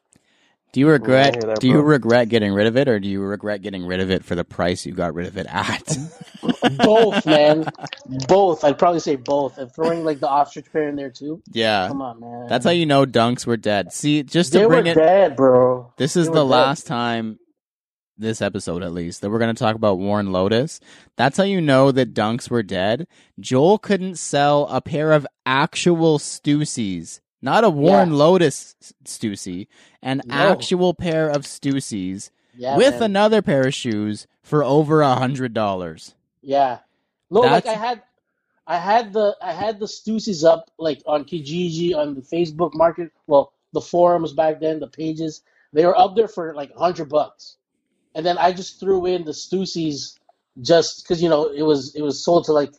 Do 0.73 0.81
you 0.81 0.89
regret? 0.89 1.41
that, 1.41 1.61
do 1.61 1.67
you 1.67 1.75
bro. 1.75 1.83
regret 1.83 2.29
getting 2.29 2.53
rid 2.53 2.67
of 2.67 2.77
it, 2.77 2.89
or 2.89 3.01
do 3.01 3.09
you 3.09 3.23
regret 3.23 3.63
getting 3.63 3.87
rid 3.87 4.01
of 4.01 4.11
it 4.11 4.23
for 4.25 4.35
the 4.35 4.45
price 4.45 4.85
you 4.85 4.93
got 4.93 5.15
rid 5.15 5.27
of 5.27 5.39
it 5.39 5.47
at? 5.49 5.97
Both, 6.79 7.25
man. 7.25 7.67
Both. 8.29 8.65
I'd 8.65 8.79
probably 8.79 9.01
say 9.01 9.17
both. 9.17 9.57
And 9.59 9.73
throwing 9.75 10.05
like 10.05 10.21
the 10.21 10.29
ostrich 10.29 10.71
pair 10.73 10.89
in 10.89 10.97
there 10.97 11.11
too. 11.11 11.43
yeah, 11.53 11.89
Come 11.89 12.03
on, 12.03 12.21
man. 12.21 12.47
that's 12.49 12.65
how 12.67 12.71
you 12.71 12.85
know 12.87 13.07
dunks 13.07 13.47
were 13.47 13.57
dead. 13.57 13.93
See, 13.93 14.23
just 14.23 14.53
to 14.53 14.61
they 14.61 14.67
bring 14.67 14.85
were 14.85 14.91
it. 14.91 14.95
dead, 14.95 15.37
bro. 15.37 15.93
This 15.97 16.17
is 16.17 16.27
They 16.27 16.33
the 16.35 16.45
were 16.45 16.51
dead. 16.55 16.69
last 16.69 16.87
time, 16.87 17.39
this 18.19 18.43
episode 18.43 18.83
at 18.83 18.93
least, 18.93 19.21
that 19.21 19.31
we're 19.31 19.39
going 19.39 19.55
to 19.55 19.59
talk 19.59 19.75
about 19.77 19.99
Warren 19.99 20.29
Lotas. 20.29 20.81
That's 21.17 21.37
how 21.37 21.45
you 21.45 21.61
know 21.61 21.93
that 21.93 22.15
dunks 22.15 22.51
were 22.51 22.63
dead. 22.63 23.07
Joel 23.39 23.79
couldn't 23.79 24.17
sell 24.17 24.67
a 24.69 24.81
pair 24.81 25.13
of 25.13 25.27
actual 25.47 26.19
Stussies, 26.19 27.21
not 27.41 27.65
a 27.65 27.71
Warren 27.71 28.11
Yeah. 28.13 28.19
Lotas 28.19 28.75
Stussy, 29.05 29.67
an 30.03 30.23
No. 30.27 30.35
actual 30.35 30.95
pair 30.95 31.29
of 31.31 31.43
Stussies 31.43 32.31
Yeah, 32.57 32.77
with 32.77 32.95
man. 32.95 33.03
another 33.05 33.43
pair 33.43 33.67
of 33.67 33.75
shoes 33.75 34.27
for 34.43 34.65
over 34.65 35.01
a 35.03 35.15
hundred 35.15 35.55
dollars. 35.55 36.15
Yeah. 36.43 36.79
That's- 37.31 37.53
like 37.53 37.67
I 37.67 37.75
had 37.75 38.03
I 38.67 38.77
had 38.79 39.13
the 39.13 39.37
I 39.41 39.53
had 39.53 39.79
the 39.81 39.87
Stussies 39.87 40.45
up 40.45 40.71
like 40.79 41.03
on 41.07 41.25
Kijiji 41.25 41.95
on 41.97 42.15
the 42.15 42.21
Facebook 42.21 42.75
market. 42.75 43.11
Well, 43.27 43.53
the 43.73 43.81
forums 43.81 44.33
back 44.33 44.61
then, 44.61 44.81
the 44.81 44.87
pages, 44.89 45.43
they 45.73 45.85
were 45.87 45.99
up 45.99 46.17
there 46.17 46.29
for 46.29 46.55
like 46.55 46.71
a 46.75 46.79
hundred 46.79 47.09
bucks. 47.09 47.57
And 48.19 48.27
then 48.27 48.37
I 48.37 48.53
just 48.53 48.81
threw 48.81 49.07
in 49.07 49.25
the 49.25 49.31
Stussies 49.31 50.19
just 50.61 51.05
because 51.05 51.23
you 51.23 51.29
know 51.29 51.53
it 51.53 51.63
was 51.63 51.95
it 51.95 52.03
was 52.03 52.25
sold 52.25 52.47
to 52.47 52.53
like 52.53 52.73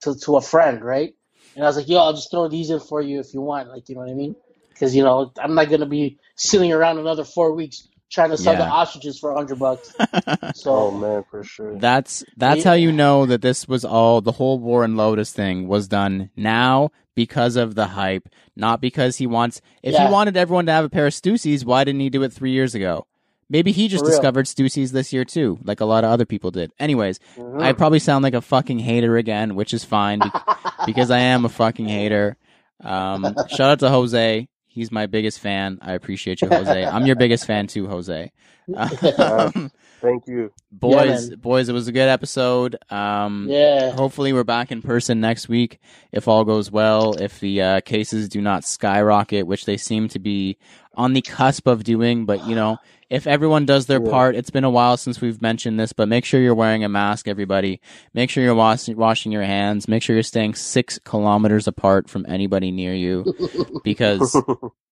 to, 0.00 0.18
to 0.20 0.36
a 0.36 0.40
friend, 0.40 0.82
right? 0.82 1.14
And 1.54 1.62
I 1.64 1.68
was 1.68 1.76
like, 1.76 1.86
yo, 1.86 1.98
I'll 1.98 2.14
just 2.14 2.30
throw 2.30 2.48
these 2.48 2.70
in 2.70 2.80
for 2.80 3.02
you 3.02 3.20
if 3.20 3.34
you 3.34 3.42
want, 3.42 3.68
like 3.68 3.90
you 3.90 3.94
know 3.94 4.00
what 4.00 4.10
I 4.10 4.14
mean? 4.14 4.34
Because 4.70 4.96
you 4.96 5.04
know 5.04 5.30
I'm 5.38 5.54
not 5.54 5.68
gonna 5.68 5.84
be 5.84 6.18
sitting 6.36 6.72
around 6.72 6.98
another 6.98 7.24
four 7.24 7.52
weeks 7.52 7.86
trying 8.10 8.30
to 8.30 8.38
sell 8.38 8.56
the 8.56 8.64
ostriches 8.64 9.18
for 9.18 9.34
hundred 9.34 9.58
bucks. 9.58 9.94
So 10.54 10.70
Oh 10.72 10.90
man, 10.92 11.24
for 11.30 11.44
sure. 11.44 11.76
That's 11.78 12.24
that's 12.38 12.64
Yeah. 12.64 12.70
how 12.70 12.74
you 12.76 12.90
know 12.90 13.26
that 13.26 13.42
this 13.42 13.68
was 13.68 13.84
all 13.84 14.22
the 14.22 14.32
whole 14.32 14.58
Warren 14.58 14.94
Lotas 14.94 15.30
thing 15.30 15.68
was 15.68 15.88
done 15.88 16.30
now 16.36 16.90
because 17.14 17.56
of 17.56 17.74
the 17.74 17.88
hype, 17.88 18.30
not 18.56 18.80
because 18.80 19.18
he 19.18 19.26
wants. 19.26 19.60
If 19.82 19.92
Yeah. 19.92 20.06
he 20.06 20.12
wanted 20.12 20.38
everyone 20.38 20.64
to 20.66 20.72
have 20.72 20.86
a 20.86 20.88
pair 20.88 21.06
of 21.06 21.12
Stussies, 21.12 21.66
why 21.66 21.84
didn't 21.84 22.00
he 22.00 22.08
do 22.08 22.22
it 22.22 22.32
three 22.32 22.52
years 22.52 22.74
ago? 22.74 23.06
Maybe 23.48 23.70
he 23.72 23.86
just 23.88 24.04
discovered 24.04 24.46
Stussies 24.46 24.90
this 24.90 25.12
year 25.12 25.24
too, 25.24 25.58
like 25.62 25.80
a 25.80 25.84
lot 25.84 26.02
of 26.04 26.10
other 26.10 26.24
people 26.24 26.50
did. 26.50 26.72
Anyways, 26.80 27.20
Mhm. 27.36 27.62
I 27.62 27.72
probably 27.74 28.00
sound 28.00 28.22
like 28.24 28.34
a 28.34 28.40
fucking 28.40 28.80
hater 28.80 29.16
again, 29.16 29.54
which 29.54 29.72
is 29.72 29.84
fine 29.84 30.18
be- 30.18 30.30
because 30.86 31.10
I 31.12 31.18
am 31.18 31.44
a 31.44 31.48
fucking 31.48 31.86
hater. 31.86 32.36
Um, 32.82 33.22
shout 33.48 33.70
out 33.70 33.78
to 33.80 33.88
Jose. 33.88 34.48
He's 34.66 34.90
my 34.92 35.06
biggest 35.06 35.38
fan. 35.40 35.78
I 35.80 35.92
appreciate 35.94 36.42
you, 36.42 36.48
Jose. 36.48 36.84
I'm 36.84 37.06
your 37.06 37.16
biggest 37.16 37.46
fan 37.46 37.66
too, 37.66 37.86
Jose. 37.86 38.32
Um, 39.18 39.70
Thank 40.06 40.26
you. 40.28 40.52
boys, 40.72 41.30
man. 41.30 41.38
boys, 41.40 41.68
it 41.68 41.72
was 41.72 41.88
a 41.88 41.92
good 41.92 42.08
episode. 42.08 42.76
Um, 42.90 43.46
yeah. 43.50 43.90
hopefully 43.92 44.32
we're 44.32 44.44
back 44.44 44.70
in 44.72 44.82
person 44.82 45.20
next 45.20 45.48
week 45.48 45.78
if 46.12 46.28
all 46.28 46.44
goes 46.44 46.70
well. 46.70 47.14
If 47.20 47.40
the 47.40 47.60
uh, 47.62 47.80
cases 47.80 48.28
do 48.28 48.40
not 48.40 48.64
skyrocket, 48.64 49.46
which 49.46 49.64
they 49.64 49.76
seem 49.76 50.08
to 50.08 50.18
be 50.18 50.56
on 50.94 51.12
the 51.12 51.22
cusp 51.22 51.66
of 51.66 51.84
doing, 51.84 52.24
but 52.24 52.46
you 52.46 52.54
know, 52.54 52.78
if 53.10 53.26
everyone 53.26 53.66
does 53.66 53.86
their 53.86 54.02
Yeah. 54.02 54.10
part, 54.10 54.34
it's 54.36 54.50
been 54.50 54.64
a 54.64 54.70
while 54.70 54.96
since 54.96 55.20
we've 55.20 55.40
mentioned 55.42 55.78
this, 55.78 55.92
but 55.92 56.08
make 56.08 56.24
sure 56.24 56.40
you're 56.40 56.54
wearing 56.54 56.82
a 56.84 56.88
mask, 56.88 57.28
everybody. 57.28 57.80
Make 58.14 58.30
sure 58.30 58.42
you're 58.42 58.54
wash- 58.54 58.88
washing 58.88 59.30
your 59.32 59.42
hands. 59.44 59.86
Make 59.88 60.02
sure 60.02 60.16
you're 60.16 60.22
staying 60.22 60.54
six 60.54 60.98
kilometers 61.04 61.66
apart 61.68 62.08
from 62.08 62.24
anybody 62.28 62.70
near 62.70 62.94
you, 62.94 63.24
because 63.84 64.36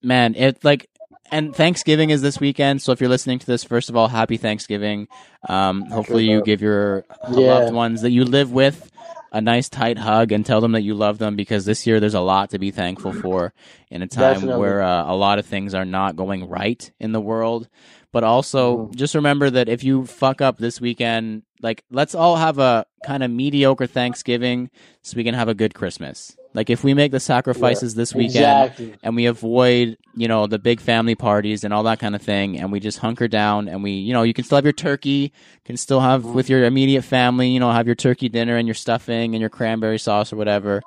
man, 0.03 0.35
it 0.35 0.63
like 0.65 0.89
and 1.35 1.55
Thanksgiving 1.55 2.11
is 2.11 2.23
this 2.23 2.39
weekend. 2.41 2.81
So 2.81 2.93
if 2.93 3.01
you're 3.01 3.11
listening 3.11 3.41
to 3.41 3.47
this, 3.47 3.65
first 3.65 3.91
of 3.91 3.97
all, 3.97 4.09
happy 4.09 4.37
Thanksgiving. 4.37 5.09
Um, 5.49 5.87
hopefully 5.87 6.25
you 6.31 6.43
give 6.43 6.63
your 6.63 7.05
Yeah. 7.29 7.59
loved 7.59 7.73
ones 7.75 8.03
that 8.03 8.11
you 8.13 8.25
live 8.25 8.53
with 8.53 8.91
a 9.33 9.41
nice 9.41 9.69
tight 9.69 9.99
hug 9.99 10.31
and 10.31 10.47
tell 10.47 10.61
them 10.61 10.73
that 10.73 10.83
you 10.83 10.95
love 10.95 11.19
them 11.19 11.35
because 11.35 11.65
this 11.65 11.87
year 11.89 11.99
there's 11.99 12.15
a 12.15 12.21
lot 12.21 12.51
to 12.51 12.59
be 12.59 12.71
thankful 12.71 13.13
for 13.13 13.53
in 13.91 14.01
a 14.01 14.07
time 14.07 14.35
Definitely. 14.35 14.61
where 14.61 14.81
uh, 14.81 15.05
a 15.13 15.17
lot 15.17 15.41
of 15.41 15.47
things 15.47 15.75
are 15.75 15.85
not 15.85 16.15
going 16.15 16.49
right 16.49 16.91
in 17.01 17.11
the 17.11 17.21
world. 17.21 17.69
But 18.13 18.23
also, 18.23 18.77
Mhm. 18.77 18.95
just 18.95 19.17
remember 19.17 19.51
that 19.51 19.69
if 19.69 19.83
you 19.83 20.07
fuck 20.07 20.41
up 20.41 20.59
this 20.59 20.81
weekend, 20.81 21.43
like 21.61 21.83
let's 21.91 22.15
all 22.15 22.37
have 22.37 22.61
a 22.61 22.87
kind 23.05 23.25
of 23.25 23.31
mediocre 23.33 23.89
Thanksgiving 23.89 24.71
so 25.03 25.17
we 25.17 25.25
can 25.25 25.35
have 25.35 25.49
a 25.49 25.55
good 25.55 25.75
Christmas. 25.75 26.37
Like 26.55 26.71
if 26.71 26.85
we 26.85 26.95
make 26.95 27.11
the 27.11 27.19
sacrifices 27.19 27.97
this 27.97 28.15
weekend 28.15 28.37
Exactly. 28.71 28.95
and 29.03 29.17
we 29.17 29.27
avoid, 29.27 29.99
you 30.15 30.29
know, 30.29 30.47
the 30.47 30.59
big 30.59 30.81
family 30.81 31.17
parties 31.17 31.65
and 31.65 31.75
all 31.75 31.83
that 31.83 31.99
kind 31.99 32.15
of 32.15 32.23
thing, 32.23 32.59
and 32.59 32.71
we 32.71 32.79
just 32.79 32.99
hunker 32.99 33.27
down 33.27 33.69
and 33.69 33.83
we, 33.83 33.91
you 33.91 34.13
know, 34.13 34.23
you 34.23 34.33
can 34.33 34.45
still 34.45 34.57
have 34.57 34.65
your 34.65 34.73
turkey, 34.73 35.33
can 35.65 35.77
still 35.77 35.99
have 35.99 36.25
with 36.25 36.49
your 36.49 36.65
immediate 36.65 37.03
family, 37.03 37.49
you 37.49 37.59
know, 37.59 37.73
have 37.73 37.87
your 37.87 37.97
turkey 37.97 38.29
dinner 38.29 38.57
and 38.57 38.69
your 38.69 38.75
stuffing 38.75 39.35
and 39.35 39.41
your 39.41 39.51
cranberry 39.51 39.99
sauce 39.99 40.33
or 40.33 40.37
whatever. 40.37 40.81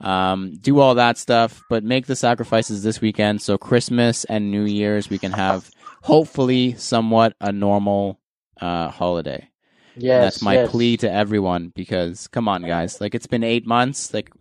Um, 0.00 0.56
do 0.60 0.80
all 0.80 0.96
that 0.96 1.18
stuff, 1.18 1.62
but 1.70 1.84
make 1.84 2.06
the 2.06 2.16
sacrifices 2.16 2.82
this 2.82 3.00
weekend 3.00 3.40
so 3.40 3.56
Christmas 3.56 4.24
and 4.24 4.50
New 4.50 4.64
Year's 4.64 5.08
we 5.08 5.18
can 5.18 5.30
have 5.30 5.70
hopefully 6.02 6.74
somewhat 6.74 7.36
a 7.40 7.52
normal 7.52 8.18
uh, 8.60 8.88
holiday. 8.88 9.48
Yes. 9.94 10.24
That's 10.24 10.42
my 10.42 10.54
yes. 10.54 10.70
plea 10.70 10.96
to 10.96 11.12
everyone 11.12 11.70
because 11.76 12.26
come 12.26 12.48
on, 12.48 12.62
guys, 12.62 13.00
like 13.00 13.14
it's 13.14 13.28
been 13.28 13.44
eight 13.44 13.66
months, 13.68 14.12
like. 14.12 14.32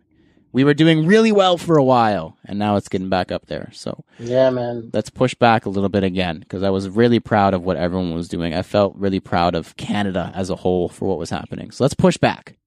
We 0.53 0.63
were 0.63 0.73
doing 0.73 1.05
really 1.05 1.31
well 1.31 1.57
for 1.57 1.77
a 1.77 1.83
while, 1.83 2.37
and 2.45 2.59
now 2.59 2.75
it's 2.75 2.89
getting 2.89 3.09
back 3.09 3.31
up 3.31 3.45
there. 3.47 3.69
So, 3.73 4.03
Yeah, 4.19 4.49
man. 4.49 4.89
let's 4.93 5.09
push 5.09 5.33
back 5.33 5.65
a 5.65 5.69
little 5.69 5.89
bit 5.89 6.03
again 6.03 6.39
because 6.39 6.61
I 6.63 6.69
was 6.69 6.89
really 6.89 7.19
proud 7.19 7.53
of 7.53 7.63
what 7.63 7.77
everyone 7.77 8.13
was 8.13 8.27
doing. 8.27 8.53
I 8.53 8.61
felt 8.61 8.95
really 8.97 9.19
proud 9.21 9.55
of 9.55 9.75
Canada 9.77 10.31
as 10.35 10.49
a 10.49 10.55
whole 10.57 10.89
for 10.89 11.07
what 11.07 11.17
was 11.17 11.29
happening. 11.29 11.71
So 11.71 11.83
let's 11.83 11.93
push 11.93 12.17
back. 12.17 12.57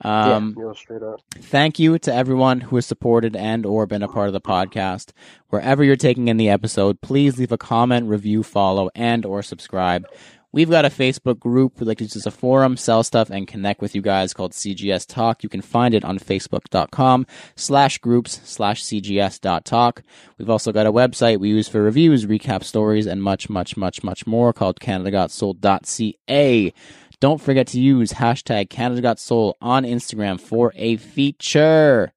Um, 0.00 0.54
Yo, 0.58 0.72
straight 0.74 1.02
up. 1.02 1.20
Thank 1.36 1.78
you 1.78 1.98
to 2.00 2.12
everyone 2.12 2.60
who 2.60 2.76
has 2.76 2.84
supported 2.84 3.36
and 3.36 3.64
or 3.64 3.86
been 3.86 4.02
a 4.02 4.08
part 4.08 4.26
of 4.26 4.32
the 4.32 4.40
podcast. 4.40 5.12
Wherever 5.48 5.84
you're 5.84 5.96
taking 5.96 6.28
in 6.28 6.36
the 6.36 6.50
episode, 6.50 7.00
please 7.00 7.38
leave 7.38 7.52
a 7.52 7.56
comment, 7.56 8.08
review, 8.08 8.42
follow, 8.42 8.90
and 8.94 9.24
or 9.24 9.40
subscribe. 9.42 10.04
We've 10.54 10.70
got 10.70 10.84
a 10.84 10.88
Facebook 10.88 11.40
group. 11.40 11.80
We 11.80 11.86
like 11.86 11.98
to 11.98 12.04
use 12.04 12.14
as 12.14 12.26
a 12.26 12.30
forum, 12.30 12.76
sell 12.76 13.02
stuff, 13.02 13.28
and 13.28 13.48
connect 13.48 13.80
with 13.80 13.96
you 13.96 14.00
guys 14.00 14.32
called 14.32 14.52
CGS 14.52 15.04
Talk. 15.04 15.42
You 15.42 15.48
can 15.48 15.62
find 15.62 15.94
it 15.94 16.04
on 16.04 16.20
facebook.com 16.20 17.26
slash 17.56 17.98
groups 17.98 18.40
slash 18.44 18.84
CGS 18.84 19.62
talk. 19.64 20.04
We've 20.38 20.48
also 20.48 20.70
got 20.70 20.86
a 20.86 20.92
website 20.92 21.40
we 21.40 21.48
use 21.48 21.66
for 21.66 21.82
reviews, 21.82 22.26
recap 22.26 22.62
stories, 22.62 23.06
and 23.06 23.20
much, 23.20 23.50
much, 23.50 23.76
much, 23.76 24.04
much 24.04 24.28
more 24.28 24.52
called 24.52 24.78
CanadaGotSold.ca. 24.78 26.72
Don't 27.18 27.40
forget 27.40 27.66
to 27.66 27.80
use 27.80 28.12
hashtag 28.12 28.68
CanadaGotSoul 28.68 29.54
on 29.60 29.82
Instagram 29.82 30.40
for 30.40 30.72
a 30.76 30.98
feature. 30.98 32.12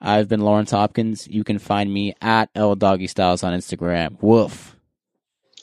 I've 0.00 0.28
been 0.28 0.42
Lawrence 0.42 0.70
Hopkins. 0.70 1.26
You 1.26 1.42
can 1.42 1.58
find 1.58 1.92
me 1.92 2.14
at 2.22 2.48
L 2.54 2.76
Doggy 2.76 3.08
Styles 3.08 3.42
on 3.42 3.52
Instagram. 3.52 4.22
Woof. 4.22 4.76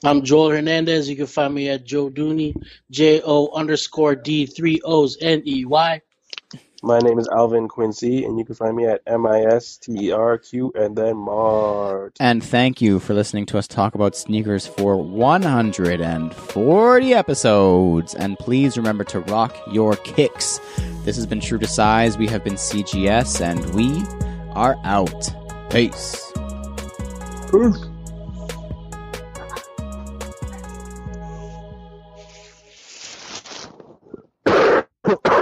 I'm 0.03 0.23
Joel 0.23 0.51
Hernandez. 0.51 1.09
You 1.09 1.17
can 1.17 1.27
find 1.27 1.53
me 1.53 1.69
at 1.69 1.83
Joe 1.83 2.09
Dooney, 2.09 2.55
J 2.89 3.21
O 3.25 3.49
underscore 3.53 4.15
D 4.15 4.45
three 4.45 4.79
O's 4.85 5.17
N 5.21 5.43
E 5.45 5.65
Y. 5.65 6.01
My 6.81 6.99
name 6.99 7.19
is 7.19 7.27
Alvin 7.27 7.67
Quincy, 7.67 8.23
and 8.23 8.39
you 8.39 8.45
can 8.45 8.55
find 8.55 8.77
me 8.77 8.85
at 8.85 9.01
M 9.05 9.27
I 9.27 9.41
S 9.41 9.75
T 9.75 10.07
E 10.07 10.11
R 10.11 10.37
Q 10.37 10.71
and 10.75 10.95
then 10.95 11.17
Mart. 11.17 12.15
And 12.21 12.41
thank 12.41 12.81
you 12.81 12.99
for 12.99 13.13
listening 13.13 13.45
to 13.47 13.57
us 13.57 13.67
talk 13.67 13.95
about 13.95 14.15
sneakers 14.15 14.65
for 14.65 14.95
140 14.95 17.13
episodes. 17.13 18.15
And 18.15 18.39
please 18.39 18.77
remember 18.77 19.03
to 19.05 19.19
rock 19.19 19.57
your 19.69 19.97
kicks. 19.97 20.61
This 21.03 21.17
has 21.17 21.25
been 21.25 21.41
True 21.41 21.59
to 21.59 21.67
Size. 21.67 22.17
We 22.17 22.27
have 22.27 22.45
been 22.45 22.55
CGS, 22.55 23.41
and 23.41 23.75
we 23.75 24.01
are 24.51 24.77
out. 24.85 25.29
Peace. 25.69 26.31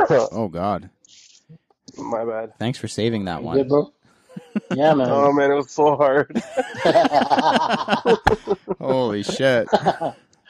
Oh, 0.10 0.48
God. 0.48 0.90
My 1.98 2.26
bad. 2.26 2.54
Thanks 2.60 2.78
for 2.80 2.88
saving 2.88 3.26
that 3.26 3.42
You 3.42 3.46
one. 3.48 3.58
Good, 3.58 3.70
bro. 3.70 3.92
Yeah, 4.76 4.94
man. 4.94 5.08
Oh 5.10 5.32
man, 5.32 5.52
it 5.52 5.56
was 5.56 5.72
so 5.72 5.96
hard. 5.96 6.42
Holy 8.80 9.24
shit. 9.24 9.68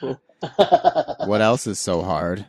what 0.00 1.40
else 1.40 1.66
is 1.66 1.78
so 1.78 2.02
hard? 2.02 2.44